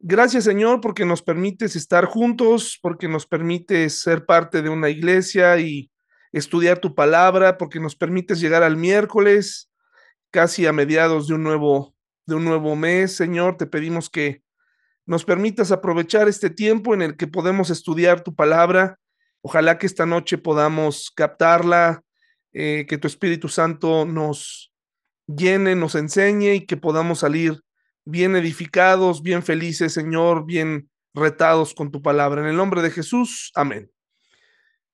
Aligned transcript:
Gracias 0.00 0.44
Señor 0.44 0.80
porque 0.80 1.04
nos 1.04 1.22
permites 1.22 1.74
estar 1.74 2.04
juntos, 2.04 2.78
porque 2.80 3.08
nos 3.08 3.26
permites 3.26 4.00
ser 4.00 4.26
parte 4.26 4.62
de 4.62 4.68
una 4.68 4.90
iglesia 4.90 5.58
y 5.58 5.90
estudiar 6.32 6.78
tu 6.78 6.94
palabra, 6.94 7.58
porque 7.58 7.80
nos 7.80 7.96
permites 7.96 8.40
llegar 8.40 8.62
al 8.62 8.76
miércoles, 8.76 9.70
casi 10.30 10.66
a 10.66 10.72
mediados 10.72 11.26
de 11.26 11.34
un 11.34 11.42
nuevo 11.42 11.94
de 12.26 12.34
un 12.34 12.44
nuevo 12.44 12.76
mes, 12.76 13.16
Señor, 13.16 13.56
te 13.56 13.66
pedimos 13.66 14.10
que 14.10 14.42
nos 15.06 15.24
permitas 15.24 15.72
aprovechar 15.72 16.28
este 16.28 16.50
tiempo 16.50 16.92
en 16.92 17.00
el 17.00 17.16
que 17.16 17.26
podemos 17.26 17.70
estudiar 17.70 18.22
tu 18.22 18.34
palabra. 18.34 19.00
Ojalá 19.40 19.78
que 19.78 19.86
esta 19.86 20.04
noche 20.04 20.36
podamos 20.36 21.10
captarla, 21.10 22.02
eh, 22.52 22.84
que 22.86 22.98
tu 22.98 23.06
Espíritu 23.06 23.48
Santo 23.48 24.04
nos 24.04 24.70
llene, 25.26 25.74
nos 25.74 25.94
enseñe 25.94 26.54
y 26.54 26.66
que 26.66 26.76
podamos 26.76 27.20
salir 27.20 27.62
bien 28.08 28.36
edificados, 28.36 29.22
bien 29.22 29.42
felices, 29.42 29.92
Señor, 29.92 30.46
bien 30.46 30.88
retados 31.12 31.74
con 31.74 31.90
tu 31.90 32.00
palabra. 32.00 32.40
En 32.40 32.48
el 32.48 32.56
nombre 32.56 32.80
de 32.80 32.90
Jesús, 32.90 33.52
amén. 33.54 33.90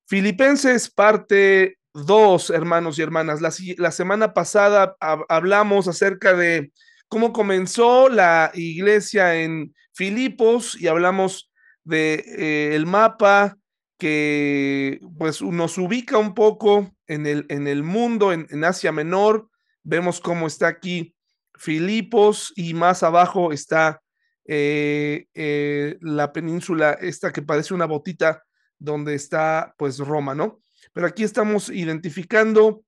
Filipenses 0.06 0.90
parte 0.90 1.78
2, 1.92 2.50
hermanos 2.50 2.98
y 2.98 3.02
hermanas. 3.02 3.40
La, 3.40 3.90
semana 3.92 4.34
pasada 4.34 4.96
hablamos 5.28 5.86
acerca 5.86 6.34
de 6.34 6.72
cómo 7.06 7.32
comenzó 7.32 8.08
la 8.08 8.50
iglesia 8.54 9.36
en 9.40 9.72
Filipos 9.92 10.76
y 10.80 10.88
hablamos 10.88 11.52
de 11.84 12.14
eh, 12.14 12.74
el 12.74 12.84
mapa 12.84 13.56
que 13.96 15.00
pues 15.16 15.40
nos 15.40 15.78
ubica 15.78 16.18
un 16.18 16.34
poco 16.34 16.92
en 17.06 17.26
el, 17.26 17.46
en 17.48 17.68
el 17.68 17.84
mundo, 17.84 18.32
en, 18.32 18.64
Asia 18.64 18.90
Menor. 18.90 19.48
Vemos 19.84 20.20
cómo 20.20 20.48
está 20.48 20.66
aquí 20.66 21.13
Filipos 21.56 22.52
y 22.56 22.74
más 22.74 23.02
abajo 23.02 23.52
está 23.52 24.00
eh, 24.46 25.26
eh, 25.34 25.96
la 26.00 26.32
península 26.32 26.92
esta 26.92 27.32
que 27.32 27.42
parece 27.42 27.74
una 27.74 27.86
botita 27.86 28.42
donde 28.78 29.14
está 29.14 29.74
pues 29.78 29.98
Roma, 29.98 30.34
¿no? 30.34 30.60
Pero 30.92 31.06
aquí 31.06 31.24
estamos 31.24 31.70
identificando 31.70 32.84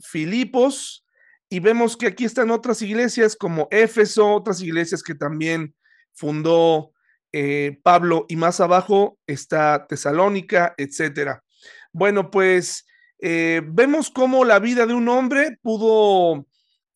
Filipos 0.00 1.06
y 1.48 1.60
vemos 1.60 1.96
que 1.96 2.08
aquí 2.08 2.24
están 2.24 2.50
otras 2.50 2.82
iglesias 2.82 3.36
como 3.36 3.68
Éfeso, 3.70 4.32
otras 4.32 4.60
iglesias 4.60 5.02
que 5.02 5.14
también 5.14 5.76
fundó 6.12 6.92
eh, 7.32 7.78
Pablo 7.82 8.24
y 8.28 8.36
más 8.36 8.60
abajo 8.60 9.18
está 9.26 9.86
Tesalónica, 9.86 10.74
etcétera. 10.76 11.44
Bueno, 11.92 12.30
pues 12.30 12.86
eh, 13.18 13.62
vemos 13.64 14.10
cómo 14.10 14.44
la 14.44 14.58
vida 14.58 14.86
de 14.86 14.94
un 14.94 15.08
hombre 15.08 15.58
pudo, 15.62 16.46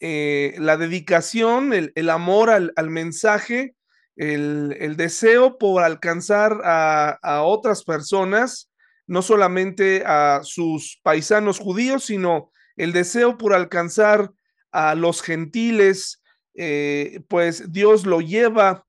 eh, 0.01 0.55
la 0.59 0.77
dedicación, 0.77 1.73
el, 1.73 2.11
amor 2.11 2.51
al, 2.51 2.91
mensaje, 2.91 3.75
el, 4.17 4.97
deseo 4.97 5.57
por 5.59 5.83
alcanzar 5.83 6.61
a, 6.65 7.43
otras 7.45 7.85
personas, 7.85 8.71
no 9.07 9.23
solamente 9.23 10.03
a 10.05 10.41
sus 10.43 11.01
paisanos 11.03 11.59
judíos, 11.59 12.05
sino 12.05 12.51
el 12.77 12.93
deseo 12.93 13.39
por 13.39 13.55
alcanzar 13.55 14.31
a 14.73 14.95
los 14.95 15.23
gentiles, 15.23 16.23
eh, 16.55 17.21
pues 17.29 17.73
Dios 17.73 18.05
lo 18.07 18.21
lleva 18.21 18.85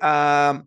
a 0.00 0.64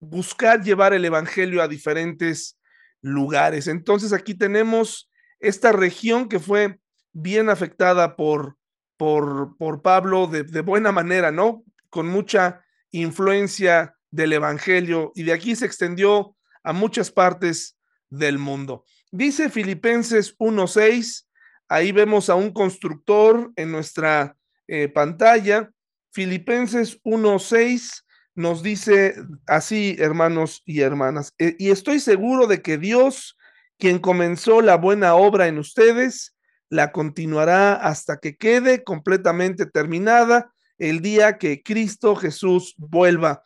buscar 0.00 0.62
llevar 0.62 0.92
el 0.94 1.04
Evangelio 1.04 1.62
a 1.62 1.68
diferentes 1.68 2.58
lugares. 3.02 3.66
Entonces 3.66 4.12
aquí 4.12 4.34
tenemos 4.34 5.10
esta 5.40 5.72
región 5.72 6.28
que 6.28 6.38
fue 6.38 6.80
bien 7.12 7.50
afectada 7.50 8.16
por, 8.16 8.56
por, 8.96 9.56
por 9.58 9.82
Pablo 9.82 10.26
de, 10.26 10.44
de 10.44 10.60
buena 10.62 10.92
manera, 10.92 11.30
¿no? 11.30 11.64
Con 11.90 12.06
mucha 12.08 12.64
influencia 12.90 13.96
del 14.10 14.32
Evangelio 14.32 15.12
y 15.14 15.24
de 15.24 15.32
aquí 15.32 15.56
se 15.56 15.66
extendió 15.66 16.36
a 16.62 16.72
muchas 16.72 17.10
partes 17.10 17.76
del 18.08 18.38
mundo. 18.38 18.84
Dice 19.10 19.50
Filipenses 19.50 20.36
1.6, 20.38 21.26
ahí 21.68 21.92
vemos 21.92 22.30
a 22.30 22.34
un 22.34 22.52
constructor 22.52 23.52
en 23.56 23.72
nuestra 23.72 24.36
eh, 24.68 24.88
pantalla. 24.88 25.70
Filipenses 26.12 27.02
1.6 27.02 28.04
nos 28.34 28.62
dice 28.62 29.14
así, 29.46 29.96
hermanos 29.98 30.62
y 30.64 30.80
hermanas, 30.80 31.32
e, 31.38 31.56
y 31.58 31.70
estoy 31.70 32.00
seguro 32.00 32.46
de 32.46 32.62
que 32.62 32.78
Dios, 32.78 33.36
quien 33.78 33.98
comenzó 33.98 34.60
la 34.60 34.76
buena 34.76 35.14
obra 35.14 35.48
en 35.48 35.58
ustedes, 35.58 36.34
la 36.68 36.92
continuará 36.92 37.74
hasta 37.74 38.18
que 38.18 38.36
quede 38.36 38.82
completamente 38.82 39.66
terminada 39.66 40.52
el 40.78 41.00
día 41.00 41.38
que 41.38 41.62
Cristo 41.62 42.16
Jesús 42.16 42.74
vuelva. 42.78 43.44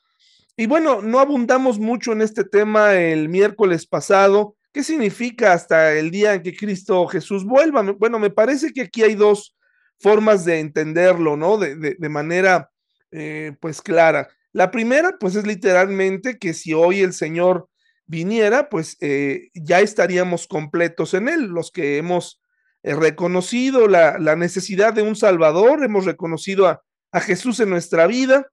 Y 0.56 0.66
bueno, 0.66 1.02
no 1.02 1.20
abundamos 1.20 1.78
mucho 1.78 2.12
en 2.12 2.22
este 2.22 2.44
tema 2.44 2.94
el 2.94 3.28
miércoles 3.28 3.86
pasado, 3.86 4.56
¿Qué 4.76 4.84
significa 4.84 5.54
hasta 5.54 5.94
el 5.94 6.10
día 6.10 6.34
en 6.34 6.42
que 6.42 6.54
Cristo 6.54 7.06
Jesús 7.06 7.46
vuelva? 7.46 7.80
Bueno, 7.98 8.18
me 8.18 8.28
parece 8.28 8.74
que 8.74 8.82
aquí 8.82 9.02
hay 9.02 9.14
dos 9.14 9.56
formas 9.98 10.44
de 10.44 10.60
entenderlo, 10.60 11.34
¿no? 11.34 11.56
De, 11.56 11.96
manera, 12.10 12.70
eh, 13.10 13.56
pues, 13.58 13.80
clara. 13.80 14.28
La 14.56 14.70
primera, 14.70 15.18
pues, 15.20 15.36
es 15.36 15.46
literalmente 15.46 16.38
que 16.38 16.54
si 16.54 16.72
hoy 16.72 17.00
el 17.00 17.12
Señor 17.12 17.68
viniera, 18.06 18.70
pues, 18.70 18.96
eh, 19.02 19.50
ya 19.52 19.80
estaríamos 19.80 20.46
completos 20.46 21.12
en 21.12 21.28
Él, 21.28 21.48
los 21.48 21.70
que 21.70 21.98
hemos 21.98 22.40
eh, 22.82 22.94
reconocido 22.94 23.86
la, 23.86 24.16
necesidad 24.34 24.94
de 24.94 25.02
un 25.02 25.14
Salvador, 25.14 25.84
hemos 25.84 26.06
reconocido 26.06 26.68
a, 26.68 26.82
Jesús 27.20 27.60
en 27.60 27.68
nuestra 27.68 28.06
vida, 28.06 28.46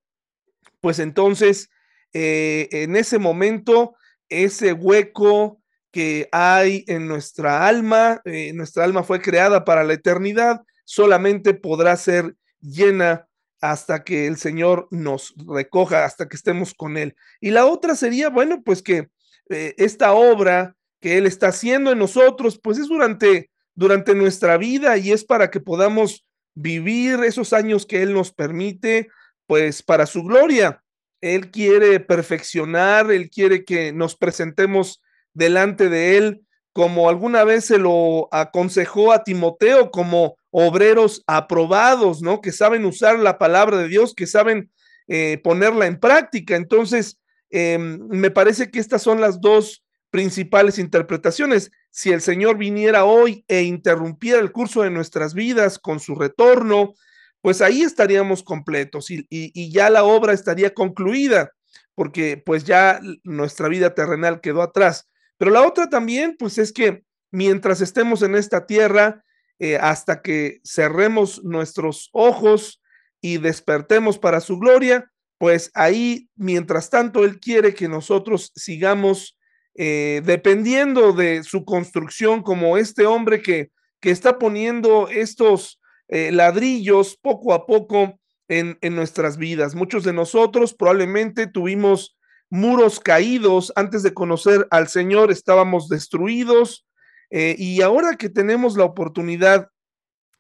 pues 0.81 1.00
entonces, 1.00 1.69
en 2.12 2.96
ese 2.97 3.18
momento, 3.18 3.96
ese 4.30 4.74
hueco, 4.74 5.62
que 5.94 6.28
hay 6.34 6.84
en 6.88 7.08
nuestra 7.08 7.66
alma, 7.66 8.19
eh, 8.25 8.52
nuestra 8.53 8.84
alma 8.84 9.03
fue 9.03 9.22
creada 9.22 9.63
para 9.63 9.86
la 9.86 9.94
eternidad, 9.94 10.63
solamente 10.84 11.53
podrá 11.53 11.96
ser 11.96 12.36
llena 12.59 13.28
hasta 13.63 14.03
que 14.03 14.28
el 14.28 14.35
Señor 14.35 14.90
nos 14.91 15.34
recoja, 15.38 16.03
hasta 16.03 16.28
que 16.28 16.35
estemos 16.35 16.74
con 16.74 16.97
Él. 16.97 17.16
Y 17.40 17.51
la 17.51 17.66
otra 17.66 17.96
sería, 17.96 18.28
bueno, 18.28 18.62
pues 18.62 18.81
que 18.81 19.07
eh, 19.50 19.74
esta 19.78 20.12
obra 20.12 20.75
que 21.00 21.18
Él 21.18 21.25
está 21.25 21.47
haciendo 21.47 21.94
en 21.94 22.00
nosotros, 22.00 22.59
pues 22.62 22.78
es 22.78 22.90
durante, 22.90 23.50
durante 23.74 24.16
nuestra 24.16 24.57
vida 24.57 24.97
y 24.97 25.13
es 25.13 25.24
para 25.24 25.50
que 25.50 25.62
podamos 25.62 26.25
vivir 26.53 27.24
esos 27.24 27.53
años 27.53 27.85
que 27.85 28.01
Él 28.01 28.13
nos 28.13 28.34
permite, 28.34 29.07
pues 29.47 29.81
para 29.81 30.07
su 30.07 30.24
gloria. 30.24 30.84
Él 31.22 31.50
quiere 31.50 32.01
perfeccionar, 32.01 33.13
Él 33.13 33.30
quiere 33.30 33.63
que 33.63 33.94
nos 33.94 34.18
presentemos 34.18 35.01
delante 35.34 35.88
de 35.88 36.18
él, 36.18 36.45
como 36.74 37.08
alguna 37.08 37.44
vez 37.44 37.66
se 37.66 37.78
lo 37.78 38.28
aconsejó 38.32 39.14
a 39.14 39.24
Timoteo, 39.24 39.92
como 39.92 40.38
obreros 40.50 41.24
aprobados, 41.28 42.24
¿no? 42.24 42.42
Que 42.42 42.52
saben 42.52 42.84
usar 42.86 43.20
la 43.20 43.38
palabra 43.38 43.78
de 43.78 43.88
Dios, 43.88 44.16
que 44.16 44.26
saben 44.26 44.72
eh, 45.08 45.40
ponerla 45.44 45.86
en 45.86 46.00
práctica. 46.00 46.56
Entonces, 46.56 47.20
em, 47.52 48.00
me 48.10 48.32
parece 48.32 48.72
que 48.72 48.80
estas 48.80 49.04
son 49.04 49.22
las 49.22 49.40
dos 49.40 49.84
principales 50.10 50.80
interpretaciones. 50.80 51.72
Si 51.92 52.12
el 52.12 52.22
Señor 52.22 52.58
viniera 52.58 53.06
hoy 53.06 53.46
e 53.48 53.62
interrumpiera 53.62 54.40
el 54.40 54.52
curso 54.52 54.82
de 54.82 54.90
nuestras 54.90 55.36
vidas 55.36 55.78
con 55.78 56.00
su 56.00 56.16
retorno, 56.16 56.96
pues 57.42 57.62
ahí 57.62 57.84
estaríamos 57.84 58.42
completos 58.42 59.12
y, 59.12 59.28
y 59.30 59.72
ya 59.72 59.90
la 59.90 60.06
obra 60.06 60.34
estaría 60.34 60.74
concluida, 60.74 61.52
porque 61.94 62.42
pues 62.44 62.64
ya 62.64 63.00
nuestra 63.24 63.68
vida 63.68 63.94
terrenal 63.94 64.42
quedó 64.42 64.64
atrás. 64.64 65.10
Pero 65.38 65.52
la 65.52 65.66
otra 65.66 65.90
también, 65.90 66.36
pues 66.38 66.58
es 66.58 66.72
que 66.72 67.04
mientras 67.32 67.82
estemos 67.82 68.22
en 68.22 68.36
esta 68.36 68.66
tierra, 68.66 69.24
eh, 69.60 69.78
hasta 69.78 70.22
que 70.22 70.60
cerremos 70.64 71.44
nuestros 71.44 72.10
ojos 72.12 72.82
y 73.22 73.38
despertemos 73.38 74.19
para 74.19 74.40
su 74.40 74.57
gloria, 74.57 75.12
pues 75.38 75.72
ahí, 75.74 76.30
mientras 76.36 76.90
tanto, 76.90 77.24
Él 77.25 77.40
quiere 77.40 77.74
que 77.74 77.88
nosotros 77.88 78.52
sigamos 78.56 79.38
eh, 79.75 80.22
dependiendo 80.24 81.13
de 81.13 81.44
su 81.44 81.66
construcción, 81.66 82.44
como 82.44 82.78
este 82.78 83.06
hombre 83.06 83.42
que, 83.42 83.72
que 84.00 84.12
está 84.12 84.38
poniendo 84.38 85.07
estos 85.07 85.80
eh, 86.07 86.31
ladrillos 86.31 87.18
poco 87.18 87.54
a 87.54 87.66
poco 87.66 88.19
en, 88.48 88.78
en 88.81 88.96
nuestras 88.96 89.38
vidas. 89.38 89.74
Muchos 89.74 90.04
de 90.04 90.13
nosotros 90.13 90.74
probablemente 90.74 91.48
tuvimos 91.48 92.16
muros 92.54 93.00
caídos, 93.00 93.74
antes 93.76 94.04
de 94.04 94.14
conocer 94.14 94.68
al 94.70 94.88
Señor 94.88 95.32
estábamos 95.32 95.90
destruidos 95.90 96.86
eh, 97.32 97.56
y 97.58 97.82
ahora 97.82 98.16
que 98.16 98.30
tenemos 98.30 98.78
la 98.78 98.84
oportunidad 98.84 99.70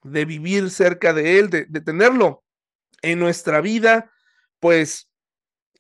de 0.03 0.23
vivir 0.23 0.69
cerca 0.69 1.11
de 1.11 1.39
Él, 1.39 1.49
de, 1.49 1.65
tenerlo 1.81 2.43
en 3.01 3.17
nuestra 3.17 3.61
vida, 3.61 4.11
pues 4.59 5.09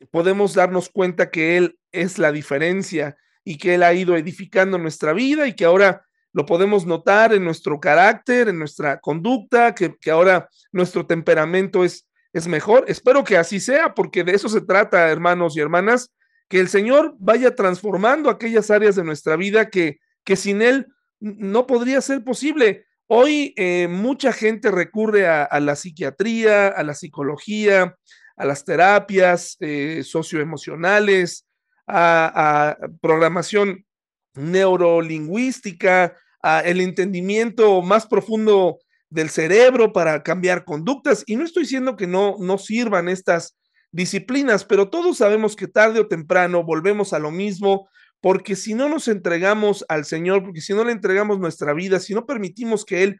podemos 0.09 0.55
darnos 0.55 0.89
cuenta 0.89 1.29
que 1.29 1.55
Él 1.55 1.77
es 1.91 2.17
la 2.17 2.31
diferencia 2.31 3.15
y 3.43 3.59
que 3.59 3.75
Él 3.75 3.83
ha 3.83 3.93
ido 3.93 4.17
edificando 4.17 4.79
nuestra 4.79 5.13
vida 5.13 5.45
y 5.45 5.53
que 5.53 5.65
ahora 5.65 6.03
lo 6.31 6.47
podemos 6.47 6.87
notar 6.87 7.31
en 7.35 7.43
nuestro 7.43 7.79
carácter, 7.79 8.49
en 8.49 8.57
nuestra 8.57 8.99
conducta, 8.99 9.75
que, 9.75 9.95
que 10.01 10.09
ahora 10.09 10.49
nuestro 10.71 11.05
temperamento 11.05 11.83
es, 11.83 12.07
es 12.33 12.47
mejor. 12.47 12.85
Espero 12.87 13.23
que 13.23 13.37
así 13.37 13.59
sea, 13.59 13.93
porque 13.93 14.23
de 14.23 14.33
eso 14.33 14.49
se 14.49 14.61
trata, 14.61 15.11
hermanos 15.11 15.55
y 15.55 15.59
hermanas, 15.59 16.09
que 16.47 16.59
el 16.59 16.69
Señor 16.69 17.15
vaya 17.19 17.55
transformando 17.55 18.29
aquellas 18.29 18.69
áreas 18.71 18.95
de 18.95 19.03
nuestra 19.03 19.35
vida 19.35 19.69
que, 19.69 19.99
que 20.23 20.35
sin 20.35 20.61
Él 20.61 20.87
no 21.19 21.65
podría 21.67 22.01
ser 22.01 22.23
posible. 22.23 22.85
Hoy 23.07 23.53
eh, 23.57 23.87
mucha 23.89 24.33
gente 24.33 24.71
recurre 24.71 25.27
a, 25.27 25.59
la 25.59 25.75
psiquiatría, 25.75 26.67
a 26.67 26.83
la 26.83 26.93
psicología, 26.93 27.95
a 28.35 28.45
las 28.45 28.65
terapias 28.65 29.57
eh, 29.59 30.03
socioemocionales, 30.03 31.45
a, 31.87 32.77
programación 33.01 33.85
neurolingüística, 34.35 36.15
a 36.41 36.59
el 36.61 36.81
entendimiento 36.81 37.81
más 37.81 38.07
profundo 38.07 38.79
del 39.09 39.29
cerebro 39.29 39.93
para 39.93 40.23
cambiar 40.23 40.65
conductas. 40.65 41.23
Y 41.27 41.35
no 41.35 41.45
estoy 41.45 41.63
diciendo 41.63 41.95
que 41.95 42.07
no, 42.07 42.35
no 42.39 42.57
sirvan 42.57 43.09
estas 43.09 43.55
disciplinas, 43.93 44.65
pero 44.65 44.89
todos 44.89 45.19
sabemos 45.19 45.55
que 45.55 45.67
tarde 45.67 45.99
o 45.99 46.07
temprano 46.07 46.63
volvemos 46.63 47.13
a 47.13 47.19
lo 47.19 47.31
mismo, 47.31 47.87
porque 48.19 48.55
si 48.55 48.73
no 48.73 48.89
nos 48.89 49.07
entregamos 49.07 49.85
al 49.87 50.03
Señor, 50.03 50.43
porque 50.43 50.61
si 50.61 50.73
no 50.73 50.83
le 50.83 50.91
entregamos 50.91 51.39
nuestra 51.39 51.73
vida, 51.73 51.99
si 51.99 52.13
no 52.13 52.25
permitimos 52.25 52.85
que 52.85 53.03
Él 53.03 53.19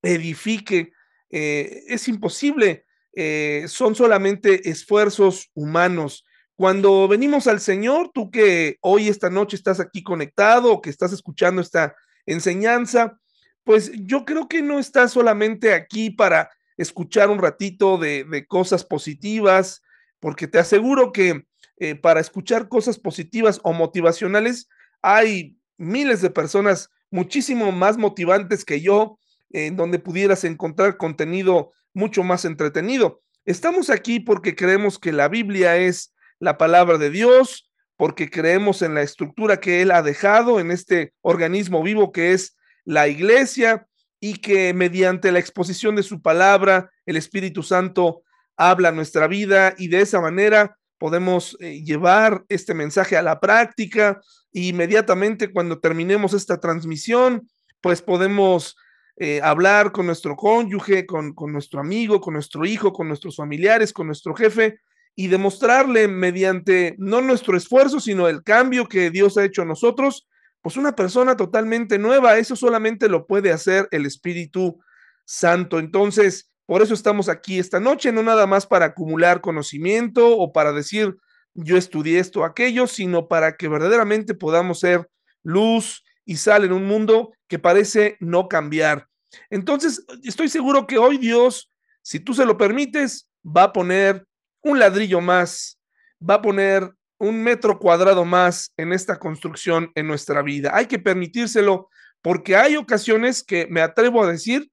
edifique, 0.00 0.92
eh, 1.30 1.82
es 1.88 2.06
imposible, 2.06 2.86
eh, 3.14 3.64
son 3.66 3.94
solamente 3.96 4.70
esfuerzos 4.70 5.50
humanos. 5.54 6.24
Cuando 6.54 7.08
venimos 7.08 7.48
al 7.48 7.60
Señor, 7.60 8.10
tú 8.14 8.30
que 8.30 8.76
hoy, 8.80 9.08
esta 9.08 9.28
noche 9.28 9.56
estás 9.56 9.80
aquí 9.80 10.04
conectado 10.04 10.80
que 10.80 10.90
estás 10.90 11.12
escuchando 11.12 11.60
esta 11.60 11.96
enseñanza, 12.26 13.18
pues 13.64 13.90
yo 13.94 14.24
creo 14.24 14.46
que 14.48 14.62
no 14.62 14.78
estás 14.78 15.12
solamente 15.12 15.72
aquí 15.72 16.10
para 16.10 16.50
escuchar 16.76 17.28
un 17.30 17.38
ratito 17.38 17.98
de 17.98 18.44
cosas 18.48 18.84
positivas, 18.84 19.82
porque 20.22 20.46
te 20.46 20.60
aseguro 20.60 21.10
que 21.10 21.44
eh, 21.78 21.96
para 21.96 22.20
escuchar 22.20 22.68
cosas 22.68 22.96
positivas 22.96 23.58
o 23.64 23.72
motivacionales, 23.72 24.68
hay 25.02 25.58
miles 25.76 26.22
de 26.22 26.30
personas 26.30 26.90
muchísimo 27.10 27.72
más 27.72 27.98
motivantes 27.98 28.64
que 28.64 28.80
yo, 28.80 29.18
en 29.50 29.76
donde 29.76 29.98
pudieras 29.98 30.44
encontrar 30.44 30.96
contenido 30.96 31.72
mucho 31.92 32.22
más 32.22 32.44
entretenido. 32.44 33.20
Estamos 33.44 33.90
aquí 33.90 34.20
porque 34.20 34.54
creemos 34.54 35.00
que 35.00 35.10
la 35.10 35.26
Biblia 35.26 35.76
es 35.76 36.14
la 36.38 36.56
palabra 36.56 36.98
de 36.98 37.10
Dios, 37.10 37.68
porque 37.96 38.30
creemos 38.30 38.80
en 38.82 38.94
la 38.94 39.02
estructura 39.02 39.58
que 39.58 39.82
Él 39.82 39.90
ha 39.90 40.02
dejado 40.02 40.60
en 40.60 40.70
este 40.70 41.14
organismo 41.20 41.82
vivo 41.82 42.12
que 42.12 42.32
es 42.32 42.56
la 42.84 43.08
iglesia 43.08 43.88
y 44.20 44.34
que 44.34 44.72
mediante 44.72 45.32
la 45.32 45.40
exposición 45.40 45.96
de 45.96 46.04
su 46.04 46.22
palabra, 46.22 46.92
el 47.06 47.16
Espíritu 47.16 47.64
Santo 47.64 48.22
habla 48.56 48.92
nuestra 48.92 49.26
vida 49.26 49.74
y 49.78 49.88
de 49.88 50.00
esa 50.02 50.20
manera 50.20 50.76
podemos 50.98 51.56
eh, 51.60 51.82
llevar 51.82 52.44
este 52.48 52.74
mensaje 52.74 53.16
a 53.16 53.22
la 53.22 53.40
práctica 53.40 54.20
e 54.52 54.68
inmediatamente 54.68 55.52
cuando 55.52 55.80
terminemos 55.80 56.32
esta 56.32 56.60
transmisión, 56.60 57.48
pues 57.80 58.02
podemos 58.02 58.76
eh, 59.16 59.40
hablar 59.42 59.92
con 59.92 60.06
nuestro 60.06 60.36
cónyuge, 60.36 61.04
con, 61.06 61.34
con 61.34 61.52
nuestro 61.52 61.80
amigo, 61.80 62.20
con 62.20 62.34
nuestro 62.34 62.64
hijo, 62.64 62.92
con 62.92 63.08
nuestros 63.08 63.36
familiares, 63.36 63.92
con 63.92 64.06
nuestro 64.06 64.34
jefe 64.34 64.78
y 65.14 65.26
demostrarle 65.26 66.08
mediante 66.08 66.94
no 66.98 67.20
nuestro 67.20 67.56
esfuerzo, 67.56 68.00
sino 68.00 68.28
el 68.28 68.42
cambio 68.42 68.86
que 68.86 69.10
Dios 69.10 69.36
ha 69.36 69.44
hecho 69.44 69.62
a 69.62 69.66
nosotros, 69.66 70.28
pues 70.62 70.76
una 70.76 70.94
persona 70.94 71.36
totalmente 71.36 71.98
nueva. 71.98 72.38
Eso 72.38 72.56
solamente 72.56 73.08
lo 73.08 73.26
puede 73.26 73.52
hacer 73.52 73.88
el 73.90 74.06
Espíritu 74.06 74.80
Santo. 75.24 75.78
Entonces, 75.78 76.51
por 76.66 76.82
eso 76.82 76.94
estamos 76.94 77.28
aquí 77.28 77.58
esta 77.58 77.80
noche, 77.80 78.12
no 78.12 78.22
nada 78.22 78.46
más 78.46 78.66
para 78.66 78.86
acumular 78.86 79.40
conocimiento 79.40 80.36
o 80.36 80.52
para 80.52 80.72
decir 80.72 81.16
yo 81.54 81.76
estudié 81.76 82.18
esto 82.18 82.40
o 82.40 82.44
aquello, 82.44 82.86
sino 82.86 83.28
para 83.28 83.56
que 83.56 83.68
verdaderamente 83.68 84.34
podamos 84.34 84.80
ser 84.80 85.08
luz 85.42 86.02
y 86.24 86.36
sal 86.36 86.64
en 86.64 86.72
un 86.72 86.86
mundo 86.86 87.32
que 87.48 87.58
parece 87.58 88.16
no 88.20 88.48
cambiar. 88.48 89.08
Entonces, 89.50 90.04
estoy 90.22 90.48
seguro 90.48 90.86
que 90.86 90.98
hoy 90.98 91.18
Dios, 91.18 91.70
si 92.02 92.20
tú 92.20 92.34
se 92.34 92.46
lo 92.46 92.56
permites, 92.56 93.28
va 93.44 93.64
a 93.64 93.72
poner 93.72 94.26
un 94.62 94.78
ladrillo 94.78 95.20
más, 95.20 95.78
va 96.18 96.34
a 96.34 96.42
poner 96.42 96.90
un 97.18 97.42
metro 97.42 97.78
cuadrado 97.78 98.24
más 98.24 98.72
en 98.76 98.92
esta 98.92 99.18
construcción 99.18 99.92
en 99.94 100.06
nuestra 100.06 100.42
vida. 100.42 100.70
Hay 100.74 100.86
que 100.86 100.98
permitírselo 100.98 101.88
porque 102.20 102.56
hay 102.56 102.76
ocasiones 102.76 103.42
que 103.42 103.66
me 103.68 103.80
atrevo 103.80 104.22
a 104.22 104.30
decir, 104.30 104.70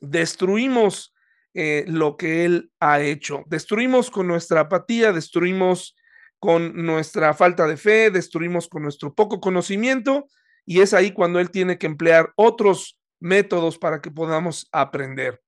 destruimos 0.00 1.14
eh, 1.54 1.84
lo 1.86 2.16
que 2.16 2.44
Él 2.44 2.70
ha 2.80 3.00
hecho. 3.00 3.44
Destruimos 3.46 4.10
con 4.10 4.26
nuestra 4.26 4.60
apatía, 4.60 5.12
destruimos 5.12 5.96
con 6.38 6.84
nuestra 6.84 7.34
falta 7.34 7.66
de 7.66 7.76
fe, 7.76 8.10
destruimos 8.10 8.68
con 8.68 8.82
nuestro 8.82 9.14
poco 9.14 9.40
conocimiento 9.40 10.26
y 10.64 10.80
es 10.80 10.94
ahí 10.94 11.12
cuando 11.12 11.40
Él 11.40 11.50
tiene 11.50 11.78
que 11.78 11.86
emplear 11.86 12.32
otros 12.36 12.98
métodos 13.20 13.78
para 13.78 14.00
que 14.00 14.10
podamos 14.10 14.68
aprender. 14.72 15.40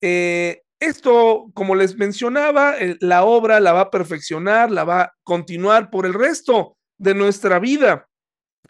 Eh, 0.00 0.62
esto, 0.80 1.50
como 1.54 1.74
les 1.74 1.96
mencionaba, 1.96 2.74
la 3.00 3.24
obra 3.24 3.60
la 3.60 3.72
va 3.72 3.80
a 3.80 3.90
perfeccionar, 3.90 4.70
la 4.70 4.84
va 4.84 5.00
a 5.02 5.14
continuar 5.22 5.90
por 5.90 6.04
el 6.06 6.14
resto 6.14 6.76
de 6.98 7.14
nuestra 7.14 7.58
vida. 7.58 8.08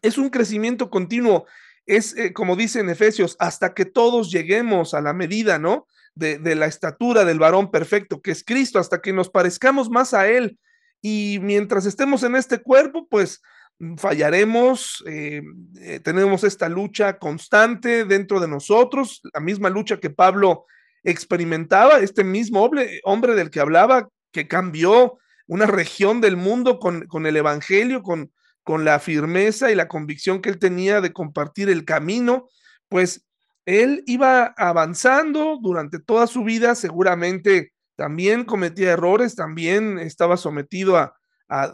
Es 0.02 0.18
un 0.18 0.30
crecimiento 0.30 0.90
continuo. 0.90 1.46
Es, 1.86 2.16
eh, 2.16 2.32
como 2.32 2.56
dice 2.56 2.80
en 2.80 2.88
Efesios, 2.88 3.36
hasta 3.38 3.74
que 3.74 3.84
todos 3.84 4.30
lleguemos 4.30 4.94
a 4.94 5.00
la 5.00 5.12
medida, 5.12 5.58
¿no? 5.58 5.86
De, 6.14 6.54
la 6.54 6.66
estatura 6.66 7.24
del 7.24 7.38
varón 7.38 7.70
perfecto, 7.70 8.20
que 8.22 8.30
es 8.30 8.44
Cristo, 8.44 8.78
hasta 8.78 9.00
que 9.00 9.12
nos 9.12 9.30
parezcamos 9.30 9.90
más 9.90 10.14
a 10.14 10.28
Él. 10.28 10.58
Y 11.02 11.38
mientras 11.42 11.86
estemos 11.86 12.22
en 12.22 12.36
este 12.36 12.62
cuerpo, 12.62 13.06
pues 13.08 13.42
mm, 13.78 13.96
fallaremos, 13.96 15.02
eh, 15.06 15.42
eh, 15.80 16.00
tenemos 16.00 16.44
esta 16.44 16.68
lucha 16.68 17.18
constante 17.18 18.04
dentro 18.04 18.40
de 18.40 18.48
nosotros, 18.48 19.20
la 19.32 19.40
misma 19.40 19.70
lucha 19.70 19.98
que 19.98 20.10
Pablo 20.10 20.66
experimentaba, 21.02 21.98
este 21.98 22.24
mismo 22.24 22.62
hombre, 22.62 23.00
hombre 23.04 23.34
del 23.34 23.50
que 23.50 23.60
hablaba, 23.60 24.08
que 24.32 24.48
cambió 24.48 25.18
una 25.46 25.66
región 25.66 26.20
del 26.20 26.36
mundo 26.36 26.78
con, 26.78 27.06
con 27.06 27.26
el 27.26 27.36
Evangelio, 27.36 28.02
con, 28.02 28.32
con 28.62 28.84
la 28.84 28.98
firmeza 28.98 29.70
y 29.70 29.74
la 29.74 29.88
convicción 29.88 30.40
que 30.40 30.48
él 30.48 30.58
tenía 30.58 31.00
de 31.00 31.12
compartir 31.12 31.68
el 31.68 31.84
camino, 31.84 32.48
pues 32.88 33.23
él 33.66 34.02
iba 34.06 34.54
avanzando 34.56 35.58
durante 35.60 35.98
toda 35.98 36.26
su 36.26 36.44
vida, 36.44 36.74
seguramente 36.74 37.72
también 37.96 38.44
cometía 38.44 38.92
errores, 38.92 39.34
también 39.36 39.98
estaba 39.98 40.36
sometido 40.36 40.96
a, 40.96 41.14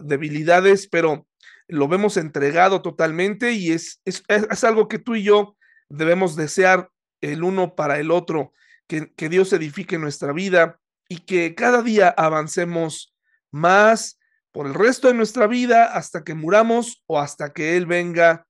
debilidades, 0.03 0.89
pero 0.89 1.27
lo 1.69 1.89
vemos 1.89 2.17
entregado 2.17 2.83
totalmente 2.83 3.53
y 3.53 3.71
es, 3.71 4.03
es, 4.05 4.25
algo 4.65 4.89
que 4.89 4.99
tú 4.99 5.15
y 5.15 5.23
yo 5.23 5.57
debemos 5.89 6.37
desear 6.37 6.91
el 7.23 7.45
uno 7.45 7.77
para 7.77 7.99
el 7.99 8.11
otro, 8.11 8.53
que, 8.87 9.13
que 9.15 9.29
Dios 9.29 9.53
edifique 9.53 9.97
nuestra 9.97 10.33
vida 10.33 10.81
y 11.09 11.19
que 11.19 11.55
cada 11.55 11.83
día 11.83 12.09
avancemos 12.09 13.15
más 13.51 14.19
por 14.53 14.67
el 14.67 14.75
resto 14.75 15.09
de 15.09 15.15
nuestra 15.15 15.47
vida 15.47 15.85
hasta 15.85 16.25
que 16.25 16.35
muramos 16.35 17.03
o 17.07 17.19
hasta 17.21 17.53
que 17.53 17.77
Él 17.77 17.87
venga 17.87 18.47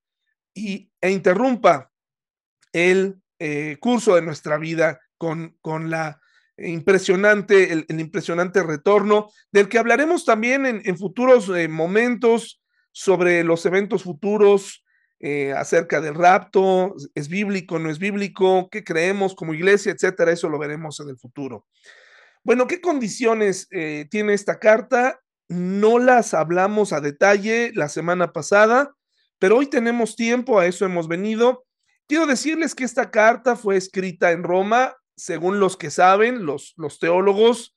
y, 0.54 0.90
e 1.00 1.10
interrumpa 1.10 1.92
el 2.72 3.20
eh, 3.42 3.78
curso 3.80 4.16
de 4.16 4.20
nuestra 4.20 4.58
vida 4.58 5.00
con, 5.16 5.56
con 5.62 5.88
la 5.88 6.20
impresionante, 6.58 7.72
el, 7.72 7.86
impresionante 7.88 8.62
retorno, 8.62 9.30
del 9.50 9.66
que 9.70 9.78
hablaremos 9.78 10.26
también 10.26 10.66
en, 10.66 10.98
futuros 10.98 11.48
eh, 11.48 11.66
momentos 11.66 12.60
sobre 12.92 13.42
los 13.42 13.64
eventos 13.64 14.02
futuros, 14.02 14.84
eh, 15.20 15.54
acerca 15.54 16.02
del 16.02 16.16
rapto, 16.16 16.94
es 17.14 17.30
bíblico, 17.30 17.78
no 17.78 17.88
es 17.88 17.98
bíblico, 17.98 18.68
qué 18.70 18.84
creemos 18.84 19.34
como 19.34 19.54
iglesia, 19.54 19.92
etcétera, 19.92 20.32
eso 20.32 20.50
lo 20.50 20.58
veremos 20.58 21.00
en 21.00 21.08
el 21.08 21.16
futuro. 21.16 21.66
Bueno, 22.44 22.66
¿qué 22.66 22.82
condiciones 22.82 23.68
tiene 24.10 24.34
esta 24.34 24.58
carta? 24.58 25.18
No 25.48 25.98
las 25.98 26.34
hablamos 26.34 26.92
a 26.92 27.00
detalle 27.00 27.72
la 27.74 27.88
semana 27.88 28.32
pasada, 28.34 28.94
pero 29.38 29.56
hoy 29.56 29.66
tenemos 29.66 30.14
tiempo, 30.14 30.58
a 30.58 30.66
eso 30.66 30.84
hemos 30.84 31.08
venido. 31.08 31.64
Quiero 32.10 32.26
decirles 32.26 32.74
que 32.74 32.82
esta 32.82 33.12
carta 33.12 33.54
fue 33.54 33.76
escrita 33.76 34.32
en 34.32 34.42
Roma, 34.42 34.96
según 35.16 35.60
los 35.60 35.76
que 35.76 35.92
saben, 35.92 36.44
los, 36.44 36.74
los 36.76 36.98
teólogos, 36.98 37.76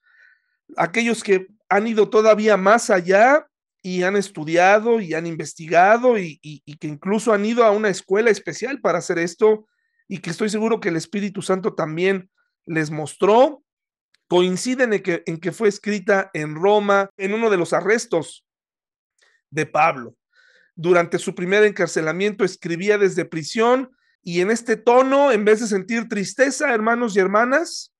aquellos 0.75 1.21
que 1.21 1.49
han 1.69 1.85
ido 1.85 2.09
todavía 2.09 2.57
más 2.57 2.89
allá 2.89 3.47
y 3.83 4.01
han 4.01 4.15
estudiado 4.15 4.99
y 4.99 5.13
han 5.13 5.27
investigado 5.27 6.17
y, 6.17 6.39
que 6.79 6.87
incluso 6.87 7.31
han 7.31 7.45
ido 7.45 7.63
a 7.63 7.69
una 7.69 7.89
escuela 7.89 8.31
especial 8.31 8.81
para 8.81 8.97
hacer 8.97 9.19
esto 9.19 9.67
y 10.07 10.17
que 10.17 10.31
estoy 10.31 10.49
seguro 10.49 10.79
que 10.79 10.89
el 10.89 10.95
Espíritu 10.95 11.43
Santo 11.43 11.75
también 11.75 12.31
les 12.65 12.89
mostró, 12.89 13.63
coinciden 14.27 14.93
en 14.93 15.03
que, 15.03 15.21
en 15.27 15.37
que 15.37 15.51
fue 15.51 15.69
escrita 15.69 16.31
en 16.33 16.55
Roma 16.55 17.11
en 17.17 17.35
uno 17.35 17.51
de 17.51 17.57
los 17.57 17.71
arrestos 17.71 18.47
de 19.51 19.67
Pablo. 19.67 20.15
Durante 20.73 21.19
su 21.19 21.35
primer 21.35 21.63
encarcelamiento 21.65 22.43
escribía 22.43 22.97
desde 22.97 23.25
prisión 23.25 23.91
Y 24.23 24.41
en 24.41 24.51
este 24.51 24.77
tono, 24.77 25.31
en 25.31 25.45
vez 25.45 25.59
de 25.59 25.67
sentir 25.67 26.07
tristeza, 26.07 26.73
hermanos 26.73 27.15
y 27.15 27.19
hermanas, 27.19 27.93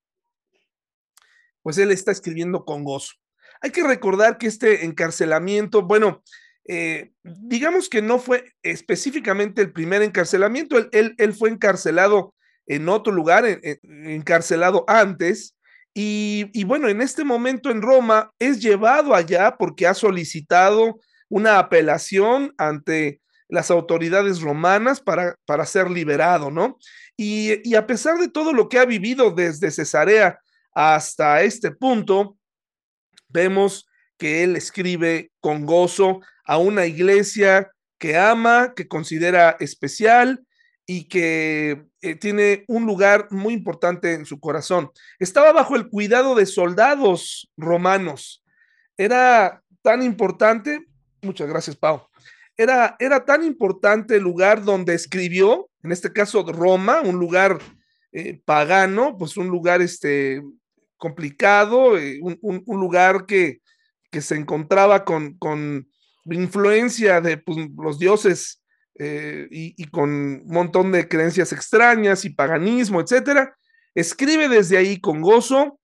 pues 1.61 1.77
él 1.77 1.91
está 1.91 2.11
escribiendo 2.11 2.65
con 2.65 2.83
gozo. 2.83 3.13
Hay 3.61 3.71
que 3.71 3.83
recordar 3.83 4.37
que 4.37 4.47
este 4.47 4.85
encarcelamiento, 4.85 5.83
bueno, 5.83 6.23
eh, 6.65 7.11
digamos 7.23 7.89
que 7.89 8.01
no 8.01 8.19
fue 8.19 8.53
específicamente 8.61 9.61
el 9.61 9.71
primer 9.71 10.01
encarcelamiento, 10.01 10.77
él, 10.91 11.33
fue 11.33 11.49
encarcelado 11.49 12.33
en 12.65 12.87
otro 12.87 13.13
lugar, 13.13 13.45
encarcelado 13.83 14.85
antes, 14.87 15.55
y, 15.95 16.63
bueno, 16.63 16.89
en 16.89 17.01
este 17.01 17.23
momento 17.23 17.69
en 17.69 17.81
Roma 17.81 18.33
es 18.39 18.61
llevado 18.61 19.13
allá 19.13 19.55
porque 19.57 19.85
ha 19.85 19.93
solicitado 19.93 20.99
una 21.29 21.59
apelación 21.59 22.53
ante 22.57 23.21
las 23.49 23.71
autoridades 23.71 24.41
romanas 24.41 24.99
para, 24.99 25.35
para 25.45 25.65
ser 25.65 25.89
liberado, 25.91 26.51
¿no? 26.51 26.77
Y, 27.17 27.67
y 27.67 27.75
a 27.75 27.85
pesar 27.85 28.17
de 28.17 28.29
todo 28.29 28.53
lo 28.53 28.69
que 28.69 28.79
ha 28.79 28.85
vivido 28.85 29.31
desde 29.31 29.71
Cesarea 29.71 30.39
hasta 30.73 31.41
este 31.43 31.71
punto, 31.71 32.37
vemos 33.29 33.87
que 34.17 34.43
él 34.43 34.55
escribe 34.55 35.31
con 35.39 35.65
gozo 35.65 36.21
a 36.45 36.57
una 36.57 36.85
iglesia 36.85 37.71
que 37.97 38.17
ama, 38.17 38.73
que 38.75 38.87
considera 38.87 39.55
especial 39.59 40.45
y 40.85 41.05
que 41.07 41.85
eh, 42.01 42.15
tiene 42.15 42.65
un 42.67 42.85
lugar 42.85 43.27
muy 43.31 43.53
importante 43.53 44.13
en 44.13 44.25
su 44.25 44.39
corazón. 44.39 44.91
Estaba 45.19 45.53
bajo 45.53 45.75
el 45.75 45.87
cuidado 45.87 46.35
de 46.35 46.45
soldados 46.45 47.49
romanos. 47.55 48.43
Era 48.97 49.63
tan 49.81 50.03
importante, 50.03 50.85
muchas 51.21 51.47
gracias, 51.47 51.75
Pau. 51.75 52.07
Era, 52.57 52.95
era 52.99 53.25
tan 53.25 53.43
importante 53.43 54.17
el 54.17 54.23
lugar 54.23 54.63
donde 54.63 54.93
escribió, 54.93 55.69
en 55.81 55.91
este 55.91 56.13
caso 56.13 56.43
Roma, 56.43 57.01
un 57.01 57.17
lugar 57.17 57.59
eh, 58.11 58.39
pagano, 58.45 59.17
pues 59.17 59.37
un 59.37 59.47
lugar 59.47 59.81
este, 59.81 60.41
complicado, 60.97 61.97
eh, 61.97 62.19
un, 62.21 62.63
lugar 62.67 63.25
que, 63.25 63.61
que, 64.11 64.21
se 64.21 64.35
encontraba 64.35 65.03
con, 65.03 65.33
con 65.37 65.87
influencia 66.25 67.21
de 67.21 67.37
pues, 67.37 67.57
los 67.75 67.99
dioses 67.99 68.63
eh, 68.99 69.47
y, 69.49 69.85
con 69.85 70.09
un 70.11 70.47
montón 70.47 70.91
de 70.91 71.07
creencias 71.07 71.51
extrañas 71.51 72.25
y 72.25 72.29
paganismo, 72.29 73.01
etcétera. 73.01 73.57
Escribe 73.95 74.47
desde 74.47 74.77
ahí 74.77 74.99
con 74.99 75.21
gozo, 75.21 75.79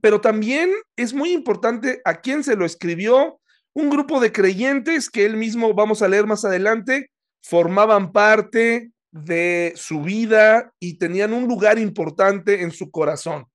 pero 0.00 0.20
también 0.20 0.70
es 0.96 1.14
muy 1.14 1.32
importante 1.32 2.00
a 2.04 2.20
quién 2.20 2.44
se 2.44 2.56
lo 2.56 2.64
escribió. 2.64 3.39
Un 3.74 3.90
grupo 3.90 4.20
de 4.20 4.32
creyentes 4.32 5.08
que 5.08 5.24
él 5.24 5.36
mismo, 5.36 5.74
vamos 5.74 6.02
a 6.02 6.08
leer 6.08 6.26
más 6.26 6.44
adelante, 6.44 7.10
formaban 7.42 8.12
parte 8.12 8.90
de 9.12 9.72
su 9.76 10.02
vida 10.02 10.72
y 10.78 10.98
tenían 10.98 11.32
un 11.32 11.48
lugar 11.48 11.78
importante 11.78 12.62
en 12.62 12.70
su 12.70 12.90
corazón. 12.90 13.46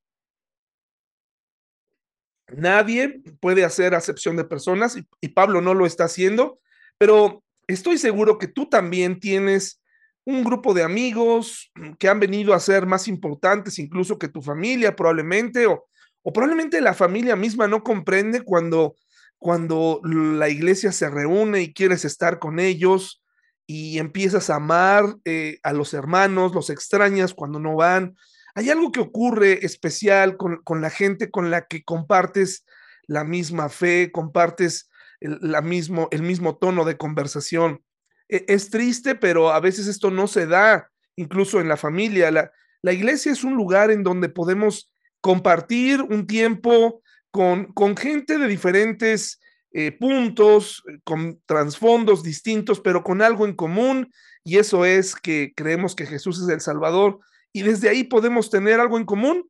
Nadie 2.55 3.21
puede 3.39 3.63
hacer 3.63 3.95
acepción 3.95 4.35
de 4.35 4.45
personas 4.45 4.97
y, 5.21 5.27
Pablo 5.29 5.61
no 5.61 5.73
lo 5.73 5.85
está 5.85 6.05
haciendo, 6.05 6.59
pero 6.97 7.43
estoy 7.67 7.97
seguro 7.97 8.37
que 8.37 8.47
tú 8.47 8.69
también 8.69 9.19
tienes 9.19 9.81
un 10.25 10.43
grupo 10.43 10.73
de 10.73 10.83
amigos 10.83 11.71
que 11.99 12.07
han 12.07 12.19
venido 12.19 12.53
a 12.53 12.59
ser 12.59 12.85
más 12.85 13.07
importantes 13.07 13.77
incluso 13.77 14.17
que 14.17 14.27
tu 14.27 14.41
familia 14.41 14.95
probablemente 14.95 15.67
o, 15.67 15.85
o 16.23 16.33
probablemente 16.33 16.81
la 16.81 16.95
familia 16.95 17.35
misma 17.35 17.67
no 17.67 17.83
comprende 17.83 18.41
cuando 18.41 18.95
cuando 19.39 20.01
la 20.03 20.49
iglesia 20.49 20.91
se 20.91 21.09
reúne 21.09 21.61
y 21.61 21.73
quieres 21.73 22.05
estar 22.05 22.39
con 22.39 22.59
ellos 22.59 23.23
y 23.67 23.99
empiezas 23.99 24.49
a 24.49 24.55
amar 24.55 25.17
eh, 25.25 25.59
a 25.63 25.73
los 25.73 25.93
hermanos, 25.93 26.53
los 26.53 26.69
extrañas 26.69 27.33
cuando 27.33 27.59
no 27.59 27.75
van, 27.75 28.15
hay 28.55 28.69
algo 28.69 28.91
que 28.91 29.01
ocurre 29.01 29.65
especial 29.65 30.37
con, 30.37 30.81
la 30.81 30.89
gente 30.89 31.29
con 31.29 31.51
la 31.51 31.67
que 31.67 31.83
compartes 31.83 32.65
la 33.05 33.23
misma 33.25 33.69
fe, 33.69 34.11
compartes 34.11 34.89
el, 35.19 35.39
la 35.41 35.61
mismo, 35.61 36.07
el 36.11 36.21
mismo 36.21 36.57
tono 36.57 36.85
de 36.85 36.97
conversación. 36.97 37.83
E, 38.29 38.45
es 38.47 38.69
triste, 38.69 39.15
pero 39.15 39.51
a 39.51 39.59
veces 39.59 39.87
esto 39.87 40.09
no 40.09 40.27
se 40.27 40.47
da, 40.47 40.89
incluso 41.17 41.59
en 41.59 41.67
la 41.67 41.75
familia. 41.75 42.31
La, 42.31 42.51
la 42.81 42.93
iglesia 42.93 43.31
es 43.31 43.43
un 43.43 43.55
lugar 43.55 43.91
en 43.91 44.03
donde 44.03 44.29
podemos 44.29 44.91
compartir 45.19 46.01
un 46.01 46.25
tiempo 46.25 47.01
con, 47.35 47.97
gente 47.97 48.37
de 48.37 48.47
diferentes 48.47 49.41
eh, 49.73 49.91
puntos, 49.91 50.83
con 51.03 51.41
trasfondos 51.45 52.23
distintos, 52.23 52.79
pero 52.79 53.03
con 53.03 53.21
algo 53.21 53.45
en 53.45 53.53
común, 53.53 54.09
y 54.45 54.57
eso 54.57 54.85
es 54.85 55.15
que 55.15 55.51
creemos 55.53 55.95
que 55.95 56.05
Jesús 56.05 56.41
es 56.41 56.47
el 56.47 56.61
Salvador. 56.61 57.19
Y 57.51 57.63
desde 57.63 57.89
ahí 57.89 58.05
podemos 58.05 58.49
tener 58.49 58.79
algo 58.79 58.97
en 58.97 59.03
común, 59.03 59.49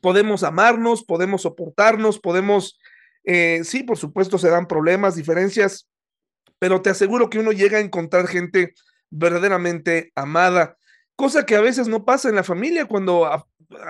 podemos 0.00 0.42
amarnos, 0.42 1.04
podemos 1.04 1.42
soportarnos, 1.42 2.18
podemos, 2.18 2.80
eh, 3.22 3.60
sí, 3.62 3.84
por 3.84 3.96
supuesto 3.96 4.36
se 4.36 4.50
dan 4.50 4.66
problemas, 4.66 5.14
diferencias, 5.14 5.88
pero 6.58 6.82
te 6.82 6.90
aseguro 6.90 7.30
que 7.30 7.38
uno 7.38 7.52
llega 7.52 7.78
a 7.78 7.82
encontrar 7.82 8.26
gente 8.26 8.74
verdaderamente 9.08 10.10
amada, 10.16 10.76
cosa 11.14 11.46
que 11.46 11.54
a 11.54 11.60
veces 11.60 11.86
no 11.86 12.04
pasa 12.04 12.28
en 12.28 12.34
la 12.34 12.42
familia 12.42 12.86
cuando 12.86 13.24
a, 13.26 13.46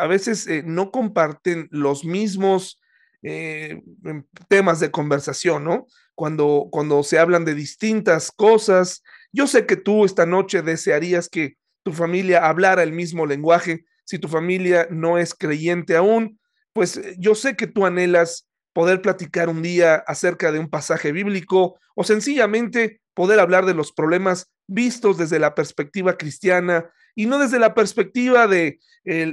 veces 0.09 0.47
eh, 0.47 0.63
no 0.63 0.91
comparten 0.91 1.69
los 1.71 2.05
mismos 2.05 2.79
eh, 3.23 3.83
em, 4.05 4.25
temas 4.49 4.81
de 4.81 4.91
conversación, 4.91 5.65
¿no? 5.65 5.87
Cuando, 6.15 6.69
cuando 6.71 7.03
se 7.03 7.19
hablan 7.19 7.45
de 7.45 7.55
distintas 7.55 8.31
cosas. 8.31 9.03
Yo 9.33 9.47
sé 9.47 9.67
que 9.67 9.77
tú 9.77 10.05
esta 10.05 10.27
noche 10.27 10.63
desearías 10.63 11.29
que 11.29 11.57
tu 11.83 11.93
familia 11.93 12.47
hablara 12.47 12.83
el 12.83 12.93
mismo 12.93 13.27
lenguaje, 13.27 13.85
si 14.05 14.19
tu 14.19 14.29
familia 14.29 14.89
no 14.91 15.19
es 15.19 15.35
creyente 15.35 15.97
aún, 15.97 16.41
pues 16.73 16.97
eh, 16.97 17.15
yo 17.19 17.35
sé 17.35 17.57
que 17.57 17.67
tú 17.67 17.87
anhelas 17.87 18.49
poder 18.73 19.03
platicar 19.03 19.49
un 19.49 19.63
día 19.63 19.97
acerca 20.07 20.53
de 20.53 20.59
un 20.59 20.69
pasaje 20.69 21.13
bíblico 21.13 21.79
o 21.95 22.05
sencillamente 22.05 23.01
poder 23.15 23.41
hablar 23.41 23.67
de 23.67 23.75
los 23.75 23.93
problemas 23.93 24.51
vistos 24.69 25.19
desde 25.19 25.41
la 25.41 25.55
perspectiva 25.55 26.17
cristiana 26.17 26.89
y 27.19 27.27
no 27.27 27.41
desde 27.41 27.59
la 27.59 27.75
perspectiva 27.75 28.47
de 28.47 28.79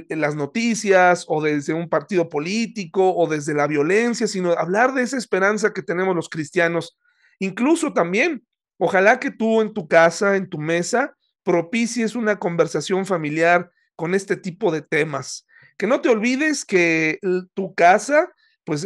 las 0.08 0.34
noticias 0.34 1.24
o 1.28 1.40
desde 1.40 1.72
un 1.72 1.88
partido 1.88 2.28
político 2.28 3.14
o 3.14 3.28
desde 3.28 3.54
la 3.54 3.68
violencia, 3.68 4.26
sino 4.26 4.50
hablar 4.54 4.92
de 4.92 5.02
esa 5.02 5.16
esperanza 5.16 5.72
que 5.72 5.84
tenemos 5.84 6.16
los 6.16 6.28
cristianos. 6.28 6.98
Incluso 7.38 7.92
también, 7.92 8.44
ojalá 8.76 9.20
que 9.20 9.30
tú 9.30 9.60
en 9.60 9.72
tu 9.72 9.86
casa, 9.86 10.34
en 10.34 10.50
tu 10.50 10.58
mesa, 10.58 11.16
propicies 11.44 12.16
una 12.16 12.40
conversación 12.40 13.06
familiar 13.06 13.70
con 13.94 14.16
este 14.16 14.36
tipo 14.36 14.72
de 14.72 14.82
temas. 14.82 15.46
Que 15.78 15.86
no 15.86 16.00
te 16.00 16.08
olvides 16.08 16.64
que 16.64 17.20
tu 17.54 17.72
casa, 17.76 18.32
pues 18.64 18.84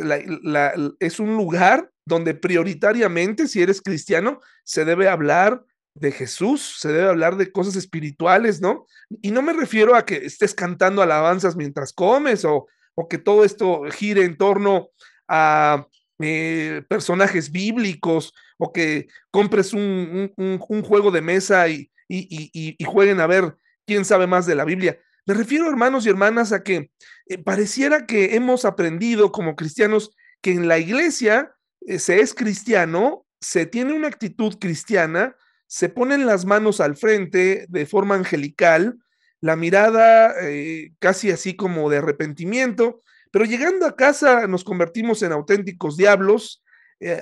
es 1.00 1.20
un 1.20 1.38
lugar 1.38 1.90
donde 2.04 2.34
prioritariamente, 2.34 3.48
si 3.48 3.62
eres 3.62 3.80
cristiano, 3.80 4.40
se 4.64 4.84
debe 4.84 5.08
hablar 5.08 5.64
de 5.94 6.12
Jesús, 6.12 6.76
se 6.78 6.92
debe 6.92 7.08
hablar 7.08 7.36
de 7.36 7.50
cosas 7.52 7.76
espirituales, 7.76 8.60
¿no? 8.60 8.86
Y 9.22 9.30
no 9.30 9.42
me 9.42 9.52
refiero 9.52 9.94
a 9.94 10.04
que 10.04 10.16
estés 10.16 10.54
cantando 10.54 11.02
alabanzas 11.02 11.56
mientras 11.56 11.92
comes 11.92 12.44
o, 12.44 12.66
o 12.94 13.08
que 13.08 13.18
todo 13.18 13.44
esto 13.44 13.82
gire 13.90 14.24
en 14.24 14.36
torno 14.36 14.90
a 15.28 15.86
eh, 16.20 16.82
personajes 16.88 17.50
bíblicos 17.50 18.32
o 18.58 18.72
que 18.72 19.08
compres 19.30 19.72
un, 19.72 20.32
un 20.36 20.82
juego 20.82 21.10
de 21.10 21.22
mesa 21.22 21.68
y, 21.68 21.90
y, 22.10 22.84
jueguen 22.84 23.20
a 23.20 23.26
ver 23.26 23.56
quién 23.86 24.04
sabe 24.04 24.26
más 24.26 24.46
de 24.46 24.54
la 24.54 24.64
Biblia. 24.64 24.98
Me 25.26 25.34
refiero, 25.34 25.68
hermanos 25.68 26.06
y 26.06 26.08
hermanas, 26.08 26.52
a 26.52 26.62
que 26.62 26.90
eh, 27.26 27.38
pareciera 27.38 28.06
que 28.06 28.34
hemos 28.34 28.64
aprendido 28.64 29.32
como 29.32 29.56
cristianos 29.56 30.16
que 30.42 30.52
en 30.52 30.68
la 30.68 30.78
iglesia 30.78 31.54
eh, 31.86 31.98
se 31.98 32.20
es 32.20 32.34
cristiano, 32.34 33.26
se 33.40 33.66
tiene 33.66 33.92
una 33.92 34.08
actitud 34.08 34.58
cristiana, 34.58 35.36
se 35.70 35.88
ponen 35.88 36.26
las 36.26 36.46
manos 36.46 36.80
al 36.80 36.96
frente 36.96 37.66
de 37.68 37.86
forma 37.86 38.16
angelical, 38.16 38.98
la 39.40 39.54
mirada 39.54 40.34
eh, 40.42 40.92
casi 40.98 41.30
así 41.30 41.54
como 41.54 41.88
de 41.88 41.98
arrepentimiento, 41.98 43.00
pero 43.30 43.44
llegando 43.44 43.86
a 43.86 43.94
casa 43.94 44.48
nos 44.48 44.64
convertimos 44.64 45.22
en 45.22 45.30
auténticos 45.30 45.96
diablos, 45.96 46.64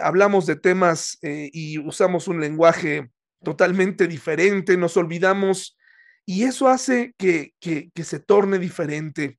hablamos 0.00 0.46
de 0.46 0.56
temas 0.56 1.18
y 1.22 1.78
usamos 1.78 2.26
un 2.26 2.40
lenguaje 2.40 3.10
totalmente 3.44 4.08
diferente, 4.08 4.78
nos 4.78 4.96
olvidamos 4.96 5.78
y 6.28 6.44
eso 6.44 6.68
hace 6.68 7.14
que, 7.16 7.54
que, 7.58 8.04
se 8.04 8.20
torne 8.20 8.58
diferente. 8.58 9.38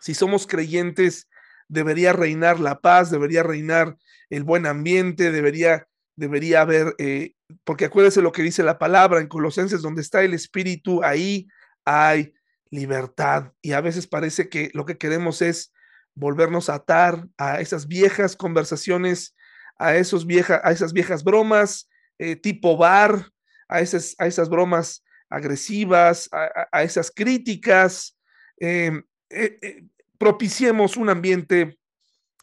Si 0.00 0.14
somos 0.14 0.46
creyentes, 0.46 1.28
debería 1.68 2.14
reinar 2.14 2.58
la 2.58 2.80
paz, 2.80 3.10
debería 3.10 3.42
reinar 3.42 3.98
el 4.30 4.42
buen 4.42 4.64
ambiente, 4.64 5.30
debería, 5.30 5.86
debería 6.16 6.62
haber, 6.62 6.94
eh, 6.98 7.34
porque 7.64 7.84
acuérdese 7.84 8.22
lo 8.22 8.32
que 8.32 8.42
dice 8.42 8.62
la 8.62 8.78
palabra 8.78 9.20
en 9.20 9.28
Colosenses, 9.28 9.82
donde 9.82 10.02
está 10.02 10.22
el 10.22 10.34
Espíritu, 10.34 11.02
ahí 11.04 11.46
hay 11.84 12.32
libertad. 12.70 13.52
Y 13.62 13.72
a 13.72 13.80
veces 13.80 14.06
parece 14.06 14.48
que 14.48 14.70
lo 14.74 14.84
que 14.84 14.98
queremos 14.98 15.42
es 15.42 15.72
volvernos 16.14 16.68
a 16.68 16.76
atar 16.76 17.28
a 17.36 17.60
esas 17.60 17.86
viejas 17.86 18.36
conversaciones, 18.36 19.36
a, 19.78 19.94
esos 19.96 20.26
vieja, 20.26 20.60
a 20.64 20.72
esas 20.72 20.92
viejas 20.92 21.22
bromas, 21.22 21.88
eh, 22.18 22.34
tipo 22.34 22.76
bar, 22.76 23.30
a 23.68 23.80
esas, 23.80 24.14
a 24.18 24.26
esas 24.26 24.48
bromas 24.48 25.04
agresivas, 25.28 26.30
a, 26.32 26.82
esas 26.82 27.10
críticas. 27.10 28.16
Em, 28.58 29.02
eh, 29.28 29.84
propiciemos 30.18 30.96
un 30.96 31.10
ambiente 31.10 31.78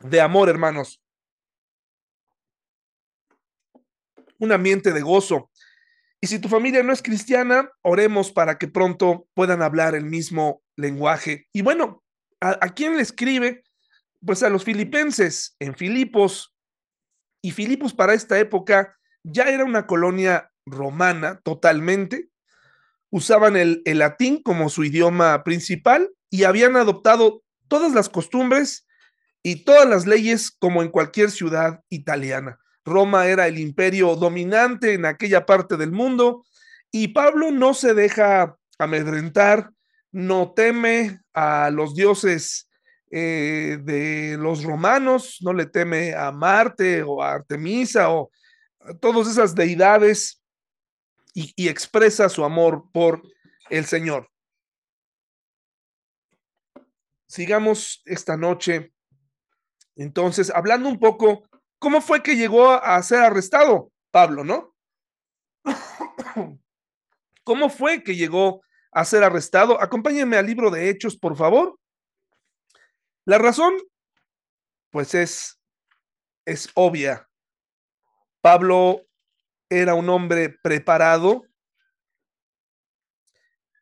de 0.01 0.21
amor, 0.21 0.49
hermanos. 0.49 1.02
Un 4.43 4.51
ambiente 4.51 4.91
de 4.91 5.01
gozo. 5.01 5.49
Y 6.21 6.27
si 6.27 6.39
tu 6.39 6.49
familia 6.49 6.83
no 6.83 6.93
es 6.93 7.01
cristiana, 7.01 7.69
oremos 7.81 8.31
para 8.31 8.57
que 8.57 8.67
pronto 8.67 9.27
puedan 9.33 9.61
hablar 9.61 9.95
el 9.95 10.05
mismo 10.05 10.61
lenguaje. 10.75 11.47
Y 11.53 11.61
bueno, 11.61 12.03
¿a, 12.39 12.69
quién 12.73 12.95
le 12.95 13.03
escribe? 13.03 13.63
Pues 14.25 14.43
a 14.43 14.49
los 14.49 14.63
filipenses 14.63 15.55
en 15.59 15.75
Filipos. 15.75 16.53
Y 17.41 17.51
Filipos 17.51 17.93
para 17.93 18.13
esta 18.13 18.39
época 18.39 18.97
ya 19.23 19.43
era 19.45 19.65
una 19.65 19.85
colonia 19.85 20.49
romana 20.65 21.41
totalmente 21.43 22.29
usaban 23.13 23.55
el, 23.55 23.83
latín 23.85 24.41
como 24.41 24.69
su 24.69 24.83
idioma 24.83 25.43
principal 25.43 26.09
y 26.31 26.45
habían 26.45 26.75
adoptado 26.75 27.43
todas 27.67 27.93
las 27.93 28.09
costumbres 28.09 28.87
y 29.43 29.65
todas 29.65 29.87
las 29.87 30.07
leyes 30.07 30.49
como 30.49 30.81
en 30.81 30.89
cualquier 30.89 31.29
ciudad 31.29 31.81
italiana. 31.89 32.57
Roma 32.85 33.27
era 33.27 33.47
el 33.47 33.59
imperio 33.59 34.15
dominante 34.15 34.93
en 34.93 35.05
aquella 35.05 35.45
parte 35.45 35.77
del 35.77 35.91
mundo 35.91 36.45
y 36.91 37.09
Pablo 37.09 37.51
no 37.51 37.73
se 37.73 37.93
deja 37.93 38.57
amedrentar, 38.77 39.71
no 40.11 40.53
teme 40.53 41.21
a 41.33 41.69
los 41.71 41.95
dioses 41.95 42.69
eh, 43.09 43.79
de 43.81 44.37
los 44.37 44.63
romanos, 44.63 45.37
no 45.41 45.53
le 45.53 45.65
teme 45.65 46.13
a 46.13 46.31
Marte 46.31 47.03
o 47.03 47.21
a 47.21 47.33
Artemisa 47.33 48.09
o 48.11 48.31
a 48.79 48.93
todas 48.95 49.27
esas 49.27 49.55
deidades 49.55 50.41
y, 51.33 51.67
expresa 51.67 52.29
su 52.29 52.43
amor 52.43 52.85
por 52.91 53.21
el 53.69 53.85
Señor. 53.85 54.29
Sigamos 57.27 58.01
esta 58.05 58.37
noche, 58.37 58.93
entonces, 59.95 60.51
hablando 60.53 60.89
un 60.89 60.99
poco, 60.99 61.43
¿cómo 61.83 61.99
fue 61.99 62.23
que 62.23 62.37
llegó 62.37 62.71
a 62.71 63.03
ser 63.03 63.19
arrestado 63.19 63.91
Pablo, 64.09 64.45
no? 64.45 64.73
¿Cómo 67.43 67.69
fue 67.69 68.03
que 68.03 68.15
llegó 68.15 68.61
a 68.93 69.03
ser 69.03 69.21
arrestado? 69.25 69.81
Acompáñenme 69.81 70.37
al 70.37 70.45
libro 70.45 70.71
de 70.71 70.89
Hechos, 70.89 71.17
por 71.17 71.35
favor. 71.35 71.77
La 73.25 73.37
razón, 73.37 73.73
pues 74.91 75.13
es, 75.13 75.59
es 76.45 76.69
obvia. 76.73 77.27
Pablo 78.39 79.01
era 79.69 79.93
un 79.93 80.09
hombre 80.09 80.55
preparado, 80.63 81.43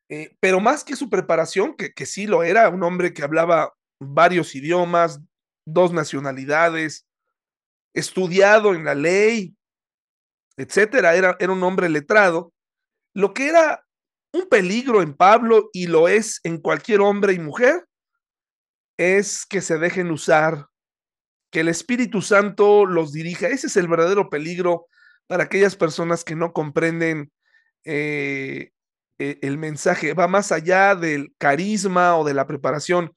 eh, 0.10 0.36
pero 0.39 0.60
más 0.60 0.84
que 0.84 0.96
su 0.96 1.08
preparación, 1.08 1.75
que, 1.75 1.93
que 1.93 2.08
sí 2.08 2.25
lo 2.25 2.41
era, 2.41 2.67
un 2.70 2.81
hombre 2.81 3.13
que 3.13 3.22
hablaba 3.22 3.75
varios 4.00 4.55
idiomas, 4.55 5.20
dos 5.67 5.93
nacionalidades, 5.93 7.05
estudiado 7.93 8.74
en 8.74 8.86
la 8.86 8.95
ley, 8.95 9.55
etcétera, 10.57 11.15
era, 11.15 11.36
era 11.39 11.51
un 11.51 11.63
hombre 11.63 11.89
letrado. 11.89 12.53
Lo 13.13 13.33
que 13.33 13.48
era 13.48 13.83
un 14.33 14.48
peligro 14.48 15.01
en 15.01 15.13
Pablo 15.13 15.69
y 15.74 15.88
lo 15.88 16.07
es 16.07 16.39
en 16.43 16.60
cualquier 16.60 17.01
hombre 17.01 17.33
y 17.33 17.39
mujer 17.39 17.86
es 18.98 19.45
que 19.45 19.62
se 19.62 19.77
dejen 19.77 20.12
usar, 20.12 20.67
que 21.51 21.62
el 21.62 21.67
Espíritu 21.67 22.21
Santo 22.21 22.86
los 22.86 23.12
dirija. 23.12 23.48
Ese 23.48 23.67
es 23.67 23.77
el 23.77 23.88
verdadero 23.88 24.29
peligro 24.29 24.86
para 25.27 25.43
aquellas 25.43 25.75
personas 25.75 26.24
que 26.24 26.36
no 26.36 26.53
comprenden 26.53 27.31
eh, 27.83 28.71
e, 29.17 29.39
el 29.41 29.57
mensaje, 29.57 30.13
va 30.13 30.27
más 30.27 30.51
allá 30.51 30.95
del 30.95 31.33
carisma 31.38 32.17
o 32.17 32.24
de 32.24 32.33
la 32.33 32.48
preparación. 32.48 33.15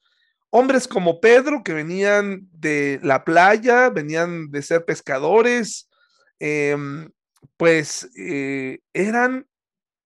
Hombres 0.57 0.87
como 0.87 1.19
Pedro, 1.19 1.63
que 1.65 1.73
venían 1.73 2.47
de 2.53 3.01
la 3.03 3.25
playa, 3.25 3.89
venían 3.89 4.51
de 4.51 4.61
ser 4.61 4.85
pescadores, 4.85 5.89
em, 6.39 7.11
pues 7.57 8.09
eh, 8.17 8.79
eran 8.93 9.47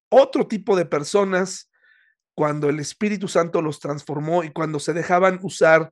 otro 0.10 0.48
tipo 0.48 0.76
de 0.76 0.86
personas 0.86 1.70
cuando 2.34 2.68
el 2.68 2.80
Espíritu 2.80 3.28
Santo 3.28 3.62
los 3.62 3.80
transformó 3.80 4.44
y 4.44 4.50
cuando 4.50 4.80
se 4.80 4.94
dejaban 4.94 5.40
usar. 5.44 5.92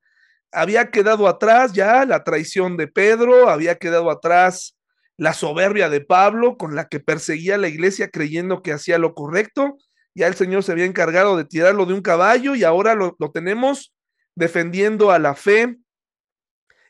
Había 0.52 0.89
quedado 0.89 1.28
atrás 1.28 1.74
ya 1.74 2.04
la 2.06 2.24
traición 2.24 2.78
de 2.78 2.88
Pedro, 2.88 3.50
había 3.50 3.76
quedado 3.76 4.10
atrás 4.10 4.76
la 5.17 5.34
soberbia 5.34 5.88
de 5.88 6.02
Pablo 6.02 6.58
con 6.58 6.74
la 6.74 6.88
que 6.88 7.00
perseguía 7.00 7.60
la 7.60 7.67
iglesia 7.67 8.10
creyendo 8.10 8.63
que 8.63 8.74
hacía 8.74 8.98
lo 8.98 9.13
correcto. 9.13 9.78
Ya 10.15 10.26
el 10.26 10.34
Señor 10.34 10.63
se 10.63 10.72
había 10.72 10.86
encargado 10.86 11.38
de 11.38 11.46
tirarlo 11.46 11.86
de 11.86 11.93
un 11.93 12.02
caballo 12.02 12.56
y 12.56 12.63
ahora 12.63 12.96
lo, 12.96 13.15
tenemos 13.32 13.93
defendiendo 14.38 15.10
a 15.10 15.17
la 15.17 15.34
fe. 15.34 15.78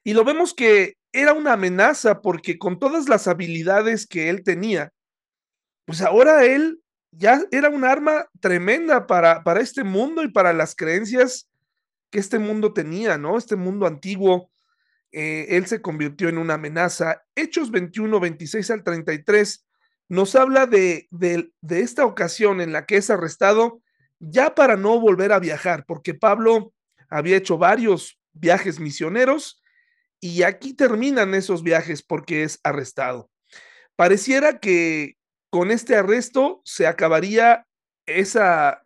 Y 0.04 0.14
lo 0.14 0.26
vemos 0.26 0.54
que 0.54 0.98
era 1.14 1.32
una 1.32 1.54
amenaza 1.54 2.22
porque 2.22 2.60
con 2.60 2.78
todas 2.78 3.08
las 3.08 3.28
habilidades 3.28 4.06
que 4.06 4.30
él 4.30 4.44
tenía, 4.44 4.92
pues 5.86 6.02
ahora 6.02 6.44
él 6.44 6.82
ya 7.12 7.42
era 7.52 7.70
un 7.70 7.86
arma 7.86 8.28
tremenda 8.42 9.08
para, 9.08 9.46
para 9.46 9.62
este 9.62 9.86
mundo 9.86 10.24
y 10.24 10.28
para 10.28 10.52
las 10.52 10.76
creencias 10.76 11.50
que 12.10 12.20
este 12.20 12.38
mundo 12.38 12.74
tenía, 12.74 13.18
¿no? 13.18 13.38
Este 13.38 13.56
mundo 13.56 13.88
antiguo 13.88 14.52
eh, 15.14 15.56
él 15.56 15.68
se 15.68 15.82
convirtió 15.82 16.28
en 16.28 16.40
una 16.40 16.56
amenaza. 16.56 17.24
Hechos 17.34 17.72
21, 17.72 18.20
26 18.20 18.72
al 18.72 18.84
33 18.84 19.66
nos 20.10 20.36
habla 20.36 20.66
de, 20.66 21.08
de, 21.12 21.54
de 21.62 21.80
esta 21.80 22.06
ocasión 22.06 22.60
en 22.60 22.74
la 22.74 22.86
que 22.86 22.98
es 22.98 23.10
arrestado 23.10 23.82
ya 24.20 24.54
para 24.54 24.76
no 24.76 25.00
volver 25.00 25.32
a 25.32 25.40
viajar, 25.40 25.86
porque 25.86 26.14
Pablo 26.14 26.74
había 27.10 27.38
hecho 27.38 27.58
varios 27.58 28.20
viajes 28.34 28.80
misioneros 28.80 29.62
y 30.20 30.44
aquí 30.44 30.74
terminan 30.74 31.36
esos 31.36 31.64
viajes 31.64 32.02
porque 32.02 32.44
es 32.44 32.60
arrestado. 32.64 33.30
Pareciera 33.96 34.60
que 34.60 35.18
con 35.50 35.72
este 35.72 35.96
arresto 35.96 36.62
se 36.66 36.88
acabaría 36.88 37.66
esa, 38.06 38.84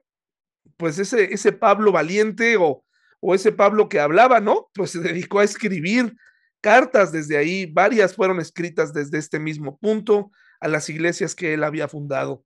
pues 0.77 0.99
ese, 0.99 1.33
ese 1.33 1.51
Pablo 1.51 1.91
valiente 1.91 2.57
o, 2.57 2.83
o 3.19 3.35
ese 3.35 3.51
Pablo 3.51 3.89
que 3.89 3.99
hablaba, 3.99 4.39
¿no? 4.39 4.69
Pues 4.73 4.91
se 4.91 4.99
dedicó 4.99 5.39
a 5.39 5.43
escribir 5.43 6.15
cartas 6.61 7.11
desde 7.11 7.37
ahí, 7.37 7.65
varias 7.65 8.15
fueron 8.15 8.39
escritas 8.39 8.93
desde 8.93 9.17
este 9.17 9.39
mismo 9.39 9.77
punto 9.77 10.31
a 10.59 10.67
las 10.67 10.89
iglesias 10.89 11.35
que 11.35 11.53
él 11.53 11.63
había 11.63 11.87
fundado. 11.87 12.45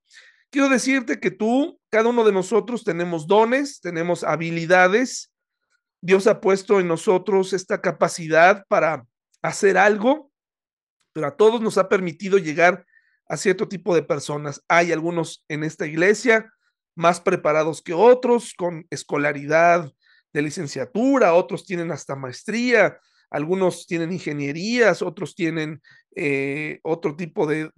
Quiero 0.50 0.68
decirte 0.68 1.20
que 1.20 1.30
tú, 1.30 1.78
cada 1.90 2.08
uno 2.08 2.24
de 2.24 2.32
nosotros 2.32 2.82
tenemos 2.82 3.26
dones, 3.26 3.80
tenemos 3.80 4.24
habilidades. 4.24 5.32
Dios 6.00 6.26
ha 6.26 6.40
puesto 6.40 6.80
en 6.80 6.88
nosotros 6.88 7.52
esta 7.52 7.80
capacidad 7.80 8.64
para 8.68 9.06
hacer 9.42 9.78
algo, 9.78 10.30
pero 11.12 11.28
a 11.28 11.36
todos 11.36 11.60
nos 11.60 11.78
ha 11.78 11.88
permitido 11.88 12.38
llegar 12.38 12.84
a 13.28 13.36
cierto 13.36 13.68
tipo 13.68 13.94
de 13.94 14.02
personas. 14.02 14.62
Hay 14.68 14.92
algunos 14.92 15.44
en 15.48 15.64
esta 15.64 15.86
iglesia 15.86 16.52
más 16.94 17.20
preparados 17.20 17.82
que 17.82 17.92
otros, 17.92 18.54
con 18.54 18.86
escolaridad 18.90 19.92
de 20.32 20.42
licenciatura, 20.42 21.34
otros 21.34 21.64
tienen 21.64 21.90
hasta 21.92 22.16
maestría, 22.16 22.98
algunos 23.30 23.86
tienen 23.86 24.12
ingenierías, 24.12 25.02
otros 25.02 25.34
tienen 25.34 25.82
eh, 26.14 26.80
otro 26.82 27.16
tipo 27.16 27.46
de, 27.46 27.70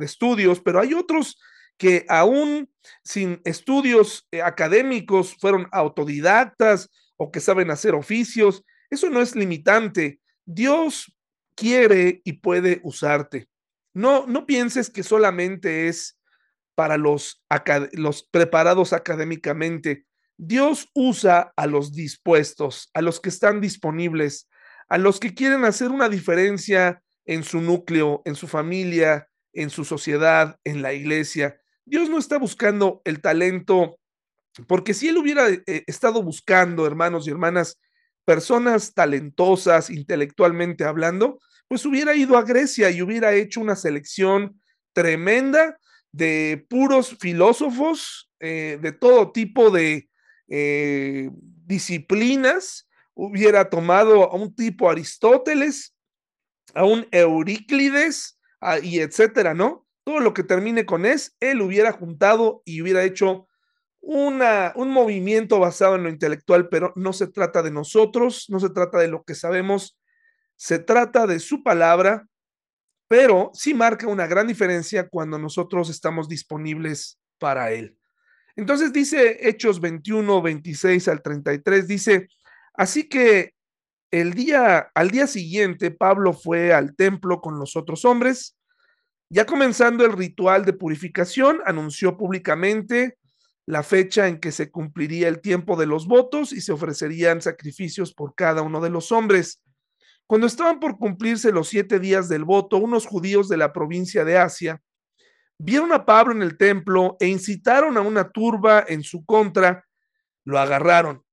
estudios, 0.00 0.60
pero 0.60 0.80
hay 0.80 0.94
otros 0.94 1.38
que 1.78 2.04
aún 2.08 2.70
sin 3.04 3.40
estudios 3.44 4.26
eh, 4.30 4.42
académicos 4.42 5.36
fueron 5.38 5.68
autodidactas 5.72 6.90
o 7.16 7.30
que 7.30 7.40
saben 7.40 7.70
hacer 7.70 7.94
oficios. 7.94 8.64
Eso 8.90 9.10
no 9.10 9.20
es 9.20 9.34
limitante. 9.34 10.20
Dios 10.44 11.16
quiere 11.54 12.20
y 12.24 12.34
puede 12.34 12.80
usarte. 12.84 13.48
No, 13.94 14.26
no 14.26 14.46
pienses 14.46 14.90
que 14.90 15.02
solamente 15.02 15.88
es 15.88 16.18
para 16.74 16.98
los, 16.98 17.42
los 17.92 18.22
preparados 18.22 18.92
académicamente. 18.92 20.06
Dios 20.36 20.90
usa 20.94 21.52
a 21.56 21.66
los 21.66 21.92
dispuestos, 21.92 22.90
a 22.92 23.00
los 23.00 23.20
que 23.20 23.30
están 23.30 23.60
disponibles, 23.60 24.48
a 24.88 24.98
los 24.98 25.18
que 25.18 25.34
quieren 25.34 25.64
hacer 25.64 25.90
una 25.90 26.08
diferencia 26.08 27.02
en 27.24 27.42
su 27.42 27.60
núcleo, 27.60 28.22
en 28.26 28.36
su 28.36 28.46
familia, 28.46 29.28
en 29.52 29.70
su 29.70 29.84
sociedad, 29.84 30.58
en 30.64 30.82
la 30.82 30.92
iglesia. 30.92 31.58
Dios 31.86 32.10
no 32.10 32.18
está 32.18 32.38
buscando 32.38 33.00
el 33.04 33.20
talento, 33.20 33.98
porque 34.66 34.94
si 34.94 35.08
Él 35.08 35.18
hubiera 35.18 35.48
eh, 35.48 35.84
estado 35.86 36.22
buscando, 36.22 36.86
hermanos 36.86 37.26
y 37.26 37.30
hermanas, 37.30 37.78
personas 38.24 38.94
talentosas, 38.94 39.90
intelectualmente 39.90 40.84
hablando, 40.84 41.38
pues 41.68 41.84
hubiera 41.84 42.14
ido 42.14 42.36
a 42.36 42.42
Grecia 42.42 42.90
y 42.90 43.02
hubiera 43.02 43.34
hecho 43.34 43.60
una 43.60 43.76
selección 43.76 44.60
tremenda 44.92 45.78
de 46.12 46.64
puros 46.68 47.16
filósofos, 47.20 48.30
eh, 48.40 48.78
de 48.80 48.92
todo 48.92 49.32
tipo 49.32 49.70
de, 49.70 50.08
eh, 50.48 51.30
disciplinas, 51.66 52.88
hubiera 53.14 53.68
tomado 53.68 54.30
a 54.30 54.34
un 54.36 54.54
tipo 54.54 54.88
Aristóteles, 54.90 55.94
a 56.74 56.84
un 56.84 57.06
Euríclides 57.10 58.38
y 58.82 59.00
etcétera, 59.00 59.54
¿no? 59.54 59.86
todo 60.06 60.20
lo 60.20 60.32
que 60.34 60.44
termine 60.44 60.86
con 60.86 61.04
es, 61.04 61.36
él 61.40 61.60
hubiera 61.60 61.90
juntado 61.90 62.62
y 62.64 62.80
hubiera 62.80 63.02
hecho 63.02 63.45
una, 64.08 64.72
un 64.76 64.90
movimiento 64.90 65.58
basado 65.58 65.96
en 65.96 66.04
lo 66.04 66.08
intelectual, 66.08 66.68
pero 66.68 66.92
no 66.94 67.12
se 67.12 67.26
trata 67.26 67.60
de 67.60 67.72
nosotros, 67.72 68.46
no 68.48 68.60
se 68.60 68.70
trata 68.70 68.98
de 68.98 69.08
lo 69.08 69.24
que 69.24 69.34
sabemos, 69.34 69.98
se 70.54 70.78
trata 70.78 71.26
de 71.26 71.40
su 71.40 71.64
palabra, 71.64 72.24
pero 73.08 73.50
sí 73.52 73.74
marca 73.74 74.06
una 74.06 74.28
gran 74.28 74.46
diferencia 74.46 75.08
cuando 75.08 75.40
nosotros 75.40 75.90
estamos 75.90 76.28
disponibles 76.28 77.18
para 77.38 77.72
él. 77.72 77.98
Entonces 78.54 78.92
dice 78.92 79.48
Hechos 79.48 79.80
21, 79.80 80.40
26 80.40 81.08
al 81.08 81.20
33, 81.20 81.88
dice, 81.88 82.28
así 82.74 83.08
que 83.08 83.54
el 84.12 84.34
día, 84.34 84.88
al 84.94 85.10
día 85.10 85.26
siguiente, 85.26 85.90
Pablo 85.90 86.32
fue 86.32 86.72
al 86.72 86.94
templo 86.94 87.40
con 87.40 87.58
los 87.58 87.74
otros 87.74 88.04
hombres. 88.04 88.56
Ya 89.28 89.46
comenzando 89.46 90.06
el 90.06 90.12
ritual 90.12 90.64
de 90.64 90.74
purificación, 90.74 91.60
anunció 91.66 92.16
públicamente 92.16 93.18
la 93.66 93.82
fecha 93.82 94.28
en 94.28 94.38
que 94.38 94.52
se 94.52 94.70
cumpliría 94.70 95.26
el 95.28 95.40
tiempo 95.40 95.76
de 95.76 95.86
los 95.86 96.06
votos 96.06 96.52
y 96.52 96.60
se 96.60 96.72
ofrecerían 96.72 97.42
sacrificios 97.42 98.14
por 98.14 98.34
cada 98.36 98.62
uno 98.62 98.80
de 98.80 98.90
los 98.90 99.10
hombres. 99.10 99.60
Cuando 100.26 100.46
estaban 100.46 100.78
por 100.78 100.98
cumplirse 100.98 101.52
los 101.52 101.68
siete 101.68 101.98
días 101.98 102.28
del 102.28 102.44
voto, 102.44 102.78
unos 102.78 103.06
judíos 103.06 103.48
de 103.48 103.56
la 103.56 103.72
provincia 103.72 104.24
de 104.24 104.38
Asia 104.38 104.80
vieron 105.58 105.92
a 105.92 106.04
Pablo 106.04 106.32
en 106.32 106.42
el 106.42 106.56
templo 106.56 107.16
e 107.18 107.26
incitaron 107.26 107.96
a 107.96 108.00
una 108.00 108.30
turba 108.30 108.84
en 108.86 109.02
su 109.02 109.24
contra, 109.24 109.84
lo 110.44 110.58
agarraron. 110.58 111.24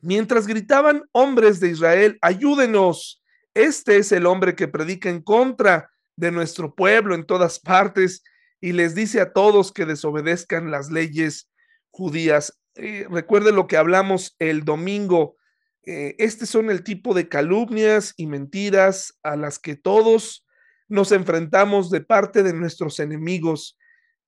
Mientras 0.00 0.46
gritaban, 0.46 1.04
hombres 1.12 1.60
de 1.60 1.68
Israel, 1.68 2.18
ayúdenos, 2.20 3.22
este 3.54 3.96
es 3.98 4.10
el 4.12 4.26
hombre 4.26 4.56
que 4.56 4.68
predica 4.68 5.08
en 5.08 5.22
contra 5.22 5.90
de 6.16 6.30
nuestro 6.30 6.74
pueblo 6.74 7.14
en 7.14 7.24
todas 7.24 7.60
partes 7.60 8.22
y 8.64 8.72
les 8.72 8.94
dice 8.94 9.20
a 9.20 9.34
todos 9.34 9.72
que 9.72 9.84
desobedezcan 9.84 10.70
las 10.70 10.90
leyes 10.90 11.50
judías. 11.90 12.58
Eh, 12.76 13.06
recuerde 13.10 13.52
lo 13.52 13.66
que 13.66 13.76
hablamos 13.76 14.36
el 14.38 14.64
domingo. 14.64 15.36
Eh, 15.82 16.14
este 16.16 16.46
son 16.46 16.70
el 16.70 16.82
tipo 16.82 17.12
de 17.12 17.28
calumnias 17.28 18.14
y 18.16 18.26
mentiras 18.26 19.18
a 19.22 19.36
las 19.36 19.58
que 19.58 19.76
todos 19.76 20.46
nos 20.88 21.12
enfrentamos 21.12 21.90
de 21.90 22.00
parte 22.00 22.42
de 22.42 22.54
nuestros 22.54 23.00
enemigos. 23.00 23.76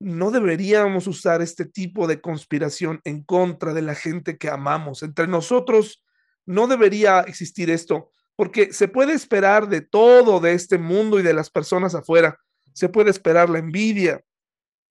No 0.01 0.31
deberíamos 0.31 1.07
usar 1.07 1.41
este 1.41 1.65
tipo 1.65 2.07
de 2.07 2.21
conspiración 2.21 3.01
en 3.05 3.23
contra 3.23 3.73
de 3.73 3.81
la 3.81 3.95
gente 3.95 4.37
que 4.37 4.51
amamos. 4.51 5.03
Entre 5.03 5.27
nosotros 5.27 6.05
no 6.45 6.67
debería 6.67 7.21
existir 7.21 7.71
esto, 7.71 8.11
porque 8.37 8.71
se 8.75 8.87
puede 8.87 9.15
esperar 9.15 9.71
de 9.71 9.81
todo 9.81 10.41
de 10.41 10.53
este 10.53 10.77
mundo 10.77 11.19
y 11.19 11.23
de 11.23 11.33
las 11.33 11.49
personas 11.49 11.95
afuera. 11.95 12.39
Se 12.75 12.91
puede 12.91 13.09
esperar 13.09 13.49
la 13.49 13.61
envidia, 13.61 14.23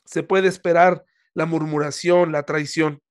se 0.05 0.23
puede 0.23 0.47
esperar 0.47 1.03
la 1.33 1.45
murmuración, 1.45 2.31
la 2.31 2.43
traición, 2.43 3.01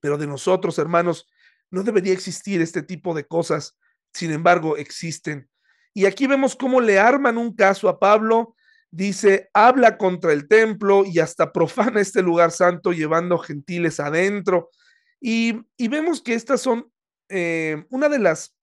pero 0.00 0.18
de 0.18 0.26
nosotros, 0.26 0.78
hermanos, 0.78 1.28
no 1.70 1.82
debería 1.82 2.12
existir 2.12 2.60
este 2.60 2.82
tipo 2.82 3.14
de 3.14 3.24
cosas. 3.24 3.78
Sin 4.12 4.32
embargo, 4.32 4.76
existen. 4.76 5.48
Y 5.94 6.06
aquí 6.06 6.26
vemos 6.26 6.56
cómo 6.56 6.80
le 6.80 6.98
arman 6.98 7.38
un 7.38 7.54
caso 7.54 7.88
a 7.88 7.98
Pablo. 7.98 8.54
Dice, 8.90 9.48
habla 9.54 9.96
contra 9.96 10.32
el 10.32 10.48
templo 10.48 11.04
y 11.04 11.18
hasta 11.18 11.52
profana 11.52 12.00
este 12.00 12.22
lugar 12.22 12.50
santo 12.50 12.92
llevando 12.92 13.38
gentiles 13.38 14.00
adentro. 14.00 14.70
Y, 15.20 15.64
vemos 15.78 16.20
que 16.20 16.34
estas 16.34 16.60
son 16.60 16.90
eh, 17.28 17.84
una 17.90 18.08
de 18.08 18.18
las 18.18 18.56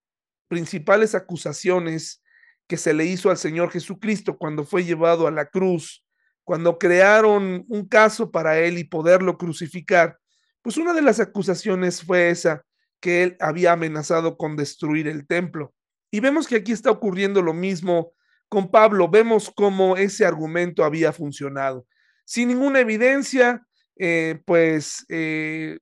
principales 0.50 1.16
acusaciones 1.16 2.22
que 2.68 2.78
se 2.78 2.94
le 2.94 3.06
hizo 3.06 3.32
al 3.32 3.38
Señor 3.38 3.72
Jesucristo 3.72 4.38
cuando 4.38 4.66
fue 4.66 4.84
llevado 4.84 5.26
a 5.26 5.32
la 5.32 5.46
cruz, 5.46 6.04
cuando 6.50 6.80
crearon 6.80 7.64
un 7.68 7.88
caso 7.88 8.32
para 8.32 8.58
él 8.58 8.80
y 8.80 8.84
poderlo 8.84 9.38
crucificar. 9.38 10.18
Pues 10.64 10.78
una 10.78 10.96
de 10.96 11.04
las 11.04 11.20
acusaciones 11.20 12.02
fue 12.02 12.32
esa, 12.32 12.66
que 13.00 13.22
él 13.22 13.38
había 13.40 13.74
amenazado 13.74 14.36
con 14.36 14.56
destruir 14.56 15.08
el 15.08 15.28
templo. 15.28 15.76
Y 16.10 16.22
vemos 16.22 16.48
que 16.48 16.56
aquí 16.56 16.72
está 16.72 16.90
ocurriendo 16.90 17.44
lo 17.44 17.54
mismo 17.54 18.14
con 18.48 18.72
Pablo. 18.72 19.08
Vemos 19.08 19.52
cómo 19.56 19.96
ese 19.96 20.26
argumento 20.26 20.84
había 20.84 21.14
funcionado. 21.14 21.86
Sin 22.26 22.48
ninguna 22.48 22.80
evidencia, 22.80 23.64
eh, 24.00 24.42
pues 24.44 25.06
eh, 25.08 25.78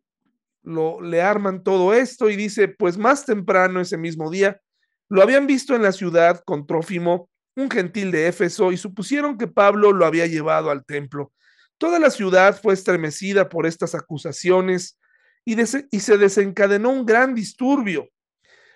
le 0.63 1.21
arman 1.21 1.63
todo 1.63 1.93
esto 1.93 2.29
y 2.29 2.35
dice, 2.35 2.67
pues 2.67 2.97
más 2.97 3.25
temprano 3.25 3.79
ese 3.79 3.97
mismo 3.97 4.29
día, 4.29 4.59
lo 5.07 5.21
habían 5.21 5.47
visto 5.47 5.77
en 5.77 5.83
la 5.83 5.93
ciudad 5.93 6.41
con 6.45 6.67
Trófimo, 6.67 7.29
un 7.57 7.69
gentil 7.69 8.11
de 8.11 8.27
Éfeso, 8.27 8.71
y 8.71 8.77
supusieron 8.77 9.37
que 9.37 9.47
Pablo 9.47 9.91
lo 9.91 10.05
había 10.05 10.27
llevado 10.27 10.69
al 10.69 10.85
templo. 10.85 11.33
Toda 11.77 11.99
la 11.99 12.09
ciudad 12.09 12.59
fue 12.61 12.73
estremecida 12.73 13.49
por 13.49 13.65
estas 13.65 13.95
acusaciones 13.95 14.99
y, 15.43 15.55
se 15.65 16.17
desencadenó 16.17 16.89
un 16.89 17.05
gran 17.05 17.33
disturbio. 17.33 18.09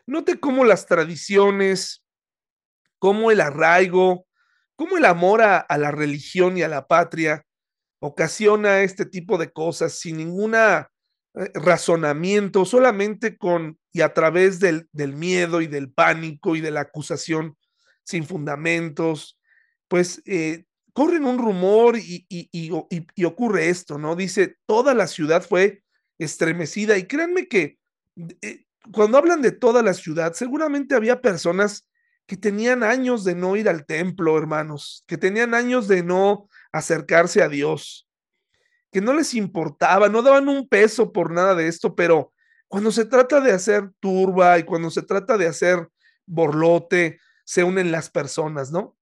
Note 0.08 0.40
cómo 0.40 0.66
las 0.66 0.86
tradiciones, 0.86 2.04
cómo 2.98 3.30
el 3.32 3.42
arraigo, 3.42 4.26
cómo 4.76 4.98
el 4.98 5.06
amor 5.06 5.42
a, 5.42 5.66
la 5.78 5.92
religión 5.92 6.58
y 6.58 6.64
a 6.64 6.68
la 6.68 6.88
patria 6.88 7.46
ocasiona 8.00 8.82
este 8.82 9.06
tipo 9.06 9.38
de 9.38 9.52
cosas 9.52 10.00
sin 10.00 10.18
ninguna 10.18 10.90
eh, 11.36 11.52
razonamiento, 11.54 12.66
solamente 12.66 13.38
con 13.38 13.78
y 13.94 14.02
a 14.02 14.14
través 14.14 14.60
del, 14.60 14.88
miedo 14.94 15.62
y 15.62 15.68
del 15.68 15.92
pánico 15.92 16.56
y 16.56 16.62
de 16.62 16.72
la 16.72 16.82
acusación 16.82 17.58
sin 18.04 18.26
fundamentos, 18.26 19.40
pues 19.88 20.22
eh, 20.26 20.66
corren 20.94 21.26
un 21.26 21.38
rumor 21.38 21.98
y, 21.98 22.26
ocurre 23.26 23.70
esto, 23.70 23.98
¿no? 23.98 24.16
Dice, 24.16 24.58
toda 24.66 24.94
la 24.94 25.08
ciudad 25.08 25.44
fue 25.44 25.84
estremecida 26.20 26.98
y 26.98 27.08
créanme 27.08 27.48
que 27.48 27.78
eh, 28.42 28.66
cuando 28.92 29.18
hablan 29.18 29.42
de 29.42 29.52
toda 29.52 29.84
la 29.84 29.94
ciudad, 29.94 30.34
seguramente 30.34 30.96
había 30.96 31.22
personas 31.22 31.88
que 32.26 32.38
tenían 32.38 32.84
años 32.84 33.24
de 33.24 33.36
no 33.36 33.56
ir 33.56 33.68
al 33.68 33.86
templo, 33.86 34.38
hermanos, 34.38 35.04
que 35.08 35.18
tenían 35.18 35.54
años 35.54 35.88
de 35.88 36.04
no 36.04 36.48
acercarse 36.72 37.42
a 37.42 37.50
Dios, 37.50 38.08
que 38.92 39.02
no 39.02 39.14
les 39.14 39.34
importaba, 39.34 40.10
no 40.10 40.22
daban 40.22 40.48
un 40.48 40.68
peso 40.68 41.12
por 41.12 41.32
nada 41.32 41.56
de 41.56 41.68
esto, 41.68 41.96
pero 41.96 42.34
cuando 42.68 42.92
se 42.92 43.06
trata 43.06 43.42
de 43.42 43.52
hacer 43.52 43.92
turba 44.00 44.58
y 44.58 44.64
cuando 44.64 44.90
se 44.90 45.02
trata 45.02 45.38
de 45.38 45.48
hacer 45.48 45.90
borlote, 46.26 47.20
se 47.52 47.64
unen 47.64 47.92
las 47.92 48.10
personas, 48.10 48.72
¿no? 48.72 48.98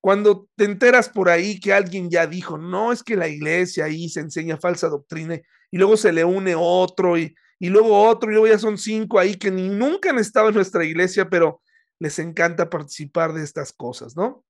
Cuando 0.00 0.48
te 0.56 0.64
enteras 0.64 1.08
por 1.08 1.28
ahí 1.28 1.58
que 1.58 1.72
alguien 1.72 2.10
ya 2.10 2.26
dijo, 2.26 2.58
no, 2.58 2.92
es 2.92 3.02
que 3.02 3.16
la 3.16 3.28
iglesia 3.28 3.86
ahí 3.86 4.08
se 4.08 4.20
enseña 4.20 4.56
falsa 4.56 4.88
doctrina 4.88 5.40
y 5.70 5.78
luego 5.78 5.96
se 5.96 6.12
le 6.12 6.24
une 6.24 6.54
otro 6.56 7.16
y 7.18 7.34
y 7.62 7.68
luego 7.68 8.08
otro, 8.08 8.28
y 8.28 8.32
luego 8.32 8.48
ya 8.48 8.58
son 8.58 8.76
cinco 8.76 9.20
ahí 9.20 9.36
que 9.36 9.52
ni 9.52 9.68
nunca 9.68 10.10
han 10.10 10.18
estado 10.18 10.48
en 10.48 10.56
nuestra 10.56 10.84
iglesia, 10.84 11.30
pero 11.30 11.62
les 12.00 12.18
encanta 12.18 12.68
participar 12.68 13.32
de 13.32 13.44
estas 13.44 13.72
cosas, 13.72 14.16
¿no? 14.16 14.44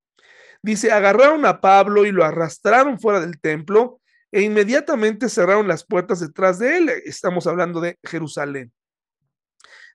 Dice, 0.63 0.91
agarraron 0.91 1.45
a 1.45 1.61
Pablo 1.61 2.07
y 2.07 2.11
lo 2.11 2.25
arrastraron 2.25 2.99
fuera 2.99 3.19
del 3.19 3.39
templo 3.39 4.01
e 4.31 4.41
inmediatamente 4.41 5.29
cerraron 5.29 5.67
las 5.67 5.85
puertas 5.85 6.21
detrás 6.21 6.57
de 6.57 6.77
él. 6.77 6.89
Estamos 7.05 7.45
hablando 7.45 7.81
de 7.81 7.99
Jerusalén. 8.03 8.73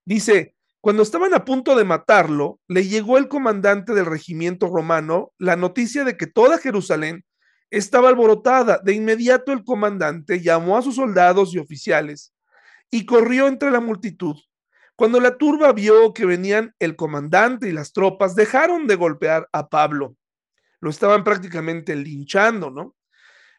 Dice, 0.05 0.55
cuando 0.81 1.03
estaban 1.03 1.35
a 1.35 1.45
punto 1.45 1.75
de 1.75 1.85
matarlo, 1.85 2.61
le 2.69 2.87
llegó 2.87 3.19
el 3.19 3.29
comandante 3.29 3.95
del 3.95 4.07
regimiento 4.07 4.69
romano 4.69 5.33
la 5.38 5.57
noticia 5.57 6.05
de 6.05 6.17
que 6.17 6.27
toda 6.27 6.59
Jerusalén 6.59 7.25
estaba 7.71 8.09
alborotada. 8.09 8.81
De 8.85 8.93
inmediato 8.93 9.53
el 9.53 9.64
comandante 9.64 10.41
llamó 10.41 10.79
a 10.79 10.83
sus 10.83 10.95
soldados 10.95 11.53
y 11.53 11.59
oficiales 11.59 12.33
y 12.91 13.07
corrió 13.07 13.49
entre 13.49 13.71
la 13.71 13.81
multitud. 13.81 14.37
Cuando 14.95 15.21
la 15.21 15.37
turba 15.37 15.73
vio 15.73 16.12
que 16.12 16.27
venían 16.27 16.75
el 16.79 16.97
comandante 16.97 17.69
y 17.69 17.73
las 17.73 17.93
tropas, 17.93 18.35
dejaron 18.35 18.87
de 18.87 18.97
golpear 18.97 19.49
a 19.53 19.69
Pablo. 19.69 20.17
Lo 20.81 20.91
estaban 20.91 21.25
prácticamente 21.25 21.97
linchando, 21.97 22.71
¿no? 22.71 22.95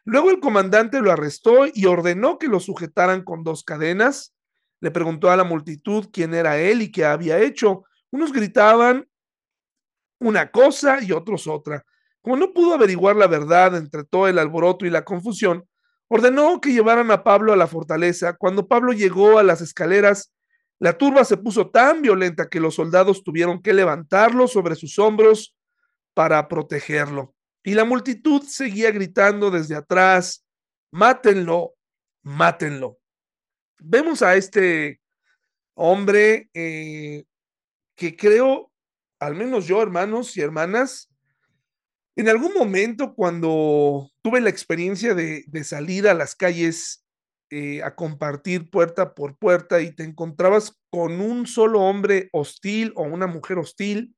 Luego 0.04 0.30
el 0.30 0.40
comandante 0.40 1.00
lo 1.00 1.12
arrestó 1.12 1.66
y 1.72 1.84
ordenó 1.84 2.38
que 2.38 2.48
lo 2.48 2.60
sujetaran 2.60 3.22
con 3.24 3.42
dos 3.44 3.62
cadenas. 3.62 4.34
Le 4.80 4.90
preguntó 4.90 5.30
a 5.30 5.36
la 5.36 5.44
multitud 5.44 6.08
quién 6.12 6.34
era 6.34 6.58
él 6.58 6.82
y 6.82 6.90
qué 6.90 7.04
había 7.04 7.38
hecho. 7.38 7.84
Unos 8.10 8.32
gritaban 8.32 9.06
una 10.20 10.50
cosa 10.50 11.02
y 11.02 11.12
otros 11.12 11.46
otra. 11.46 11.84
Como 12.20 12.36
no 12.36 12.52
pudo 12.52 12.74
averiguar 12.74 13.16
la 13.16 13.26
verdad 13.26 13.76
entre 13.76 14.04
todo 14.04 14.28
el 14.28 14.38
alboroto 14.38 14.84
y 14.84 14.90
la 14.90 15.04
confusión, 15.04 15.66
ordenó 16.08 16.60
que 16.60 16.72
llevaran 16.72 17.10
a 17.10 17.22
Pablo 17.24 17.52
a 17.52 17.56
la 17.56 17.66
fortaleza. 17.66 18.34
Cuando 18.34 18.68
Pablo 18.68 18.92
llegó 18.92 19.38
a 19.38 19.42
las 19.42 19.60
escaleras, 19.60 20.32
la 20.78 20.96
turba 20.96 21.24
se 21.24 21.36
puso 21.36 21.70
tan 21.70 22.02
violenta 22.02 22.48
que 22.48 22.60
los 22.60 22.74
soldados 22.74 23.22
tuvieron 23.22 23.62
que 23.62 23.74
levantarlo 23.74 24.48
sobre 24.48 24.74
sus 24.74 24.98
hombros 24.98 25.54
para 26.14 26.48
protegerlo. 26.48 27.34
Y 27.62 27.74
la 27.74 27.84
multitud 27.84 28.42
seguía 28.42 28.90
gritando 28.90 29.50
desde 29.50 29.76
atrás, 29.76 30.44
mátenlo, 30.90 31.74
mátenlo. 32.22 32.99
Vemos 33.82 34.22
a 34.22 34.36
este 34.36 35.00
hombre 35.74 36.50
eh, 36.54 37.24
que 37.96 38.16
creo, 38.16 38.70
al 39.18 39.34
menos 39.34 39.66
yo, 39.66 39.82
hermanos 39.82 40.36
y 40.36 40.42
hermanas, 40.42 41.08
En 42.16 42.28
algún 42.28 42.52
momento, 42.52 43.14
cuando 43.14 44.10
tuve 44.22 44.40
la 44.40 44.50
experiencia 44.50 45.14
de, 45.14 45.44
salir 45.64 46.06
a 46.08 46.14
las 46.14 46.34
calles 46.34 47.04
eh, 47.50 47.82
a 47.82 47.94
compartir 47.94 48.68
puerta 48.68 49.14
por 49.14 49.38
puerta 49.38 49.80
y 49.80 49.94
te 49.94 50.04
encontrabas 50.04 50.76
con 50.90 51.20
un 51.20 51.46
solo 51.46 51.80
hombre 51.80 52.28
hostil 52.32 52.92
o 52.96 53.02
una 53.04 53.26
mujer 53.26 53.58
hostil, 53.58 54.14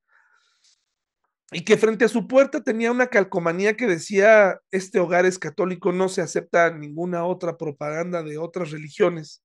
y 1.53 1.65
que 1.65 1.77
frente 1.77 2.07
a 2.07 2.09
su 2.09 2.27
puerta 2.27 2.65
tenía 2.65 2.91
una 2.91 3.09
calcomanía 3.09 3.77
que 3.77 3.87
decía, 3.87 4.59
este 4.71 4.99
hogar 4.99 5.27
es 5.27 5.39
católico, 5.39 5.93
no 5.93 6.09
se 6.09 6.23
acepta 6.23 6.71
ninguna 6.71 7.25
otra 7.27 7.59
propaganda 7.59 8.23
de 8.23 8.39
otras 8.39 8.71
religiones. 8.71 9.42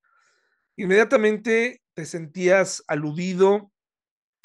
Inmediatamente 0.77 1.81
te 1.95 2.05
sentías 2.05 2.83
aludido, 2.87 3.71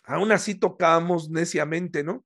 aún 0.05 0.33
así 0.33 0.55
tocábamos 0.57 1.31
neciamente, 1.31 2.05
¿no? 2.05 2.25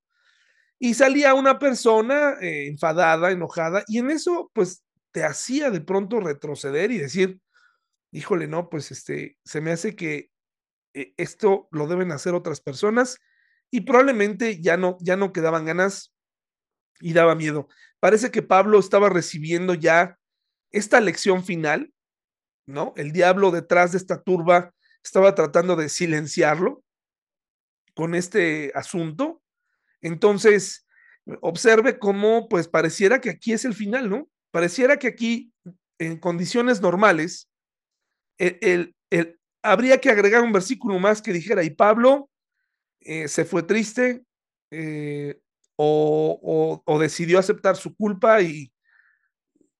Y 0.79 0.95
salía 0.95 1.33
una 1.35 1.59
persona 1.59 2.35
eh, 2.41 2.67
enfadada, 2.67 3.31
enojada, 3.31 3.83
y 3.87 3.99
en 3.99 4.11
eso, 4.11 4.51
pues, 4.53 4.83
te 5.13 5.23
hacía 5.25 5.71
de 5.71 5.81
pronto 5.81 6.19
retroceder 6.19 6.91
y 6.91 6.99
decir, 6.99 7.41
híjole, 8.11 8.47
no, 8.47 8.69
pues, 8.69 8.91
este, 8.91 9.37
se 9.45 9.61
me 9.61 9.71
hace 9.71 9.95
que 9.95 10.31
eh, 10.95 11.13
esto 11.17 11.67
lo 11.71 11.87
deben 11.87 12.11
hacer 12.11 12.35
otras 12.35 12.61
personas 12.61 13.19
y 13.71 13.81
probablemente 13.81 14.61
ya 14.61 14.77
no, 14.77 14.97
ya 15.01 15.17
no 15.17 15.33
quedaban 15.33 15.65
ganas 15.65 16.13
y 16.99 17.13
daba 17.13 17.35
miedo. 17.35 17.67
Parece 17.99 18.31
que 18.31 18.41
Pablo 18.43 18.79
estaba 18.79 19.09
recibiendo 19.09 19.73
ya 19.73 20.17
esta 20.71 21.01
lección 21.01 21.43
final, 21.43 21.93
¿no? 22.67 22.93
El 22.97 23.11
diablo 23.11 23.49
detrás 23.51 23.93
de 23.93 23.97
esta 23.97 24.21
turba 24.21 24.73
estaba 25.03 25.33
tratando 25.33 25.75
de 25.75 25.89
silenciarlo 25.89 26.83
con 27.95 28.13
este 28.13 28.71
asunto. 28.75 29.41
Entonces, 30.01 30.85
observe 31.41 31.97
cómo, 31.97 32.47
pues, 32.47 32.67
pareciera 32.67 33.19
que 33.19 33.31
aquí 33.31 33.53
es 33.53 33.65
el 33.65 33.73
final, 33.73 34.09
¿no? 34.09 34.29
Pareciera 34.51 34.97
que 34.97 35.07
aquí, 35.07 35.51
en 35.97 36.19
condiciones 36.19 36.81
normales, 36.81 37.49
el, 38.37 38.95
el, 39.09 39.39
habría 39.63 39.99
que 39.99 40.09
agregar 40.09 40.43
un 40.43 40.51
versículo 40.51 40.99
más 40.99 41.21
que 41.21 41.33
dijera, 41.33 41.63
y 41.63 41.71
Pablo 41.71 42.29
eh, 43.01 43.27
se 43.27 43.45
fue 43.45 43.63
triste 43.63 44.23
eh, 44.71 45.39
o, 45.75 46.81
o, 46.85 46.99
decidió 46.99 47.39
aceptar 47.39 47.75
su 47.75 47.95
culpa 47.95 48.41
y, 48.41 48.71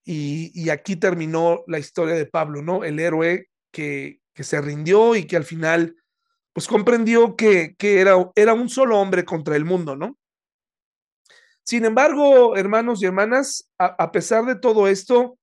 y, 0.09 0.69
aquí 0.69 0.95
terminó 0.95 1.63
la 1.67 1.79
historia 1.79 2.15
de 2.15 2.25
Pablo, 2.25 2.61
¿no? 2.61 2.83
El 2.83 2.99
héroe 2.99 3.49
que, 3.71 4.21
que 4.33 4.43
se 4.43 4.61
rindió 4.61 5.15
y 5.15 5.25
que 5.25 5.35
al 5.35 5.43
final 5.43 5.95
pues 6.53 6.67
comprendió 6.67 7.35
que, 7.35 7.75
que 7.77 7.99
era, 7.99 8.15
era 8.35 8.53
un 8.53 8.69
solo 8.69 8.99
hombre 8.99 9.25
contra 9.25 9.55
el 9.55 9.65
mundo, 9.65 9.95
¿no? 9.95 10.17
Sin 11.63 11.85
embargo, 11.85 12.55
hermanos 12.55 13.03
y 13.03 13.05
hermanas, 13.05 13.69
a, 13.77 14.11
pesar 14.11 14.45
de 14.45 14.55
todo 14.55 14.87
esto 14.87 15.37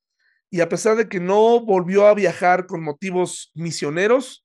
y 0.50 0.60
a 0.60 0.68
pesar 0.68 0.96
de 0.96 1.08
que 1.08 1.20
no 1.20 1.60
volvió 1.60 2.06
a 2.06 2.14
viajar 2.14 2.66
con 2.66 2.82
motivos 2.82 3.50
misioneros, 3.54 4.44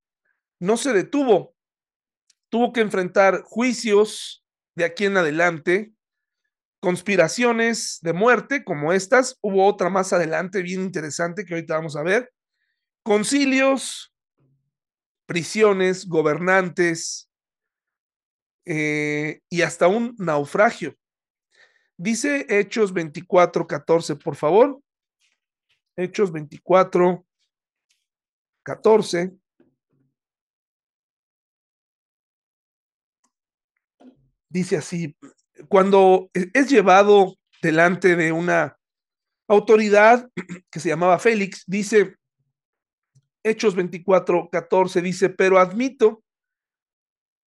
no 0.59 0.75
se 0.75 0.91
detuvo 0.93 1.55
tuvo 2.49 2.73
que 2.73 2.81
enfrentar 2.81 3.43
juicios 3.43 4.43
de 4.75 4.85
aquí 4.85 5.05
en 5.05 5.17
adelante, 5.17 5.93
conspiraciones 6.79 7.99
de 8.01 8.13
muerte 8.13 8.63
como 8.63 8.93
estas, 8.93 9.37
hubo 9.41 9.65
otra 9.65 9.89
más 9.89 10.13
adelante 10.13 10.61
bien 10.61 10.81
interesante 10.81 11.45
que 11.45 11.53
ahorita 11.53 11.75
vamos 11.75 11.95
a 11.95 12.03
ver, 12.03 12.31
concilios, 13.03 14.13
prisiones, 15.25 16.07
gobernantes 16.07 17.29
eh, 18.65 19.41
y 19.49 19.61
hasta 19.61 19.87
un 19.87 20.15
naufragio. 20.17 20.95
Dice 21.97 22.45
Hechos 22.49 22.93
24, 22.93 23.67
14, 23.67 24.15
por 24.15 24.35
favor. 24.35 24.81
Hechos 25.97 26.31
24, 26.31 27.25
14. 28.63 29.39
dice 34.49 34.77
así, 34.77 35.15
cuando 35.67 36.29
es 36.33 36.69
llevado 36.69 37.37
delante 37.61 38.15
de 38.15 38.31
una 38.31 38.77
autoridad 39.47 40.29
que 40.71 40.79
se 40.79 40.89
llamaba 40.89 41.19
Félix, 41.19 41.63
dice, 41.67 42.15
Hechos 43.43 43.75
24, 43.75 44.49
14, 44.51 45.01
dice, 45.01 45.29
pero 45.29 45.59
admito 45.59 46.23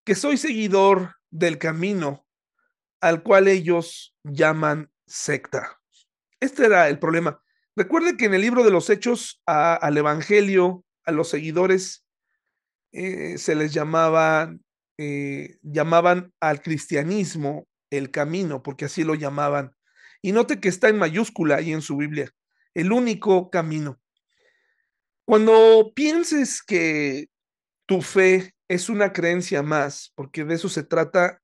que 0.04 0.14
soy 0.14 0.36
seguidor 0.36 1.16
del 1.30 1.58
camino 1.58 2.26
al 3.00 3.22
cual 3.22 3.48
ellos 3.48 4.14
llaman 4.24 4.90
secta. 5.06 5.80
Este 6.40 6.66
era 6.66 6.88
el 6.88 6.98
problema. 6.98 7.42
Recuerde 7.76 8.16
que 8.16 8.26
en 8.26 8.34
el 8.34 8.40
libro 8.40 8.64
de 8.64 8.70
los 8.70 8.90
Hechos 8.90 9.42
al 9.46 9.96
Evangelio, 9.96 10.84
a 11.04 11.12
los 11.12 11.28
seguidores, 11.28 12.04
eh, 12.92 13.38
se 13.38 13.54
les 13.54 13.72
llamaba 13.72 14.52
eh, 14.98 15.56
llamaban 15.62 16.32
al 16.38 16.60
cristianismo 16.60 17.66
el 17.92 18.10
camino, 18.10 18.62
porque 18.62 18.86
así 18.86 19.04
lo 19.04 19.14
llamaban. 19.14 19.76
Y 20.22 20.32
note 20.32 20.60
que 20.60 20.68
está 20.68 20.88
en 20.88 20.98
mayúscula 20.98 21.56
ahí 21.56 21.72
en 21.72 21.82
su 21.82 21.96
Biblia, 21.96 22.32
el 22.74 22.90
único 22.90 23.50
camino. 23.50 24.00
Cuando 25.24 25.92
pienses 25.94 26.62
que 26.62 27.28
tu 27.86 28.00
fe 28.00 28.54
es 28.68 28.88
una 28.88 29.12
creencia 29.12 29.62
más, 29.62 30.12
porque 30.14 30.44
de 30.44 30.54
eso 30.54 30.68
se 30.68 30.82
trata, 30.82 31.42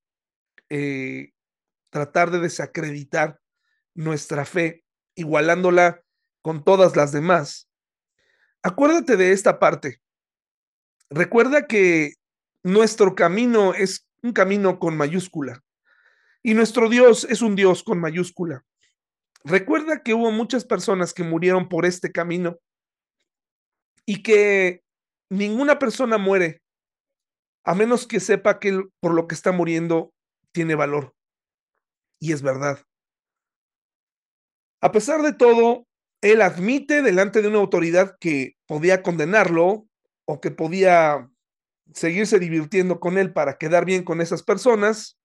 eh, 0.71 1.33
tratar 1.91 2.31
de 2.31 2.41
desacreditar 2.41 3.41
nuestra 3.95 4.45
fe, 4.45 4.85
igualándola 5.15 6.03
con 6.41 6.65
todas 6.65 6.97
las 6.97 7.13
demás. 7.13 7.69
Acuérdate 8.63 9.17
de 9.17 9.33
esta 9.33 9.59
parte. 9.59 10.01
Recuerda 11.11 11.67
que 11.67 12.15
nuestro 12.63 13.15
camino 13.15 13.75
es 13.75 14.07
un 14.23 14.33
camino 14.33 14.79
con 14.79 14.97
mayúscula 14.97 15.63
y 16.49 16.55
nuestro 16.55 16.89
Dios 16.89 17.27
es 17.29 17.43
un 17.43 17.57
Dios 17.57 17.83
con 17.83 18.01
mayúscula. 18.01 18.65
Recuerda 19.45 20.03
que 20.03 20.15
hubo 20.15 20.31
muchas 20.31 20.65
personas 20.65 21.13
que 21.13 21.23
murieron 21.23 21.69
por 21.69 21.85
este 21.85 22.11
camino 22.11 22.57
y 24.07 24.23
que 24.23 24.83
ninguna 25.29 25.79
persona 25.79 26.17
muere 26.17 26.63
a 27.65 27.75
menos 27.75 28.07
que 28.07 28.19
sepa 28.19 28.61
que 28.61 28.83
por 28.99 29.13
lo 29.13 29.27
que 29.27 29.35
está 29.35 29.53
muriendo 29.53 30.15
tiene 30.51 30.75
valor. 30.75 31.15
Y 32.19 32.33
es 32.33 32.41
verdad. 32.41 32.83
A 34.81 34.91
pesar 34.91 35.21
de 35.21 35.35
todo, 35.35 35.87
él 36.23 36.41
admite 36.41 37.03
delante 37.03 37.43
de 37.43 37.49
una 37.49 37.59
autoridad 37.59 38.17
que 38.19 38.55
podía 38.67 39.03
condenarlo 39.03 39.87
o 40.25 40.41
que 40.41 40.51
podía 40.51 41.31
seguirse 41.93 42.39
divirtiendo 42.39 43.01
con 43.01 43.19
él 43.19 43.35
para 43.35 43.59
quedar 43.59 43.85
bien 43.85 44.03
con 44.03 44.23
esas 44.23 44.43
personas, 44.43 45.17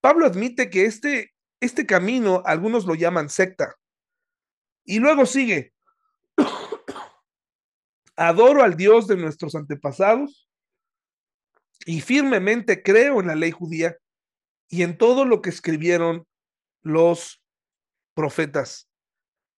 Pablo 0.00 0.26
admite 0.26 0.70
que 0.70 0.84
este, 0.84 1.32
este 1.60 1.86
camino, 1.86 2.42
algunos 2.46 2.86
lo 2.86 2.94
llaman 2.94 3.28
secta. 3.28 3.76
Y 4.84 4.98
luego 4.98 5.26
sigue, 5.26 5.72
adoro 8.16 8.62
al 8.62 8.76
Dios 8.76 9.06
de 9.06 9.16
nuestros 9.16 9.54
antepasados 9.54 10.48
y 11.86 12.00
firmemente 12.00 12.82
creo 12.82 13.20
en 13.20 13.26
la 13.28 13.34
ley 13.34 13.50
judía 13.50 13.96
y 14.68 14.82
en 14.82 14.96
todo 14.96 15.24
lo 15.24 15.42
que 15.42 15.50
escribieron 15.50 16.26
los 16.82 17.42
profetas. 18.14 18.88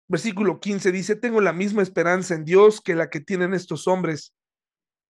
Versículo 0.09 0.61
15 0.61 0.93
dice, 0.93 1.17
tengo 1.17 1.41
la 1.41 1.53
misma 1.53 1.83
esperanza 1.83 2.35
en 2.35 2.45
Dios 2.45 2.81
que 2.81 2.95
la 2.95 3.11
que 3.11 3.21
tienen 3.21 3.55
estos 3.55 3.87
hombres 3.87 4.35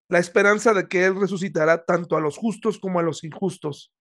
la 0.09 0.19
esperanza 0.19 0.73
de 0.73 0.87
que 0.87 1.05
Él 1.05 1.19
resucitará 1.19 1.85
tanto 1.85 2.15
a 2.15 2.21
los 2.21 2.37
justos 2.37 2.77
como 2.79 2.99
a 2.99 3.03
los 3.03 3.23
injustos. 3.23 3.91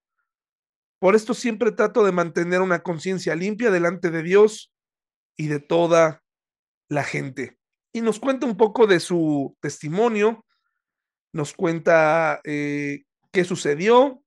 Por 1.03 1.17
esto 1.17 1.35
siempre 1.35 1.73
trato 1.73 2.05
de 2.05 2.12
mantener 2.12 2.61
una 2.61 2.85
conciencia 2.85 3.35
limpia 3.35 3.73
delante 3.73 4.12
de 4.12 4.23
Dios 4.23 4.73
y 5.37 5.49
de 5.49 5.59
toda 5.59 6.23
la 6.88 7.03
gente. 7.03 7.59
Y 7.93 8.03
nos 8.03 8.21
cuenta 8.21 8.47
un 8.47 8.57
poco 8.57 8.87
de 8.87 9.01
su 9.01 9.57
testimonio, 9.59 10.47
nos 11.33 11.55
cuenta 11.55 12.41
eh, 12.45 13.03
qué 13.33 13.43
sucedió 13.43 14.23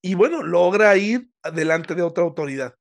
y 0.00 0.14
bueno, 0.14 0.44
logra 0.44 0.96
ir 0.96 1.28
delante 1.52 1.96
de 1.96 2.02
otra 2.02 2.22
autoridad. 2.22 2.76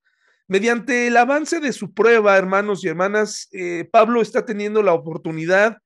Mediante 0.47 1.07
el 1.07 1.17
avance 1.17 1.59
de 1.59 1.73
su 1.73 1.95
prueba, 1.95 2.37
hermanos 2.37 2.83
y 2.83 2.89
hermanas, 2.89 3.47
eh, 3.53 3.89
Pablo 3.91 4.21
está 4.21 4.45
teniendo 4.45 4.83
la 4.83 4.93
oportunidad 4.93 5.79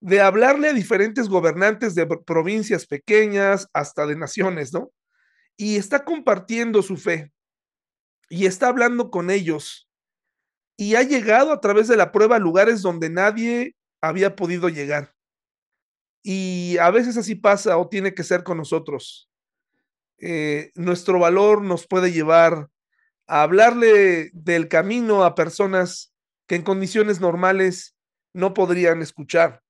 de 0.00 0.22
hablarle 0.22 0.70
a 0.70 0.72
diferentes 0.72 1.28
gobernantes 1.28 1.94
de 1.94 2.06
provincias 2.06 2.86
pequeñas 2.86 3.68
hasta 3.74 4.06
de 4.06 4.16
naciones, 4.16 4.72
¿no? 4.72 4.90
Y 5.56 5.76
está 5.76 6.04
compartiendo 6.04 6.82
su 6.82 6.96
fe 6.96 7.32
y 8.28 8.46
está 8.46 8.68
hablando 8.68 9.10
con 9.10 9.30
ellos 9.30 9.88
y 10.76 10.94
ha 10.96 11.02
llegado 11.02 11.52
a 11.52 11.60
través 11.60 11.88
de 11.88 11.96
la 11.96 12.12
prueba 12.12 12.36
a 12.36 12.40
lugares 12.40 12.82
donde 12.82 13.10
nadie 13.10 13.76
había 14.00 14.34
podido 14.34 14.68
llegar. 14.68 15.14
Y 16.22 16.76
a 16.78 16.90
veces 16.90 17.16
así 17.16 17.34
pasa 17.34 17.76
o 17.76 17.88
tiene 17.88 18.14
que 18.14 18.24
ser 18.24 18.42
con 18.42 18.56
nosotros. 18.56 19.28
Eh, 20.18 20.70
nuestro 20.74 21.18
valor 21.18 21.62
nos 21.62 21.86
puede 21.86 22.12
llevar 22.12 22.68
a 23.26 23.42
hablarle 23.42 24.30
del 24.32 24.68
camino 24.68 25.24
a 25.24 25.34
personas 25.34 26.12
que 26.46 26.54
en 26.54 26.62
condiciones 26.62 27.20
normales 27.20 27.96
no 28.32 28.54
podrían 28.54 29.02
escuchar 29.02 29.62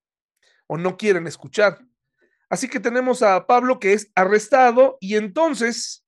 o 0.66 0.78
no 0.78 0.96
quieren 0.96 1.26
escuchar. 1.26 1.80
Así 2.52 2.68
que 2.68 2.80
tenemos 2.80 3.22
a 3.22 3.46
Pablo 3.46 3.80
que 3.80 3.94
es 3.94 4.12
arrestado 4.14 4.98
y 5.00 5.16
entonces 5.16 6.04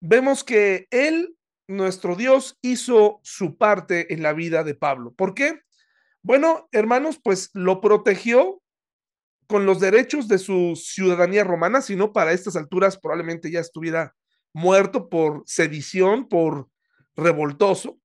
vemos 0.00 0.42
que 0.42 0.86
él, 0.90 1.36
nuestro 1.68 2.16
Dios, 2.16 2.56
hizo 2.62 3.20
su 3.22 3.58
parte 3.58 4.14
en 4.14 4.22
la 4.22 4.32
vida 4.32 4.64
de 4.64 4.74
Pablo. 4.74 5.12
¿Por 5.12 5.34
qué? 5.34 5.60
Bueno, 6.22 6.70
hermanos, 6.72 7.20
pues 7.22 7.50
lo 7.52 7.82
protegió 7.82 8.62
con 9.46 9.66
los 9.66 9.78
derechos 9.78 10.26
de 10.26 10.38
su 10.38 10.72
ciudadanía 10.74 11.44
romana, 11.44 11.82
si 11.82 11.96
no 11.96 12.14
para 12.14 12.32
estas 12.32 12.56
alturas 12.56 12.98
probablemente 12.98 13.50
ya 13.50 13.60
estuviera 13.60 14.16
muerto 14.54 15.10
por 15.10 15.42
sedición, 15.44 16.30
por 16.30 16.70
revoltoso. 17.14 17.98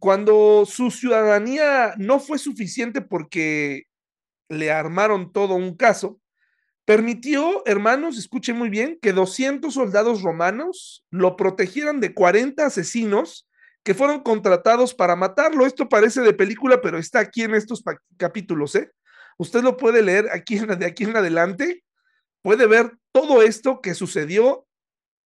Cuando 0.00 0.66
su 0.66 0.90
ciudadanía 0.90 1.94
no 1.96 2.18
fue 2.18 2.38
suficiente 2.40 3.02
porque 3.02 3.86
le 4.50 4.70
armaron 4.70 5.32
todo 5.32 5.54
un 5.54 5.74
caso, 5.76 6.20
permitió, 6.84 7.62
hermanos, 7.66 8.18
escuchen 8.18 8.58
muy 8.58 8.68
bien, 8.68 8.98
que 9.00 9.12
200 9.12 9.72
soldados 9.72 10.22
romanos 10.22 11.06
lo 11.10 11.36
protegieran 11.36 12.00
de 12.00 12.12
40 12.12 12.66
asesinos 12.66 13.48
que 13.82 13.94
fueron 13.94 14.20
contratados 14.20 14.92
para 14.92 15.16
matarlo. 15.16 15.64
Esto 15.64 15.88
parece 15.88 16.20
de 16.20 16.34
película, 16.34 16.82
pero 16.82 16.98
está 16.98 17.20
aquí 17.20 17.42
en 17.42 17.54
estos 17.54 17.82
capítulos, 18.18 18.74
¿eh? 18.74 18.90
Usted 19.38 19.62
lo 19.62 19.76
puede 19.76 20.02
leer 20.02 20.28
aquí 20.32 20.58
de 20.58 20.84
aquí 20.84 21.04
en 21.04 21.16
adelante, 21.16 21.82
puede 22.42 22.66
ver 22.66 22.92
todo 23.12 23.40
esto 23.40 23.80
que 23.80 23.94
sucedió 23.94 24.66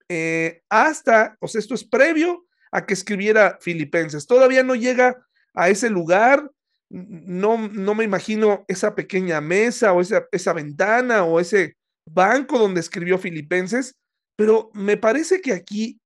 eh, 0.09 0.61
hasta, 0.69 1.35
o 1.39 1.47
sea, 1.47 1.57
esto 1.57 1.73
es 1.73 1.83
previo 1.83 2.45
a 2.71 2.85
que 2.85 2.93
escribiera 2.93 3.57
Filipenses. 3.61 4.27
Todavía 4.27 4.63
no 4.63 4.75
llega 4.75 5.25
a 5.55 5.69
ese 5.69 5.89
lugar, 5.89 6.51
no, 6.93 7.57
no 7.69 7.95
me 7.95 8.03
imagino 8.03 8.65
esa 8.67 8.93
pequeña 8.93 9.41
mesa 9.41 9.93
o 9.93 10.01
esa, 10.01 10.27
esa 10.31 10.53
ventana 10.53 11.23
o 11.23 11.39
ese 11.39 11.75
banco 12.05 12.59
donde 12.59 12.79
escribió 12.79 13.17
Filipenses, 13.17 13.95
pero 14.35 14.69
me 14.73 14.95
parece 14.95 15.41
que 15.41 15.53
aquí 15.53 15.99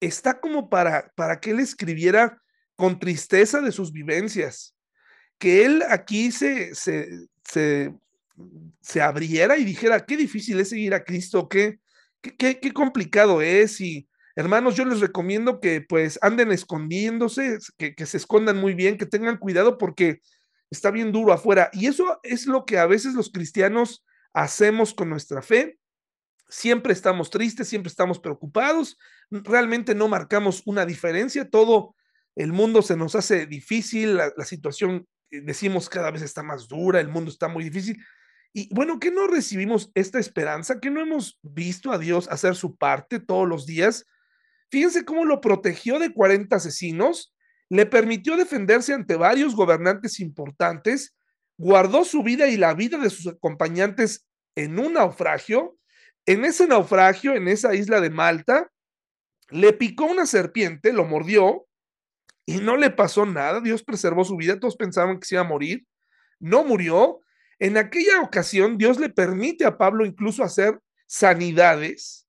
está 0.00 0.40
como 0.40 0.68
para, 0.68 1.10
para 1.14 1.40
que 1.40 1.52
él 1.52 1.60
escribiera 1.60 2.42
con 2.76 2.98
tristeza 2.98 3.62
de 3.62 3.72
sus 3.72 3.90
vivencias, 3.90 4.74
que 5.38 5.64
él 5.64 5.82
aquí 5.88 6.30
se, 6.30 6.74
se, 6.74 7.08
se, 7.48 7.94
se 8.82 9.00
abriera 9.00 9.56
y 9.56 9.64
dijera, 9.64 10.04
qué 10.04 10.16
difícil 10.18 10.60
es 10.60 10.68
seguir 10.68 10.92
a 10.92 11.04
Cristo, 11.04 11.48
qué, 11.48 11.78
qué, 12.20 12.60
qué 12.60 12.72
complicado 12.72 13.40
es 13.40 13.80
y 13.80 14.06
hermanos, 14.36 14.76
yo 14.76 14.84
les 14.84 15.00
recomiendo 15.00 15.60
que 15.60 15.80
pues 15.80 16.18
anden 16.22 16.52
escondiéndose, 16.52 17.58
que, 17.76 17.94
que 17.94 18.06
se 18.06 18.16
escondan 18.16 18.58
muy 18.58 18.74
bien, 18.74 18.98
que 18.98 19.06
tengan 19.06 19.38
cuidado 19.38 19.78
porque 19.78 20.20
está 20.70 20.90
bien 20.90 21.12
duro 21.12 21.32
afuera. 21.32 21.70
Y 21.72 21.86
eso 21.86 22.20
es 22.22 22.46
lo 22.46 22.64
que 22.64 22.78
a 22.78 22.86
veces 22.86 23.14
los 23.14 23.30
cristianos 23.30 24.04
hacemos 24.32 24.94
con 24.94 25.08
nuestra 25.08 25.42
fe. 25.42 25.78
Siempre 26.48 26.92
estamos 26.92 27.30
tristes, 27.30 27.68
siempre 27.68 27.88
estamos 27.88 28.18
preocupados, 28.18 28.98
realmente 29.30 29.94
no 29.94 30.08
marcamos 30.08 30.62
una 30.66 30.84
diferencia, 30.84 31.48
todo 31.48 31.94
el 32.36 32.52
mundo 32.52 32.82
se 32.82 32.96
nos 32.96 33.14
hace 33.14 33.46
difícil, 33.46 34.16
la, 34.16 34.32
la 34.36 34.44
situación, 34.44 35.08
eh, 35.30 35.40
decimos, 35.40 35.88
cada 35.88 36.10
vez 36.10 36.22
está 36.22 36.42
más 36.42 36.68
dura, 36.68 37.00
el 37.00 37.08
mundo 37.08 37.30
está 37.30 37.48
muy 37.48 37.64
difícil. 37.64 37.96
Y 38.52 38.72
bueno, 38.72 39.00
que 39.00 39.10
no 39.10 39.26
recibimos 39.26 39.90
esta 39.94 40.18
esperanza, 40.18 40.80
que 40.80 40.90
no 40.90 41.00
hemos 41.00 41.38
visto 41.42 41.90
a 41.90 41.98
Dios 41.98 42.28
hacer 42.30 42.54
su 42.54 42.76
parte 42.76 43.18
todos 43.18 43.48
los 43.48 43.66
días. 43.66 44.06
Fíjense 44.70 45.04
cómo 45.04 45.24
lo 45.24 45.40
protegió 45.40 45.98
de 45.98 46.12
40 46.12 46.56
asesinos, 46.56 47.34
le 47.68 47.86
permitió 47.86 48.36
defenderse 48.36 48.92
ante 48.92 49.16
varios 49.16 49.54
gobernantes 49.54 50.20
importantes, 50.20 51.16
guardó 51.56 52.04
su 52.04 52.22
vida 52.22 52.48
y 52.48 52.56
la 52.56 52.74
vida 52.74 52.98
de 52.98 53.10
sus 53.10 53.26
acompañantes 53.26 54.26
en 54.54 54.78
un 54.78 54.94
naufragio. 54.94 55.78
En 56.26 56.44
ese 56.44 56.66
naufragio, 56.66 57.34
en 57.34 57.48
esa 57.48 57.74
isla 57.74 58.00
de 58.00 58.10
Malta, 58.10 58.70
le 59.50 59.72
picó 59.72 60.04
una 60.06 60.26
serpiente, 60.26 60.92
lo 60.92 61.04
mordió 61.04 61.66
y 62.46 62.56
no 62.56 62.76
le 62.76 62.90
pasó 62.90 63.26
nada. 63.26 63.60
Dios 63.60 63.82
preservó 63.82 64.24
su 64.24 64.36
vida. 64.36 64.58
Todos 64.58 64.76
pensaban 64.76 65.18
que 65.18 65.26
se 65.26 65.34
iba 65.34 65.42
a 65.42 65.48
morir. 65.48 65.86
No 66.40 66.64
murió. 66.64 67.20
En 67.58 67.76
aquella 67.76 68.20
ocasión, 68.20 68.78
Dios 68.78 68.98
le 68.98 69.10
permite 69.10 69.64
a 69.64 69.78
Pablo 69.78 70.04
incluso 70.04 70.42
hacer 70.42 70.78
sanidades 71.06 72.23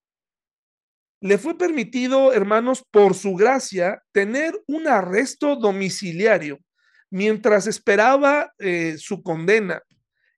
le 1.22 1.38
fue 1.38 1.58
permitido, 1.58 2.34
hermanos, 2.34 2.84
por 2.92 3.16
su 3.16 3.36
gracia, 3.36 4.04
tener 4.12 4.62
un 4.68 4.88
arresto 4.88 5.56
domiciliario 5.56 6.60
mientras 7.10 7.68
esperaba 7.68 8.54
eh, 8.60 8.98
su 8.98 9.24
condena. 9.24 9.82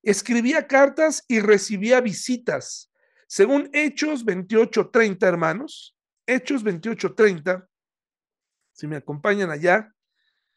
Escribía 0.03 0.67
cartas 0.67 1.23
y 1.27 1.39
recibía 1.39 2.01
visitas. 2.01 2.91
Según 3.27 3.69
Hechos 3.73 4.25
28:30, 4.25 5.27
hermanos, 5.27 5.95
Hechos 6.25 6.63
28:30, 6.63 7.67
si 8.73 8.87
me 8.87 8.97
acompañan 8.97 9.49
allá, 9.49 9.91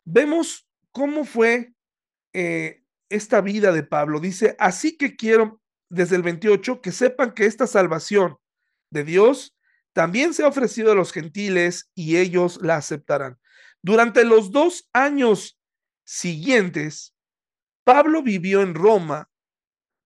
vemos 0.04 0.68
cómo 0.92 1.24
fue 1.24 1.72
eh, 2.32 2.82
esta 3.08 3.40
vida 3.40 3.72
de 3.72 3.82
Pablo. 3.82 4.20
Dice, 4.20 4.56
así 4.58 4.96
que 4.96 5.16
quiero, 5.16 5.60
desde 5.88 6.16
el 6.16 6.22
28, 6.22 6.80
que 6.80 6.92
sepan 6.92 7.32
que 7.32 7.46
esta 7.46 7.66
salvación 7.66 8.36
de 8.90 9.04
Dios 9.04 9.56
también 9.92 10.34
se 10.34 10.44
ha 10.44 10.48
ofrecido 10.48 10.92
a 10.92 10.94
los 10.94 11.12
gentiles 11.12 11.90
y 11.94 12.16
ellos 12.16 12.58
la 12.62 12.76
aceptarán. 12.76 13.38
Durante 13.82 14.24
los 14.24 14.50
dos 14.50 14.88
años 14.92 15.58
siguientes, 16.04 17.14
Pablo 17.84 18.22
vivió 18.22 18.62
en 18.62 18.74
Roma, 18.74 19.30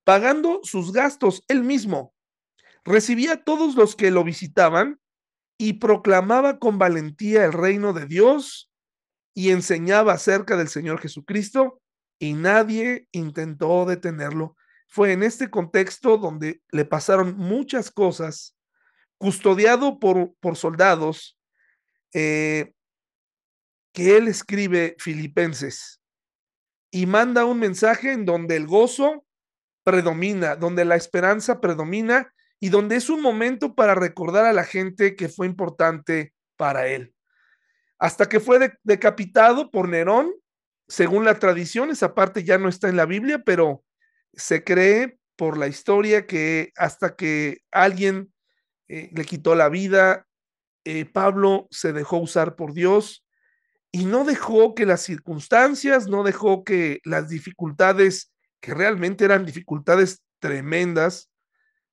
pagando 0.04 0.60
sus 0.62 0.92
gastos 0.92 1.42
él 1.48 1.64
mismo. 1.64 2.14
Recibía 2.84 3.32
a 3.32 3.44
todos 3.44 3.74
los 3.74 3.96
que 3.96 4.10
lo 4.10 4.24
visitaban 4.24 5.00
y 5.58 5.74
proclamaba 5.74 6.58
con 6.58 6.78
valentía 6.78 7.44
el 7.44 7.52
reino 7.52 7.92
de 7.92 8.06
Dios 8.06 8.70
y 9.34 9.50
enseñaba 9.50 10.12
acerca 10.12 10.56
del 10.56 10.68
Señor 10.68 11.00
Jesucristo 11.00 11.80
y 12.18 12.34
nadie 12.34 13.08
intentó 13.12 13.84
detenerlo. 13.86 14.56
Fue 14.88 15.12
en 15.12 15.22
este 15.22 15.50
contexto 15.50 16.18
donde 16.18 16.62
le 16.70 16.84
pasaron 16.84 17.36
muchas 17.36 17.90
cosas 17.90 18.53
custodiado 19.24 19.98
por, 19.98 20.34
por 20.38 20.54
soldados, 20.54 21.38
eh, 22.12 22.74
que 23.94 24.18
él 24.18 24.28
escribe 24.28 24.96
Filipenses 24.98 26.02
y 26.90 27.06
manda 27.06 27.46
un 27.46 27.58
mensaje 27.58 28.12
en 28.12 28.26
donde 28.26 28.56
el 28.56 28.66
gozo 28.66 29.24
predomina, 29.82 30.56
donde 30.56 30.84
la 30.84 30.96
esperanza 30.96 31.62
predomina 31.62 32.34
y 32.60 32.68
donde 32.68 32.96
es 32.96 33.08
un 33.08 33.22
momento 33.22 33.74
para 33.74 33.94
recordar 33.94 34.44
a 34.44 34.52
la 34.52 34.64
gente 34.64 35.16
que 35.16 35.30
fue 35.30 35.46
importante 35.46 36.34
para 36.58 36.86
él. 36.88 37.14
Hasta 37.98 38.28
que 38.28 38.40
fue 38.40 38.76
decapitado 38.82 39.70
por 39.70 39.88
Nerón, 39.88 40.34
según 40.86 41.24
la 41.24 41.38
tradición, 41.38 41.90
esa 41.90 42.14
parte 42.14 42.44
ya 42.44 42.58
no 42.58 42.68
está 42.68 42.90
en 42.90 42.96
la 42.96 43.06
Biblia, 43.06 43.42
pero 43.42 43.84
se 44.34 44.64
cree 44.64 45.18
por 45.34 45.56
la 45.56 45.66
historia 45.66 46.26
que 46.26 46.72
hasta 46.76 47.16
que 47.16 47.62
alguien 47.70 48.33
eh, 48.88 49.10
le 49.12 49.24
quitó 49.24 49.54
la 49.54 49.68
vida, 49.68 50.26
eh, 50.84 51.04
Pablo 51.06 51.66
se 51.70 51.92
dejó 51.92 52.18
usar 52.18 52.56
por 52.56 52.74
Dios 52.74 53.24
y 53.90 54.04
no 54.04 54.24
dejó 54.24 54.74
que 54.74 54.86
las 54.86 55.02
circunstancias, 55.02 56.08
no 56.08 56.22
dejó 56.22 56.64
que 56.64 57.00
las 57.04 57.28
dificultades, 57.28 58.32
que 58.60 58.74
realmente 58.74 59.24
eran 59.24 59.46
dificultades 59.46 60.22
tremendas, 60.40 61.30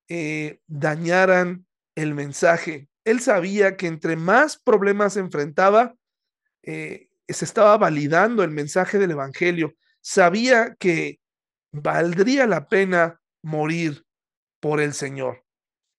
eh, 0.10 0.60
dañaran 0.67 1.65
el 1.95 2.13
mensaje. 2.13 2.89
Él 3.06 3.19
sabía 3.21 3.77
que 3.77 3.88
entre 3.88 4.15
más 4.15 4.60
problemas 4.60 5.13
se 5.13 5.21
enfrentaba, 5.21 5.95
se 6.63 7.10
estaba 7.27 7.77
validando 7.77 8.43
el 8.43 8.51
mensaje 8.51 9.00
del 9.00 9.12
Evangelio. 9.12 9.73
Sabía 10.02 10.75
que 10.79 11.19
valdría 11.71 12.46
la 12.46 12.67
pena 12.67 13.21
morir 13.42 14.06
por 14.60 14.79
el 14.81 14.94
Señor 14.94 15.44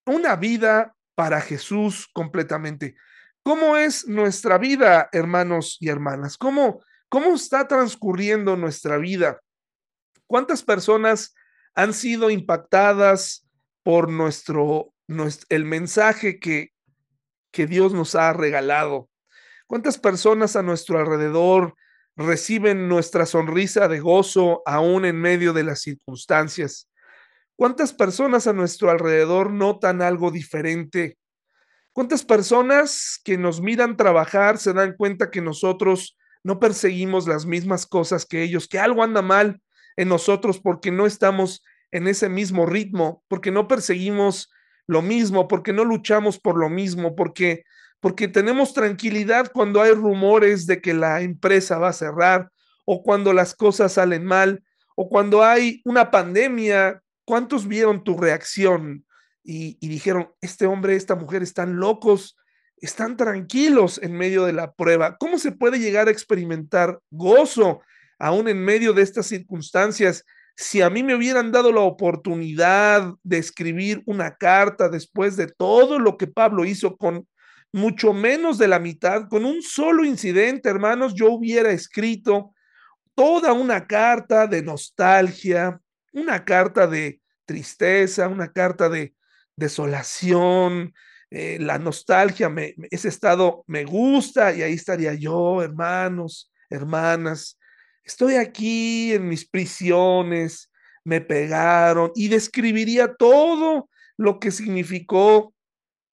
una 0.07 0.37
vida 0.37 0.95
para 1.15 1.41
Jesús 1.41 2.09
completamente. 2.13 2.97
¿Cómo 3.43 3.77
es 3.77 4.07
nuestra 4.07 4.59
vida, 4.59 5.09
hermanos 5.13 5.77
y 5.81 5.89
hermanas? 5.89 6.37
¿Cómo, 6.39 6.83
cómo 7.09 7.35
está 7.35 7.67
transcurriendo 7.67 8.57
nuestra 8.57 8.99
vida? 8.99 9.41
¿Cuántas 10.27 10.63
personas 10.63 11.35
han 11.75 11.93
sido 11.93 12.31
impactadas 12.31 13.47
por 13.83 14.11
nuestro, 14.11 14.95
nuestro 15.09 15.47
el 15.51 15.65
mensaje 15.65 16.39
que, 16.39 16.73
que 17.51 17.67
Dios 17.67 17.93
nos 17.93 18.15
ha 18.15 18.33
regalado? 18.33 19.09
¿Cuántas 19.67 19.99
personas 19.99 20.55
a 20.55 20.63
nuestro 20.63 20.99
alrededor 20.99 21.75
reciben 22.15 22.89
nuestra 22.89 23.27
sonrisa 23.27 23.89
de 23.89 24.01
gozo 24.01 24.63
aún 24.67 25.05
en 25.05 25.21
medio 25.21 25.53
de 25.53 25.65
las 25.65 25.81
circunstancias? 25.81 26.92
¿Cuántas 27.63 27.93
personas 27.93 28.49
a 28.49 28.53
nuestro 28.53 28.91
alrededor 28.91 29.53
notan 29.53 30.03
algo 30.03 30.33
diferente 30.33 31.17
¿Cuántas 31.93 32.25
personas 32.25 33.21
que 33.23 33.39
nos 33.39 33.61
miran 33.61 33.97
trabajar 33.97 34.59
se 34.59 34.73
dan 34.73 34.97
cuenta 34.97 35.31
que 35.31 35.41
nosotros 35.41 36.19
no 36.43 36.59
perseguimos 36.59 37.29
las 37.29 37.47
mismas 37.47 37.87
cosas 37.87 38.27
que 38.27 38.43
ellos, 38.43 38.67
que 38.67 38.81
algo 38.81 39.05
anda 39.05 39.23
mal 39.23 39.63
en 39.97 40.09
nosotros 40.09 40.59
porque 40.59 40.91
no 40.91 41.07
estamos 41.07 41.63
en 41.93 42.09
ese 42.09 42.29
mismo 42.29 42.67
ritmo, 42.67 43.23
porque 43.29 43.53
no 43.53 43.69
perseguimos 43.69 44.51
lo 44.89 45.01
mismo, 45.01 45.47
porque 45.47 45.73
no 45.73 45.85
luchamos 45.85 46.41
por 46.41 46.59
lo 46.59 46.69
mismo, 46.69 47.15
porque 47.15 47.63
porque 48.01 48.27
tenemos 48.27 48.75
tranquilidad 48.75 49.53
cuando 49.55 49.81
hay 49.81 49.93
rumores 49.93 50.67
de 50.67 50.81
que 50.81 50.95
la 50.95 51.21
empresa 51.21 51.79
va 51.79 51.91
a 51.91 51.93
cerrar 51.93 52.51
o 52.87 53.05
cuando 53.05 53.33
las 53.33 53.55
cosas 53.55 53.93
salen 53.93 54.25
mal 54.25 54.65
o 54.97 55.09
cuando 55.09 55.45
hay 55.45 55.81
una 55.85 56.11
pandemia. 56.11 57.01
¿Cuántos 57.33 57.67
vieron 57.67 58.05
tu 58.05 58.19
reacción 58.19 59.07
y, 59.43 59.79
dijeron, 59.89 60.29
este 60.43 60.67
hombre, 60.67 60.97
esta 60.97 61.15
mujer 61.15 61.43
están 61.43 61.77
locos, 61.77 62.37
están 62.77 63.17
tranquilos 63.17 63.99
en 64.03 64.13
medio 64.13 64.45
de 64.45 64.53
la 64.53 64.75
prueba? 64.75 65.17
¿Cómo 65.17 65.39
se 65.39 65.51
puede 65.51 65.79
llegar 65.79 66.09
a 66.09 66.11
experimentar 66.11 67.01
gozo 67.11 67.81
aún 68.19 68.49
en 68.49 68.63
medio 68.63 68.93
de 68.93 69.01
estas 69.01 69.29
circunstancias? 69.29 70.27
Si 70.57 70.83
a 70.83 70.91
mí 70.91 71.03
me 71.03 71.15
hubieran 71.15 71.53
dado 71.53 71.73
la 71.73 71.81
oportunidad 71.81 73.15
de 73.23 73.39
escribir 73.39 74.03
una 74.05 74.37
carta 74.37 74.91
después 74.91 75.35
de 75.39 75.47
todo 75.47 75.99
lo 75.99 76.19
que 76.19 76.27
Pablo 76.27 76.67
hizo 76.67 76.99
con 76.99 77.27
mucho 77.73 78.13
menos 78.13 78.59
de 78.59 78.69
la 78.69 78.79
mitad, 78.79 79.27
con 79.31 79.47
un 79.47 79.63
solo 79.63 80.05
incidente, 80.05 80.69
hermanos, 80.69 81.15
yo 81.15 81.31
hubiera 81.31 81.71
escrito 81.71 82.53
toda 83.15 83.55
una 83.55 83.87
carta 83.87 84.47
de 84.47 84.63
nostalgia, 84.63 85.81
una 86.13 86.45
carta 86.45 86.87
de 86.87 87.22
tristeza, 87.53 88.29
una 88.29 88.51
carta 88.51 88.89
de 88.89 89.15
desolación, 89.57 90.95
eh, 91.31 91.59
la 91.61 91.79
nostalgia, 91.79 92.49
me, 92.49 92.75
ese 92.91 93.09
estado 93.09 93.63
me 93.67 93.85
gusta 93.85 94.55
y 94.55 94.63
ahí 94.63 94.73
estaría 94.73 95.13
yo, 95.13 95.63
hermanos, 95.63 96.51
hermanas. 96.71 97.59
Estoy 98.05 98.37
aquí 98.37 99.13
en 99.13 99.29
mis 99.29 99.47
prisiones, 99.47 100.71
me 101.05 101.21
pegaron 101.21 102.11
y 102.15 102.29
describiría 102.29 103.17
todo 103.17 103.91
lo 104.17 104.41
que 104.41 104.51
significó 104.51 105.55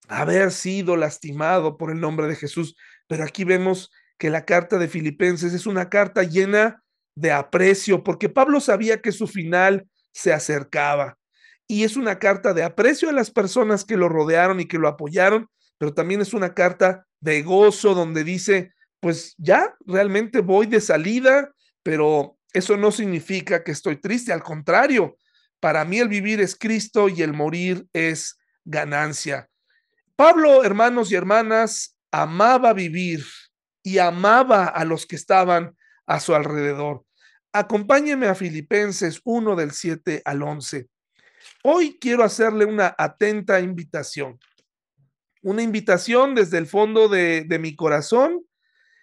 haber 0.09 0.51
sido 0.51 0.97
lastimado 0.97 1.77
por 1.77 1.89
el 1.89 2.01
nombre 2.01 2.27
de 2.27 2.35
Jesús. 2.35 2.75
Pero 3.07 3.23
aquí 3.23 3.45
vemos 3.45 3.91
que 4.17 4.29
la 4.29 4.43
carta 4.43 4.77
de 4.77 4.89
Filipenses 4.89 5.53
es 5.53 5.65
una 5.65 5.89
carta 5.89 6.23
llena 6.23 6.83
de 7.15 7.31
aprecio, 7.31 8.03
porque 8.03 8.27
Pablo 8.27 8.59
sabía 8.59 9.01
que 9.01 9.13
su 9.13 9.25
final 9.25 9.87
se 10.11 10.33
acercaba. 10.33 11.18
Y 11.71 11.83
es 11.83 11.95
una 11.95 12.17
carta 12.17 12.55
de 12.55 12.63
aprecio 12.63 13.09
a 13.09 13.13
las 13.13 13.29
personas 13.29 13.85
que 13.85 13.95
lo 13.95 14.09
rodearon 14.09 14.59
y 14.59 14.65
que 14.65 14.79
lo 14.79 14.87
apoyaron, 14.87 15.47
pero 15.77 15.93
también 15.93 16.19
es 16.19 16.33
una 16.33 16.55
carta 16.55 17.05
de 17.21 17.43
gozo 17.43 17.93
donde 17.93 18.23
dice, 18.23 18.73
pues 18.99 19.35
ya 19.37 19.75
realmente 19.85 20.41
voy 20.41 20.65
de 20.65 20.81
salida, 20.81 21.53
pero 21.83 22.39
eso 22.53 22.75
no 22.75 22.91
significa 22.91 23.63
que 23.63 23.71
estoy 23.71 23.97
triste, 23.97 24.33
al 24.33 24.41
contrario, 24.41 25.15
para 25.59 25.85
mí 25.85 25.99
el 25.99 26.07
vivir 26.07 26.41
es 26.41 26.55
Cristo 26.55 27.07
y 27.07 27.21
el 27.21 27.33
morir 27.33 27.85
es 27.93 28.39
ganancia. 28.65 29.47
Pablo, 30.15 30.63
hermanos 30.63 31.11
y 31.11 31.15
hermanas, 31.15 31.95
amaba 32.11 32.73
vivir 32.73 33.23
y 33.83 33.99
amaba 33.99 34.65
a 34.65 34.85
los 34.85 35.05
que 35.05 35.15
estaban 35.15 35.77
a 36.07 36.19
su 36.19 36.33
alrededor. 36.33 37.05
Acompáñeme 37.53 38.27
a 38.27 38.33
Filipenses 38.33 39.21
1 39.23 39.55
del 39.55 39.71
7 39.71 40.23
al 40.25 40.41
11. 40.41 40.87
Hoy 41.63 41.97
quiero 41.99 42.23
hacerle 42.23 42.63
una 42.63 42.95
atenta 42.97 43.59
invitación, 43.59 44.39
una 45.41 45.61
invitación 45.61 46.33
desde 46.33 46.57
el 46.57 46.67
fondo 46.67 47.09
de, 47.09 47.45
mi 47.59 47.75
corazón 47.75 48.45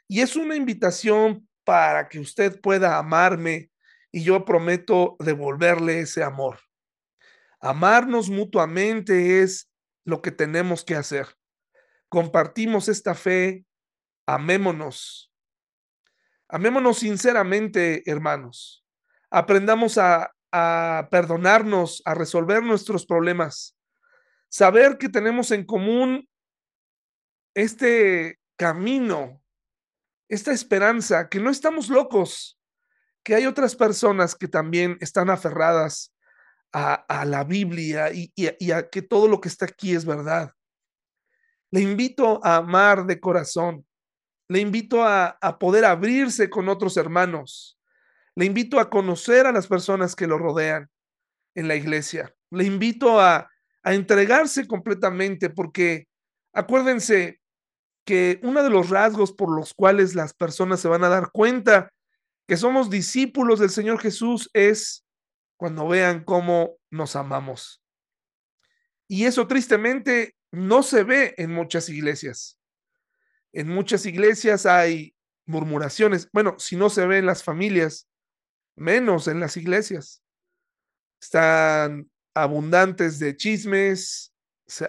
y 0.08 0.20
es 0.22 0.36
una 0.36 0.56
invitación 0.56 1.46
para 1.64 2.08
que 2.08 2.18
usted 2.18 2.58
pueda 2.62 2.96
amarme 2.96 3.70
y 4.10 4.24
yo 4.24 4.46
prometo 4.46 5.16
devolverle 5.18 6.00
ese 6.00 6.22
amor. 6.22 6.60
Amarnos 7.60 8.30
mutuamente 8.30 9.42
es 9.42 9.70
lo 10.04 10.22
que 10.22 10.30
tenemos 10.30 10.82
que 10.82 10.94
hacer. 10.94 11.26
Compartimos 12.08 12.88
esta 12.88 13.14
fe, 13.14 13.66
amémonos. 14.24 15.30
Amémonos 16.48 17.00
sinceramente, 17.00 18.08
hermanos. 18.10 18.86
Aprendamos 19.30 19.98
a, 19.98 20.35
a 20.58 21.08
perdonarnos, 21.10 22.00
a 22.06 22.14
resolver 22.14 22.62
nuestros 22.62 23.04
problemas. 23.04 23.76
Saber 24.48 24.96
que 24.96 25.10
tenemos 25.10 25.50
en 25.50 25.64
común 25.66 26.26
este 27.54 28.38
camino, 28.56 29.42
esta 30.30 30.52
esperanza, 30.52 31.28
que 31.28 31.40
no 31.40 31.50
estamos 31.50 31.90
locos, 31.90 32.58
que 33.22 33.34
hay 33.34 33.44
otras 33.44 33.76
personas 33.76 34.34
que 34.34 34.48
también 34.48 34.96
están 35.02 35.28
aferradas 35.28 36.14
a, 36.72 37.24
la 37.26 37.44
Biblia 37.44 38.10
y, 38.12 38.70
a 38.70 38.88
que 38.88 39.02
todo 39.02 39.28
lo 39.28 39.42
que 39.42 39.48
está 39.48 39.66
aquí 39.66 39.94
es 39.94 40.06
verdad. 40.06 40.52
Le 41.70 41.80
invito 41.80 42.40
a 42.42 42.56
amar 42.56 43.04
de 43.04 43.20
corazón. 43.20 43.86
Le 44.48 44.60
invito 44.60 45.04
a, 45.04 45.38
poder 45.60 45.84
abrirse 45.84 46.48
con 46.48 46.70
otros 46.70 46.96
hermanos. 46.96 47.75
Le 48.36 48.44
invito 48.44 48.78
a 48.78 48.88
conocer 48.90 49.46
a 49.46 49.52
las 49.52 49.66
personas 49.66 50.14
que 50.14 50.26
lo 50.26 50.38
rodean 50.38 50.88
en 51.54 51.68
la 51.68 51.74
iglesia. 51.74 52.34
Le 52.50 52.64
invito 52.64 53.20
a, 53.20 53.50
a 53.82 53.94
entregarse 53.94 54.66
completamente 54.66 55.50
porque 55.50 56.06
acuérdense 56.52 57.40
que 58.04 58.38
uno 58.42 58.62
de 58.62 58.70
los 58.70 58.90
rasgos 58.90 59.32
por 59.32 59.54
los 59.54 59.74
cuales 59.74 60.14
las 60.14 60.32
personas 60.32 60.80
se 60.80 60.88
van 60.88 61.02
a 61.02 61.08
dar 61.08 61.30
cuenta 61.32 61.90
que 62.46 62.56
somos 62.56 62.90
discípulos 62.90 63.58
del 63.58 63.70
Señor 63.70 64.00
Jesús 64.00 64.48
es 64.52 65.04
cuando 65.56 65.88
vean 65.88 66.22
cómo 66.22 66.76
nos 66.90 67.16
amamos. 67.16 67.82
Y 69.08 69.24
eso 69.24 69.46
tristemente 69.46 70.36
no 70.52 70.82
se 70.82 71.02
ve 71.04 71.34
en 71.38 71.52
muchas 71.52 71.88
iglesias. 71.88 72.58
En 73.52 73.68
muchas 73.68 74.06
iglesias 74.06 74.66
hay 74.66 75.14
murmuraciones. 75.46 76.28
Bueno, 76.32 76.56
si 76.58 76.76
no 76.76 76.90
se 76.90 77.06
ve 77.06 77.18
en 77.18 77.26
las 77.26 77.42
familias, 77.42 78.08
menos 78.76 79.28
en 79.28 79.40
las 79.40 79.56
iglesias. 79.56 80.22
Están 81.20 82.10
abundantes 82.34 83.18
de 83.18 83.36
chismes, 83.36 84.34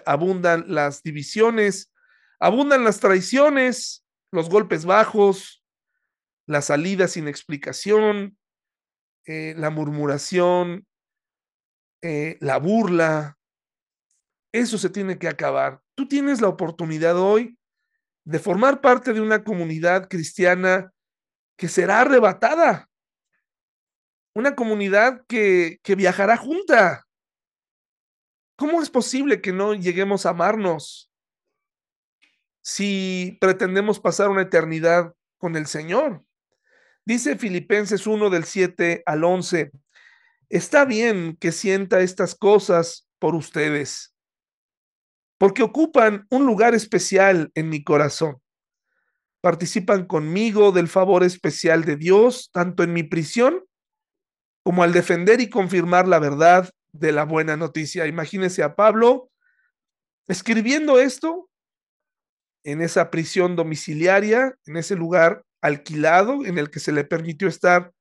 abundan 0.04 0.64
las 0.68 1.02
divisiones, 1.02 1.92
abundan 2.38 2.84
las 2.84 3.00
traiciones, 3.00 4.04
los 4.30 4.48
golpes 4.48 4.84
bajos, 4.84 5.62
las 6.46 6.66
salidas 6.66 7.12
sin 7.12 7.28
explicación, 7.28 8.38
eh, 9.24 9.54
la 9.56 9.70
murmuración, 9.70 10.86
eh, 12.02 12.36
la 12.40 12.58
burla. 12.58 13.38
Eso 14.52 14.78
se 14.78 14.90
tiene 14.90 15.18
que 15.18 15.28
acabar. 15.28 15.82
Tú 15.94 16.08
tienes 16.08 16.40
la 16.40 16.48
oportunidad 16.48 17.18
hoy 17.18 17.58
de 18.24 18.38
formar 18.38 18.80
parte 18.80 19.12
de 19.12 19.20
una 19.20 19.42
comunidad 19.42 20.08
cristiana 20.08 20.92
que 21.56 21.68
será 21.68 22.00
arrebatada. 22.00 22.87
Una 24.38 24.54
comunidad 24.54 25.24
que, 25.26 25.80
que 25.82 25.96
viajará 25.96 26.36
junta. 26.36 27.08
¿Cómo 28.54 28.80
es 28.80 28.88
posible 28.88 29.40
que 29.40 29.52
no 29.52 29.74
lleguemos 29.74 30.26
a 30.26 30.30
amarnos 30.30 31.10
si 32.62 33.36
pretendemos 33.40 33.98
pasar 33.98 34.28
una 34.28 34.42
eternidad 34.42 35.12
con 35.38 35.56
el 35.56 35.66
Señor? 35.66 36.24
Dice 37.04 37.36
Filipenses 37.36 38.06
1 38.06 38.30
del 38.30 38.44
7 38.44 39.02
al 39.06 39.24
11, 39.24 39.72
está 40.48 40.84
bien 40.84 41.36
que 41.40 41.50
sienta 41.50 41.98
estas 41.98 42.36
cosas 42.36 43.08
por 43.18 43.34
ustedes, 43.34 44.14
porque 45.36 45.64
ocupan 45.64 46.28
un 46.30 46.46
lugar 46.46 46.76
especial 46.76 47.50
en 47.56 47.70
mi 47.70 47.82
corazón. 47.82 48.40
Participan 49.40 50.06
conmigo 50.06 50.70
del 50.70 50.86
favor 50.86 51.24
especial 51.24 51.84
de 51.84 51.96
Dios, 51.96 52.50
tanto 52.52 52.84
en 52.84 52.92
mi 52.92 53.02
prisión 53.02 53.64
como 54.68 54.82
al 54.82 54.92
defender 54.92 55.40
y 55.40 55.48
confirmar 55.48 56.06
la 56.06 56.18
verdad 56.18 56.68
de 56.92 57.10
la 57.10 57.24
buena 57.24 57.56
noticia. 57.56 58.06
Imagínese 58.06 58.62
a 58.62 58.76
Pablo 58.76 59.30
escribiendo 60.26 61.00
esto 61.00 61.48
en 62.64 62.82
esa 62.82 63.10
prisión 63.10 63.56
domiciliaria, 63.56 64.58
en 64.66 64.76
ese 64.76 64.94
lugar 64.94 65.42
alquilado 65.62 66.44
en 66.44 66.58
el 66.58 66.68
que 66.68 66.80
se 66.80 66.92
le 66.92 67.04
permitió 67.04 67.48
estar 67.48 67.94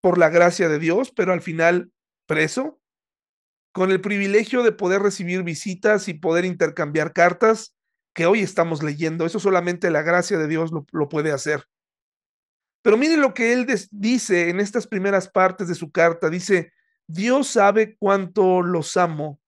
por 0.00 0.18
la 0.18 0.30
gracia 0.30 0.68
de 0.68 0.80
Dios, 0.80 1.12
pero 1.14 1.32
al 1.32 1.42
final 1.42 1.92
preso, 2.26 2.80
con 3.70 3.92
el 3.92 4.00
privilegio 4.00 4.64
de 4.64 4.72
poder 4.72 5.02
recibir 5.02 5.44
visitas 5.44 6.08
y 6.08 6.14
poder 6.14 6.44
intercambiar 6.44 7.12
cartas 7.12 7.72
que 8.16 8.26
hoy 8.26 8.40
estamos 8.40 8.82
leyendo. 8.82 9.26
Eso 9.26 9.38
solamente 9.38 9.92
la 9.92 10.02
gracia 10.02 10.38
de 10.38 10.48
Dios 10.48 10.72
lo, 10.72 11.08
puede 11.08 11.30
hacer. 11.30 11.66
Pero 12.82 12.96
mire 12.96 13.16
lo 13.16 13.34
que 13.34 13.52
él 13.52 13.66
dice 13.90 14.48
en 14.48 14.60
estas 14.60 14.86
primeras 14.86 15.28
partes 15.28 15.68
de 15.68 15.74
su 15.74 15.90
carta. 15.90 16.30
Dice, 16.30 16.72
Dios 17.06 17.48
sabe 17.48 17.96
cuánto 17.98 18.62
los 18.62 18.96
amo, 18.96 19.40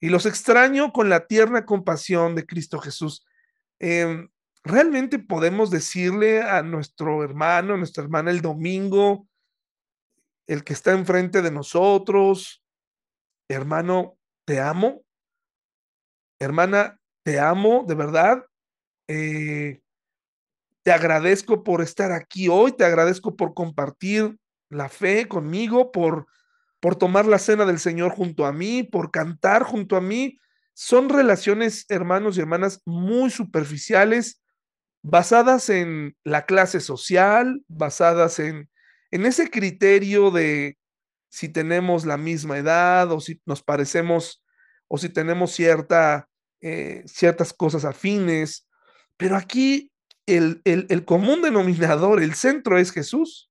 y 0.00 0.10
los 0.10 0.26
extraño 0.26 0.92
con 0.92 1.08
la 1.08 1.26
tierna 1.26 1.64
compasión 1.64 2.34
de 2.34 2.44
Cristo 2.44 2.78
Jesús. 2.78 3.24
Em, 3.78 4.28
¿Realmente 4.62 5.18
podemos 5.18 5.70
decirle 5.70 6.42
a 6.42 6.62
nuestro 6.62 7.22
hermano, 7.22 7.74
a 7.74 7.76
nuestra 7.76 8.02
hermana 8.02 8.30
el 8.30 8.40
domingo, 8.40 9.28
el 10.46 10.64
que 10.64 10.72
está 10.72 10.92
enfrente 10.92 11.42
de 11.42 11.50
nosotros, 11.50 12.62
hermano, 13.48 14.18
te 14.46 14.60
amo? 14.60 15.04
Hermana, 16.38 16.98
te 17.22 17.38
amo, 17.40 17.84
de 17.86 17.94
verdad. 17.94 18.46
Eh, 19.08 19.82
te 20.84 20.92
agradezco 20.92 21.64
por 21.64 21.80
estar 21.80 22.12
aquí 22.12 22.48
hoy, 22.48 22.72
te 22.72 22.84
agradezco 22.84 23.36
por 23.36 23.54
compartir 23.54 24.38
la 24.68 24.90
fe 24.90 25.26
conmigo, 25.26 25.90
por, 25.90 26.26
por 26.78 26.96
tomar 26.96 27.24
la 27.24 27.38
cena 27.38 27.64
del 27.64 27.78
Señor 27.78 28.12
junto 28.12 28.44
a 28.44 28.52
mí, 28.52 28.82
por 28.82 29.10
cantar 29.10 29.62
junto 29.62 29.96
a 29.96 30.02
mí. 30.02 30.38
Son 30.74 31.08
relaciones, 31.08 31.86
hermanos 31.88 32.36
y 32.36 32.40
hermanas, 32.40 32.82
muy 32.84 33.30
superficiales, 33.30 34.42
basadas 35.02 35.70
en 35.70 36.16
la 36.22 36.44
clase 36.44 36.80
social, 36.80 37.62
basadas 37.66 38.38
en, 38.38 38.68
en 39.10 39.24
ese 39.24 39.48
criterio 39.48 40.30
de 40.30 40.76
si 41.30 41.48
tenemos 41.48 42.04
la 42.04 42.18
misma 42.18 42.58
edad 42.58 43.10
o 43.10 43.20
si 43.20 43.40
nos 43.46 43.62
parecemos 43.62 44.44
o 44.88 44.98
si 44.98 45.08
tenemos 45.08 45.52
cierta, 45.52 46.28
eh, 46.60 47.04
ciertas 47.06 47.54
cosas 47.54 47.86
afines. 47.86 48.68
Pero 49.16 49.36
aquí 49.36 49.90
el, 50.26 50.60
el, 50.64 50.86
el 50.88 51.04
común 51.04 51.42
denominador, 51.42 52.22
el 52.22 52.34
centro 52.34 52.78
es 52.78 52.92
Jesús. 52.92 53.50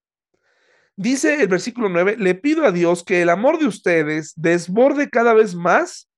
Dice 0.96 1.42
el 1.42 1.48
versículo 1.48 1.90
9, 1.90 2.18
le 2.20 2.36
pido 2.36 2.66
a 2.66 2.72
Dios 2.72 3.04
que 3.04 3.22
el 3.22 3.30
amor 3.30 3.58
de 3.58 3.66
ustedes 3.66 4.34
desborde 4.36 5.10
cada 5.10 5.34
vez 5.34 5.56
más 5.56 6.10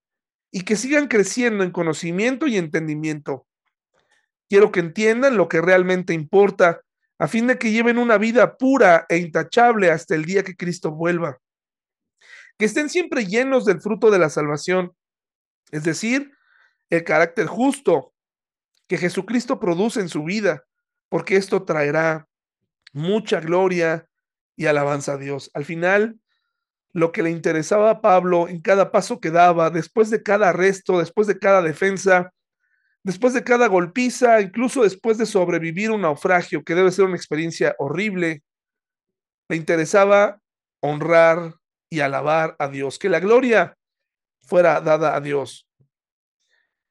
y 0.51 0.61
que 0.61 0.75
sigan 0.75 1.07
creciendo 1.07 1.63
en 1.63 1.71
conocimiento 1.71 2.47
y 2.47 2.57
entendimiento. 2.57 3.45
Quiero 4.49 4.71
que 4.71 4.81
entiendan 4.81 5.37
lo 5.37 5.47
que 5.47 5.61
realmente 5.61 6.13
importa, 6.13 6.81
a 7.19 7.27
fin 7.27 7.47
de 7.47 7.57
que 7.57 7.71
lleven 7.71 7.97
una 7.97 8.17
vida 8.17 8.57
pura 8.57 9.05
e 9.09 9.17
intachable 9.17 9.91
hasta 9.91 10.15
el 10.15 10.25
día 10.25 10.43
que 10.43 10.55
Cristo 10.55 10.91
vuelva. 10.91 11.39
Que 12.57 12.65
estén 12.65 12.89
siempre 12.89 13.25
llenos 13.25 13.65
del 13.65 13.81
fruto 13.81 14.11
de 14.11 14.19
la 14.19 14.29
salvación, 14.29 14.93
es 15.71 15.83
decir, 15.83 16.31
el 16.89 17.03
carácter 17.03 17.47
justo 17.47 18.13
que 18.87 18.97
Jesucristo 18.97 19.59
produce 19.59 19.99
en 19.99 20.09
su 20.09 20.23
vida, 20.23 20.63
porque 21.09 21.35
esto 21.35 21.63
traerá 21.63 22.27
mucha 22.93 23.39
gloria 23.39 24.07
y 24.55 24.67
alabanza 24.67 25.13
a 25.13 25.17
Dios. 25.17 25.51
Al 25.53 25.65
final, 25.65 26.19
lo 26.93 27.11
que 27.11 27.23
le 27.23 27.29
interesaba 27.29 27.89
a 27.89 28.01
Pablo 28.01 28.47
en 28.47 28.61
cada 28.61 28.91
paso 28.91 29.19
que 29.19 29.31
daba, 29.31 29.69
después 29.69 30.09
de 30.09 30.23
cada 30.23 30.49
arresto, 30.49 30.99
después 30.99 31.27
de 31.27 31.37
cada 31.37 31.61
defensa, 31.61 32.31
después 33.03 33.33
de 33.33 33.43
cada 33.43 33.67
golpiza, 33.67 34.39
incluso 34.41 34.83
después 34.83 35.17
de 35.17 35.25
sobrevivir 35.25 35.91
un 35.91 36.01
naufragio, 36.01 36.63
que 36.63 36.73
debe 36.73 36.91
ser 36.91 37.05
una 37.05 37.17
experiencia 37.17 37.75
horrible, 37.79 38.43
le 39.49 39.57
interesaba 39.57 40.39
honrar 40.81 41.55
y 41.89 41.99
alabar 41.99 42.55
a 42.59 42.67
Dios, 42.67 42.97
que 42.97 43.09
la 43.09 43.19
gloria 43.19 43.77
fuera 44.41 44.81
dada 44.81 45.15
a 45.15 45.21
Dios. 45.21 45.67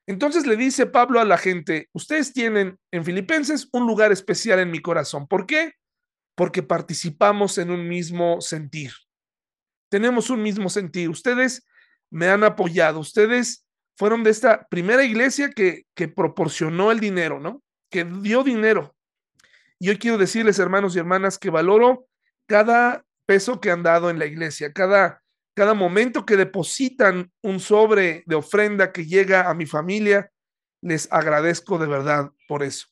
Entonces 0.07 0.45
le 0.45 0.55
dice 0.55 0.85
Pablo 0.85 1.19
a 1.19 1.25
la 1.25 1.37
gente, 1.37 1.89
ustedes 1.93 2.33
tienen 2.33 2.77
en 2.91 3.03
Filipenses 3.03 3.67
un 3.71 3.87
lugar 3.87 4.11
especial 4.11 4.59
en 4.59 4.71
mi 4.71 4.81
corazón. 4.81 5.27
¿Por 5.27 5.45
qué? 5.45 5.73
porque 6.35 6.61
participamos 6.61 7.57
en 7.57 7.71
un 7.71 7.87
mismo 7.87 8.41
sentir. 8.41 8.91
Tenemos 9.89 10.29
un 10.29 10.43
mismo 10.43 10.69
sentir. 10.69 11.09
Ustedes 11.09 11.65
me 12.11 12.27
han 12.27 12.43
apoyado, 12.43 12.99
ustedes 12.99 13.65
fueron 13.97 14.23
de 14.23 14.31
esta 14.31 14.67
primera 14.69 15.05
iglesia 15.05 15.49
que, 15.49 15.85
que 15.95 16.09
proporcionó 16.09 16.91
el 16.91 16.99
dinero, 16.99 17.39
¿no? 17.39 17.63
Que 17.89 18.03
dio 18.03 18.43
dinero. 18.43 18.93
Y 19.79 19.89
hoy 19.89 19.97
quiero 19.97 20.17
decirles, 20.17 20.59
hermanos 20.59 20.95
y 20.95 20.99
hermanas, 20.99 21.37
que 21.37 21.49
valoro 21.49 22.05
cada 22.47 23.05
peso 23.25 23.61
que 23.61 23.71
han 23.71 23.83
dado 23.83 24.09
en 24.09 24.19
la 24.19 24.25
iglesia, 24.25 24.73
cada, 24.73 25.23
cada 25.55 25.73
momento 25.73 26.25
que 26.25 26.35
depositan 26.35 27.31
un 27.41 27.59
sobre 27.59 28.23
de 28.27 28.35
ofrenda 28.35 28.91
que 28.91 29.05
llega 29.05 29.49
a 29.49 29.53
mi 29.53 29.65
familia, 29.65 30.31
les 30.81 31.11
agradezco 31.11 31.77
de 31.79 31.87
verdad 31.87 32.31
por 32.47 32.61
eso. 32.61 32.87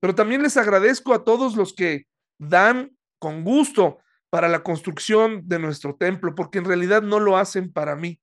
Pero 0.00 0.14
también 0.14 0.42
les 0.42 0.56
agradezco 0.56 1.14
a 1.14 1.24
todos 1.24 1.56
los 1.56 1.72
que 1.72 2.06
dan 2.38 2.96
con 3.18 3.44
gusto 3.44 3.98
para 4.30 4.48
la 4.48 4.62
construcción 4.62 5.48
de 5.48 5.58
nuestro 5.58 5.96
templo, 5.96 6.34
porque 6.34 6.58
en 6.58 6.64
realidad 6.64 7.02
no 7.02 7.20
lo 7.20 7.36
hacen 7.36 7.72
para 7.72 7.96
mí, 7.96 8.20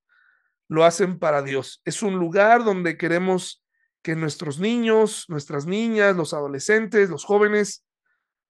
lo 0.68 0.84
hacen 0.84 1.18
para 1.18 1.41
Dios. 1.41 1.82
Es 1.86 2.04
un 2.04 2.20
lugar 2.20 2.64
donde 2.64 2.98
queremos 2.98 3.64
que 4.04 4.16
nuestros 4.16 4.60
niños, 4.60 5.26
nuestras 5.30 5.66
niñas, 5.66 6.16
los 6.16 6.34
adolescentes, 6.34 7.10
los 7.10 7.26
jóvenes 7.26 7.84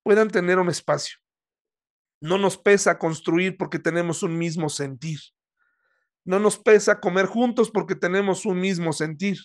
puedan 0.03 0.29
tener 0.29 0.59
un 0.59 0.69
espacio. 0.69 1.17
No 2.19 2.37
nos 2.37 2.57
pesa 2.57 2.97
construir 2.97 3.57
porque 3.57 3.79
tenemos 3.79 4.23
un 4.23 4.37
mismo 4.37 4.69
sentir. 4.69 5.19
No 6.25 6.39
nos 6.39 6.57
pesa 6.57 6.99
comer 6.99 7.27
juntos 7.27 7.71
porque 7.71 7.95
tenemos 7.95 8.45
un 8.45 8.59
mismo 8.59 8.91
sentir. 8.91 9.37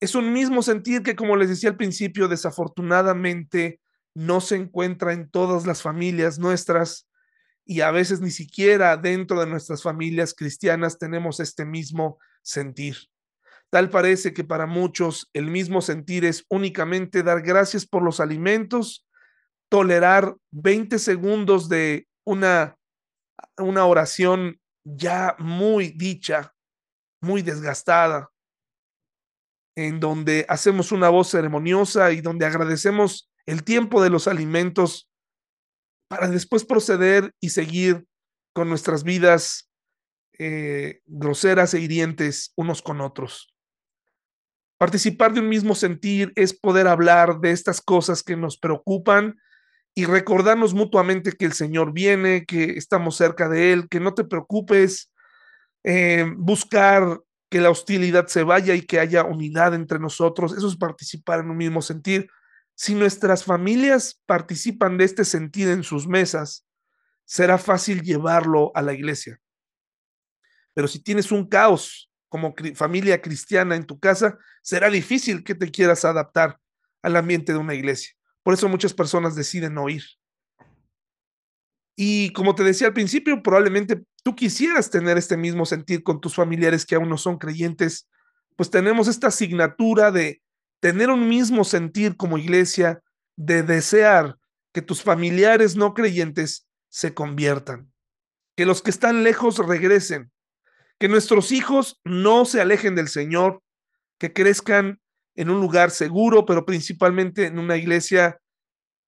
Es 0.00 0.14
un 0.14 0.32
mismo 0.32 0.62
sentir 0.62 1.02
que, 1.02 1.14
como 1.14 1.36
les 1.36 1.48
decía 1.48 1.70
al 1.70 1.76
principio, 1.76 2.26
desafortunadamente 2.26 3.80
no 4.14 4.40
se 4.40 4.56
encuentra 4.56 5.12
en 5.12 5.30
todas 5.30 5.66
las 5.66 5.82
familias 5.82 6.38
nuestras 6.38 7.06
y 7.64 7.80
a 7.80 7.90
veces 7.90 8.20
ni 8.20 8.30
siquiera 8.30 8.96
dentro 8.96 9.38
de 9.40 9.46
nuestras 9.46 9.82
familias 9.82 10.34
cristianas 10.34 10.98
tenemos 10.98 11.40
este 11.40 11.64
mismo 11.64 12.18
sentir. 12.42 12.96
Tal 13.70 13.88
parece 13.88 14.34
que 14.34 14.44
para 14.44 14.66
muchos 14.66 15.30
el 15.32 15.46
mismo 15.46 15.80
sentir 15.80 16.24
es 16.24 16.44
únicamente 16.48 17.22
dar 17.22 17.40
gracias 17.40 17.86
por 17.86 18.02
los 18.02 18.20
alimentos, 18.20 19.06
tolerar 19.70 20.36
20 20.50 20.98
segundos 20.98 21.68
de 21.68 22.06
una, 22.24 22.76
una 23.56 23.86
oración 23.86 24.60
ya 24.84 25.36
muy 25.38 25.90
dicha, 25.90 26.54
muy 27.20 27.42
desgastada, 27.42 28.30
en 29.76 30.00
donde 30.00 30.44
hacemos 30.48 30.92
una 30.92 31.08
voz 31.08 31.30
ceremoniosa 31.30 32.12
y 32.12 32.20
donde 32.20 32.46
agradecemos 32.46 33.30
el 33.46 33.64
tiempo 33.64 34.02
de 34.02 34.10
los 34.10 34.28
alimentos 34.28 35.08
para 36.08 36.28
después 36.28 36.64
proceder 36.64 37.34
y 37.40 37.50
seguir 37.50 38.06
con 38.54 38.68
nuestras 38.68 39.02
vidas 39.02 39.70
eh, 40.38 41.00
groseras 41.06 41.72
e 41.74 41.80
hirientes 41.80 42.52
unos 42.56 42.82
con 42.82 43.00
otros. 43.00 43.54
Participar 44.78 45.32
de 45.32 45.40
un 45.40 45.48
mismo 45.48 45.74
sentir 45.74 46.32
es 46.34 46.52
poder 46.58 46.88
hablar 46.88 47.40
de 47.40 47.52
estas 47.52 47.80
cosas 47.80 48.22
que 48.22 48.36
nos 48.36 48.58
preocupan 48.58 49.36
y 49.94 50.06
recordarnos 50.06 50.74
mutuamente 50.74 51.32
que 51.32 51.44
el 51.44 51.52
Señor 51.52 51.92
viene, 51.92 52.46
que 52.46 52.78
estamos 52.78 53.16
cerca 53.16 53.48
de 53.48 53.72
Él, 53.72 53.88
que 53.88 54.00
no 54.00 54.14
te 54.14 54.24
preocupes, 54.24 55.12
eh, 55.84 56.32
buscar 56.36 57.20
que 57.50 57.60
la 57.60 57.70
hostilidad 57.70 58.28
se 58.28 58.44
vaya 58.44 58.74
y 58.74 58.82
que 58.82 58.98
haya 58.98 59.24
unidad 59.24 59.74
entre 59.74 59.98
nosotros. 59.98 60.56
Eso 60.56 60.68
es 60.68 60.76
participar 60.76 61.40
en 61.40 61.50
un 61.50 61.58
mismo 61.58 61.82
sentir. 61.82 62.30
Si 62.74 62.94
nuestras 62.94 63.44
familias 63.44 64.20
participan 64.24 64.96
de 64.96 65.04
este 65.04 65.24
sentido 65.26 65.72
en 65.72 65.82
sus 65.82 66.06
mesas, 66.06 66.66
será 67.26 67.58
fácil 67.58 68.00
llevarlo 68.02 68.72
a 68.74 68.80
la 68.80 68.94
iglesia. 68.94 69.38
Pero 70.72 70.88
si 70.88 71.02
tienes 71.02 71.30
un 71.30 71.46
caos 71.46 72.10
como 72.30 72.54
familia 72.74 73.20
cristiana 73.20 73.76
en 73.76 73.84
tu 73.84 74.00
casa, 74.00 74.38
será 74.62 74.88
difícil 74.88 75.44
que 75.44 75.54
te 75.54 75.70
quieras 75.70 76.06
adaptar 76.06 76.58
al 77.02 77.16
ambiente 77.16 77.52
de 77.52 77.58
una 77.58 77.74
iglesia. 77.74 78.14
Por 78.42 78.54
eso 78.54 78.68
muchas 78.68 78.94
personas 78.94 79.34
deciden 79.34 79.74
no 79.74 79.88
ir. 79.88 80.02
Y 81.96 82.32
como 82.32 82.54
te 82.54 82.64
decía 82.64 82.88
al 82.88 82.94
principio, 82.94 83.42
probablemente 83.42 84.02
tú 84.22 84.34
quisieras 84.34 84.90
tener 84.90 85.18
este 85.18 85.36
mismo 85.36 85.66
sentir 85.66 86.02
con 86.02 86.20
tus 86.20 86.34
familiares 86.34 86.86
que 86.86 86.94
aún 86.94 87.08
no 87.08 87.18
son 87.18 87.38
creyentes, 87.38 88.08
pues 88.56 88.70
tenemos 88.70 89.08
esta 89.08 89.28
asignatura 89.28 90.10
de 90.10 90.42
tener 90.80 91.10
un 91.10 91.28
mismo 91.28 91.64
sentir 91.64 92.16
como 92.16 92.38
iglesia 92.38 93.02
de 93.36 93.62
desear 93.62 94.38
que 94.72 94.82
tus 94.82 95.02
familiares 95.02 95.76
no 95.76 95.94
creyentes 95.94 96.66
se 96.88 97.14
conviertan, 97.14 97.92
que 98.56 98.66
los 98.66 98.82
que 98.82 98.90
están 98.90 99.22
lejos 99.22 99.58
regresen, 99.58 100.32
que 100.98 101.08
nuestros 101.08 101.52
hijos 101.52 102.00
no 102.04 102.44
se 102.44 102.60
alejen 102.60 102.94
del 102.94 103.08
Señor, 103.08 103.62
que 104.18 104.32
crezcan 104.32 105.00
en 105.36 105.50
un 105.50 105.60
lugar 105.60 105.90
seguro, 105.90 106.44
pero 106.44 106.64
principalmente 106.64 107.46
en 107.46 107.58
una 107.58 107.76
iglesia 107.76 108.38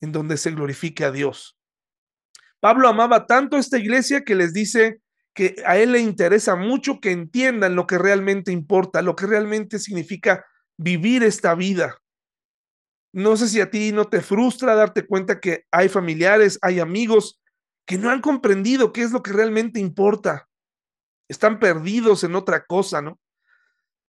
en 0.01 0.13
donde 0.13 0.37
se 0.37 0.51
glorifique 0.51 1.05
a 1.05 1.11
Dios. 1.11 1.57
Pablo 2.61 2.89
amaba 2.89 3.27
tanto 3.27 3.57
esta 3.57 3.79
iglesia 3.79 4.23
que 4.23 4.35
les 4.35 4.53
dice 4.53 5.01
que 5.35 5.57
a 5.67 5.77
él 5.77 5.93
le 5.93 6.01
interesa 6.01 6.57
mucho 6.57 7.01
que 7.01 7.11
entiendan 7.11 7.75
lo 7.75 7.87
que 7.87 7.99
realmente 7.99 8.53
importa, 8.53 9.03
lo 9.03 9.17
que 9.17 9.27
realmente 9.27 9.79
significa 9.79 10.47
vivir 10.79 11.23
esta 11.23 11.55
vida. 11.55 11.99
No 13.13 13.37
sé 13.37 13.49
si 13.49 13.61
a 13.61 13.71
ti 13.71 13.93
no 13.93 14.07
te 14.07 14.21
frustra 14.21 14.75
darte 14.75 15.07
cuenta 15.07 15.41
que 15.41 15.65
hay 15.71 15.89
familiares, 15.89 16.59
hay 16.63 16.81
amigos 16.81 17.41
que 17.87 17.99
no 17.99 18.11
han 18.11 18.21
comprendido 18.21 18.93
qué 18.93 19.03
es 19.03 19.13
lo 19.13 19.23
que 19.23 19.33
realmente 19.33 19.79
importa. 19.79 20.49
Están 21.29 21.59
perdidos 21.59 22.25
en 22.25 22.35
otra 22.35 22.65
cosa, 22.65 23.03
¿no? 23.03 23.19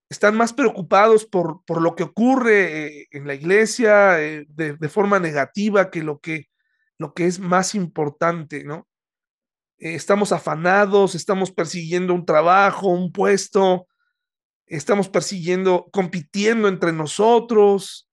Están 0.09 0.35
más 0.35 0.53
preocupados 0.53 1.25
por, 1.25 1.63
por 1.65 1.81
lo 1.81 1.95
que 1.95 2.03
ocurre 2.03 2.85
eh, 2.85 3.07
en 3.11 3.27
la 3.27 3.33
iglesia 3.33 4.21
eh, 4.21 4.45
de, 4.49 4.89
forma 4.89 5.19
negativa 5.19 5.89
que 5.89 6.03
lo, 6.03 6.19
que 6.19 6.47
lo 6.97 7.13
que 7.13 7.25
es 7.25 7.39
más 7.39 7.75
importante, 7.75 8.63
¿no? 8.63 8.87
Eh, 9.77 9.95
estamos 9.95 10.31
afanados, 10.31 11.15
estamos 11.15 11.51
persiguiendo 11.51 12.13
un 12.13 12.25
trabajo, 12.25 12.87
un 12.87 13.11
puesto, 13.11 13.87
estamos 14.67 15.09
persiguiendo, 15.09 15.89
compitiendo 15.91 16.67
entre 16.67 16.93
nosotros 16.93 18.07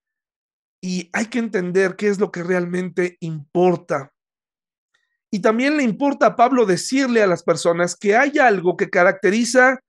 y 0.80 1.10
hay 1.12 1.26
que 1.26 1.38
entender 1.38 1.94
qué 1.96 2.08
es 2.08 2.18
lo 2.18 2.32
que 2.32 2.42
realmente 2.42 3.16
importa. 3.20 4.12
Y 5.30 5.40
también 5.40 5.76
le 5.76 5.82
importa 5.82 6.26
a 6.26 6.36
Pablo 6.36 6.66
decirle 6.66 7.22
a 7.22 7.26
las 7.26 7.42
personas 7.42 7.96
que 7.96 8.16
hay 8.16 8.38
algo 8.38 8.76
que 8.76 8.90
caracteriza 8.90 9.80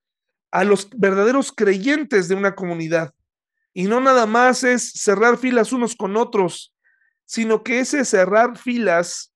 a 0.54 0.64
los 0.64 0.88
verdaderos 0.92 1.52
creyentes 1.52 2.28
de 2.28 2.36
una 2.36 2.54
comunidad. 2.54 3.12
Y 3.74 3.86
no 3.86 4.00
nada 4.00 4.28
más 4.28 4.64
es 4.64 4.92
cerrar 4.92 5.40
filas 5.40 5.74
unos 5.74 5.96
con 5.96 6.16
otros, 6.16 6.76
sino 7.26 7.64
que 7.64 7.80
ese 7.80 8.06
cerrar 8.06 8.56
filas 8.56 9.34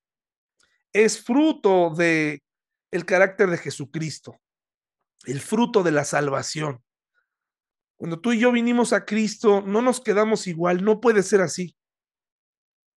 es 0.94 1.24
fruto 1.24 1.90
de 1.90 2.44
el 2.92 3.04
carácter 3.04 3.50
de 3.50 3.58
Jesucristo, 3.58 4.40
el 5.26 5.42
fruto 5.42 5.82
de 5.82 5.92
la 5.92 6.06
salvación. 6.06 6.84
Cuando 7.96 8.20
tú 8.20 8.34
y 8.34 8.40
yo 8.40 8.52
vinimos 8.52 8.94
a 8.94 9.04
Cristo, 9.04 9.64
no 9.66 9.82
nos 9.82 10.00
quedamos 10.00 10.46
igual, 10.46 10.84
no 10.84 11.02
puede 11.02 11.24
ser 11.24 11.42
así. 11.42 11.76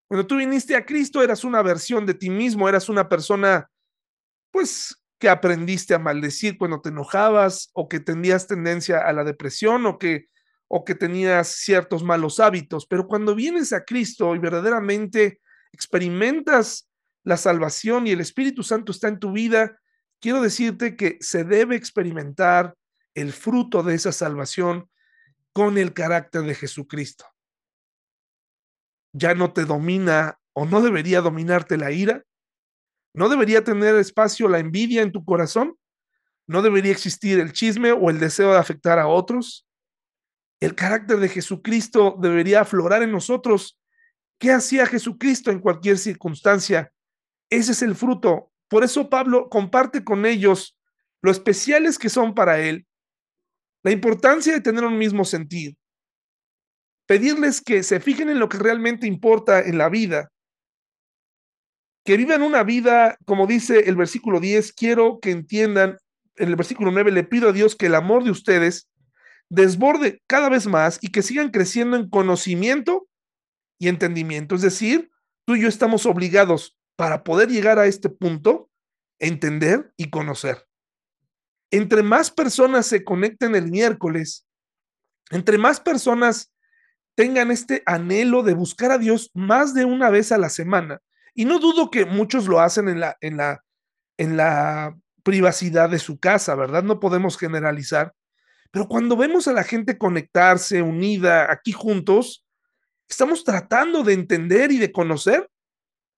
Cuando 0.08 0.26
tú 0.26 0.36
viniste 0.36 0.76
a 0.76 0.84
Cristo, 0.84 1.22
eras 1.22 1.42
una 1.42 1.62
versión 1.62 2.04
de 2.04 2.12
ti 2.12 2.28
mismo, 2.28 2.68
eras 2.68 2.90
una 2.90 3.08
persona, 3.08 3.70
pues, 4.50 4.99
que 5.20 5.28
aprendiste 5.28 5.94
a 5.94 5.98
maldecir 5.98 6.56
cuando 6.56 6.80
te 6.80 6.88
enojabas 6.88 7.70
o 7.74 7.88
que 7.88 8.00
tenías 8.00 8.46
tendencia 8.46 9.00
a 9.00 9.12
la 9.12 9.22
depresión 9.22 9.84
o 9.84 9.98
que, 9.98 10.28
o 10.66 10.82
que 10.82 10.94
tenías 10.94 11.48
ciertos 11.48 12.02
malos 12.02 12.40
hábitos. 12.40 12.86
Pero 12.86 13.06
cuando 13.06 13.34
vienes 13.34 13.74
a 13.74 13.84
Cristo 13.84 14.34
y 14.34 14.38
verdaderamente 14.38 15.40
experimentas 15.72 16.88
la 17.22 17.36
salvación 17.36 18.06
y 18.06 18.12
el 18.12 18.20
Espíritu 18.20 18.62
Santo 18.62 18.92
está 18.92 19.08
en 19.08 19.18
tu 19.18 19.32
vida, 19.32 19.78
quiero 20.20 20.40
decirte 20.40 20.96
que 20.96 21.18
se 21.20 21.44
debe 21.44 21.76
experimentar 21.76 22.74
el 23.14 23.34
fruto 23.34 23.82
de 23.82 23.96
esa 23.96 24.12
salvación 24.12 24.88
con 25.52 25.76
el 25.76 25.92
carácter 25.92 26.42
de 26.42 26.54
Jesucristo. 26.54 27.26
Ya 29.12 29.34
no 29.34 29.52
te 29.52 29.66
domina 29.66 30.40
o 30.54 30.64
no 30.64 30.80
debería 30.80 31.20
dominarte 31.20 31.76
la 31.76 31.92
ira, 31.92 32.24
¿No 33.12 33.28
debería 33.28 33.64
tener 33.64 33.94
espacio 33.96 34.48
la 34.48 34.58
envidia 34.58 35.02
en 35.02 35.12
tu 35.12 35.24
corazón? 35.24 35.76
¿No 36.46 36.62
debería 36.62 36.92
existir 36.92 37.38
el 37.40 37.52
chisme 37.52 37.92
o 37.92 38.10
el 38.10 38.20
deseo 38.20 38.52
de 38.52 38.58
afectar 38.58 38.98
a 38.98 39.08
otros? 39.08 39.66
El 40.60 40.74
carácter 40.74 41.18
de 41.18 41.28
Jesucristo 41.28 42.16
debería 42.20 42.60
aflorar 42.60 43.02
en 43.02 43.12
nosotros. 43.12 43.78
¿Qué 44.38 44.52
hacía 44.52 44.86
Jesucristo 44.86 45.50
en 45.50 45.60
cualquier 45.60 45.98
circunstancia? 45.98 46.92
Ese 47.50 47.72
es 47.72 47.82
el 47.82 47.94
fruto. 47.94 48.52
Por 48.68 48.84
eso 48.84 49.10
Pablo 49.10 49.48
comparte 49.48 50.04
con 50.04 50.26
ellos 50.26 50.78
lo 51.22 51.30
especiales 51.30 51.98
que 51.98 52.08
son 52.08 52.34
para 52.34 52.60
él, 52.60 52.86
la 53.82 53.90
importancia 53.90 54.52
de 54.52 54.60
tener 54.60 54.84
un 54.84 54.96
mismo 54.96 55.24
sentido, 55.24 55.74
pedirles 57.06 57.60
que 57.60 57.82
se 57.82 58.00
fijen 58.00 58.30
en 58.30 58.38
lo 58.38 58.48
que 58.48 58.58
realmente 58.58 59.06
importa 59.06 59.60
en 59.60 59.76
la 59.76 59.88
vida 59.88 60.30
que 62.10 62.16
vivan 62.16 62.42
una 62.42 62.64
vida, 62.64 63.16
como 63.24 63.46
dice 63.46 63.88
el 63.88 63.94
versículo 63.94 64.40
10, 64.40 64.72
quiero 64.72 65.20
que 65.20 65.30
entiendan, 65.30 65.96
en 66.34 66.48
el 66.48 66.56
versículo 66.56 66.90
9 66.90 67.12
le 67.12 67.22
pido 67.22 67.50
a 67.50 67.52
Dios 67.52 67.76
que 67.76 67.86
el 67.86 67.94
amor 67.94 68.24
de 68.24 68.32
ustedes 68.32 68.90
desborde 69.48 70.20
cada 70.26 70.48
vez 70.48 70.66
más 70.66 70.98
y 71.00 71.12
que 71.12 71.22
sigan 71.22 71.50
creciendo 71.52 71.96
en 71.96 72.10
conocimiento 72.10 73.06
y 73.78 73.86
entendimiento. 73.86 74.56
Es 74.56 74.62
decir, 74.62 75.08
tú 75.44 75.54
y 75.54 75.62
yo 75.62 75.68
estamos 75.68 76.04
obligados 76.04 76.76
para 76.96 77.22
poder 77.22 77.48
llegar 77.48 77.78
a 77.78 77.86
este 77.86 78.08
punto, 78.08 78.68
entender 79.20 79.92
y 79.96 80.10
conocer. 80.10 80.66
Entre 81.70 82.02
más 82.02 82.32
personas 82.32 82.86
se 82.86 83.04
conecten 83.04 83.54
el 83.54 83.70
miércoles, 83.70 84.48
entre 85.30 85.58
más 85.58 85.78
personas 85.78 86.52
tengan 87.14 87.52
este 87.52 87.84
anhelo 87.86 88.42
de 88.42 88.54
buscar 88.54 88.90
a 88.90 88.98
Dios 88.98 89.30
más 89.32 89.74
de 89.74 89.84
una 89.84 90.10
vez 90.10 90.32
a 90.32 90.38
la 90.38 90.48
semana, 90.48 91.00
y 91.34 91.44
no 91.44 91.58
dudo 91.58 91.90
que 91.90 92.04
muchos 92.06 92.46
lo 92.46 92.60
hacen 92.60 92.88
en 92.88 93.00
la, 93.00 93.16
en 93.20 93.36
la, 93.36 93.64
en 94.18 94.36
la 94.36 94.96
privacidad 95.22 95.90
de 95.90 95.98
su 95.98 96.18
casa, 96.18 96.54
¿verdad? 96.54 96.82
No 96.82 97.00
podemos 97.00 97.38
generalizar. 97.38 98.14
Pero 98.70 98.88
cuando 98.88 99.16
vemos 99.16 99.48
a 99.48 99.52
la 99.52 99.64
gente 99.64 99.98
conectarse, 99.98 100.82
unida, 100.82 101.50
aquí 101.50 101.72
juntos, 101.72 102.44
estamos 103.08 103.44
tratando 103.44 104.02
de 104.02 104.12
entender 104.14 104.70
y 104.70 104.78
de 104.78 104.92
conocer 104.92 105.48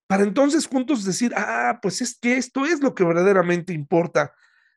para 0.06 0.24
entonces 0.24 0.66
juntos 0.66 1.04
decir, 1.04 1.32
ah, 1.34 1.78
pues 1.80 2.02
es 2.02 2.18
que 2.18 2.36
esto 2.36 2.66
es 2.66 2.82
lo 2.82 2.94
que 2.94 3.02
verdaderamente 3.02 3.72
importa. 3.72 4.34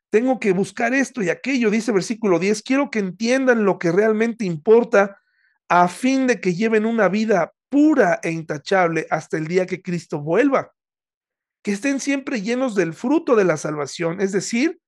Tengo 0.08 0.40
que 0.40 0.52
buscar 0.52 0.94
esto 0.94 1.22
y 1.22 1.28
aquello, 1.28 1.70
dice 1.70 1.92
versículo 1.92 2.38
10, 2.38 2.62
quiero 2.62 2.90
que 2.90 3.00
entiendan 3.00 3.66
lo 3.66 3.78
que 3.78 3.92
realmente 3.92 4.46
importa 4.46 5.20
a 5.68 5.88
fin 5.88 6.26
de 6.26 6.40
que 6.40 6.54
lleven 6.54 6.86
una 6.86 7.10
vida 7.10 7.52
pura 7.76 8.20
e 8.22 8.30
intachable 8.30 9.06
hasta 9.10 9.36
el 9.36 9.46
día 9.48 9.66
que 9.66 9.82
Cristo 9.82 10.22
vuelva. 10.22 10.72
Que 11.62 11.72
estén 11.72 12.00
siempre 12.00 12.40
llenos 12.40 12.74
del 12.74 12.94
fruto 12.94 13.36
de 13.36 13.44
la 13.44 13.58
salvación, 13.58 14.22
es 14.22 14.32
decir, 14.32 14.80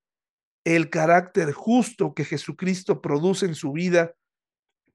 el 0.64 0.89
carácter 0.89 1.53
justo 1.53 2.14
que 2.14 2.24
Jesucristo 2.24 3.03
produce 3.03 3.45
en 3.45 3.55
su 3.55 3.72
vida, 3.72 4.14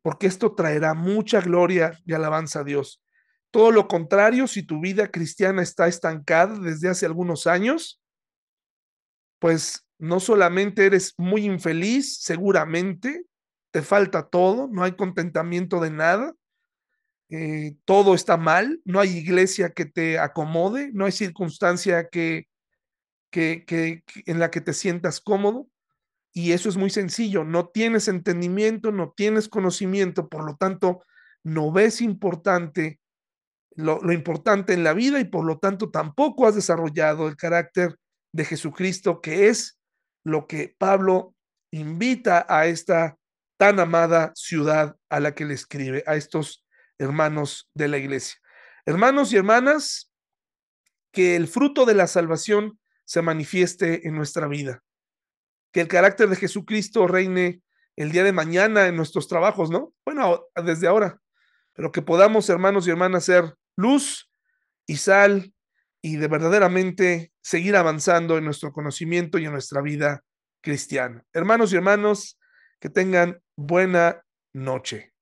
porque 0.01 0.25
esto 0.25 0.55
traerá 0.55 0.95
mucha 0.95 1.39
gloria 1.39 2.01
y 2.03 2.13
alabanza 2.13 2.61
a 2.61 2.63
Dios. 2.63 3.03
Todo 3.51 3.69
lo 3.69 3.87
contrario, 3.87 4.47
si 4.47 4.63
tu 4.63 4.81
vida 4.81 5.11
cristiana 5.11 5.61
está 5.61 5.87
estancada 5.87 6.57
desde 6.57 6.89
hace 6.89 7.05
algunos 7.05 7.45
años, 7.45 8.01
pues 9.37 9.85
no 9.99 10.19
solamente 10.19 10.87
eres 10.87 11.13
muy 11.17 11.45
infeliz, 11.45 12.23
seguramente 12.23 13.27
te 13.69 13.83
falta 13.83 14.29
todo, 14.29 14.67
no 14.67 14.83
hay 14.83 14.93
contentamiento 14.93 15.79
de 15.79 15.91
nada, 15.91 16.33
eh, 17.35 17.75
todo 17.85 18.13
está 18.13 18.37
mal, 18.37 18.79
no 18.85 18.99
hay 18.99 19.17
iglesia 19.17 19.71
que 19.71 19.85
te 19.85 20.19
acomode, 20.19 20.91
no 20.93 21.05
hay 21.05 21.11
circunstancia 21.11 22.07
que, 22.09 22.47
que, 23.31 23.65
que, 23.65 24.03
en 24.27 24.37
la 24.37 24.51
que 24.51 24.61
te 24.61 24.71
sientas 24.71 25.19
cómodo. 25.19 25.67
Y 26.31 26.51
eso 26.51 26.69
es 26.69 26.77
muy 26.77 26.91
sencillo, 26.91 27.43
no 27.43 27.69
tienes 27.69 28.07
entendimiento, 28.07 28.91
no 28.91 29.13
tienes 29.17 29.49
conocimiento, 29.49 30.29
por 30.29 30.45
lo 30.45 30.57
tanto, 30.57 31.01
no 31.43 31.71
ves 31.71 32.01
importante 32.01 32.99
lo, 33.75 33.99
lo 34.03 34.13
importante 34.13 34.73
en 34.73 34.83
la 34.83 34.93
vida 34.93 35.19
y 35.19 35.25
por 35.25 35.43
lo 35.43 35.57
tanto 35.57 35.89
tampoco 35.89 36.45
has 36.45 36.53
desarrollado 36.53 37.27
el 37.27 37.35
carácter 37.35 37.97
de 38.31 38.45
Jesucristo, 38.45 39.21
que 39.21 39.47
es 39.47 39.79
lo 40.23 40.45
que 40.45 40.75
Pablo 40.77 41.33
invita 41.71 42.45
a 42.47 42.67
esta 42.67 43.17
tan 43.57 43.79
amada 43.79 44.33
ciudad 44.35 44.95
a 45.09 45.19
la 45.19 45.33
que 45.33 45.45
le 45.45 45.55
escribe, 45.55 46.03
a 46.05 46.15
estos 46.15 46.62
hermanos 46.97 47.69
de 47.73 47.87
la 47.87 47.97
iglesia. 47.97 48.37
Hermanos 48.85 49.31
y 49.31 49.37
hermanas, 49.37 50.11
que 51.11 51.35
el 51.35 51.47
fruto 51.47 51.85
de 51.85 51.93
la 51.93 52.07
salvación 52.07 52.79
se 53.05 53.21
manifieste 53.21 54.07
en 54.07 54.15
nuestra 54.15 54.47
vida. 54.47 54.83
Que 55.71 55.81
el 55.81 55.87
carácter 55.87 56.29
de 56.29 56.35
Jesucristo 56.35 57.07
reine 57.07 57.61
el 57.95 58.11
día 58.11 58.23
de 58.23 58.31
mañana 58.31 58.87
en 58.87 58.95
nuestros 58.95 59.27
trabajos, 59.27 59.69
¿no? 59.69 59.93
Bueno, 60.05 60.45
desde 60.63 60.87
ahora, 60.87 61.21
pero 61.73 61.91
que 61.91 62.01
podamos, 62.01 62.49
hermanos 62.49 62.87
y 62.87 62.91
hermanas, 62.91 63.25
ser 63.25 63.55
luz 63.75 64.29
y 64.87 64.97
sal 64.97 65.53
y 66.01 66.17
de 66.17 66.27
verdaderamente 66.27 67.31
seguir 67.41 67.75
avanzando 67.75 68.37
en 68.37 68.45
nuestro 68.45 68.71
conocimiento 68.71 69.37
y 69.37 69.45
en 69.45 69.51
nuestra 69.51 69.81
vida 69.81 70.23
cristiana. 70.61 71.23
Hermanos 71.33 71.71
y 71.71 71.75
hermanos, 71.75 72.39
que 72.79 72.89
tengan 72.89 73.41
buena 73.55 74.23
noche. 74.53 75.12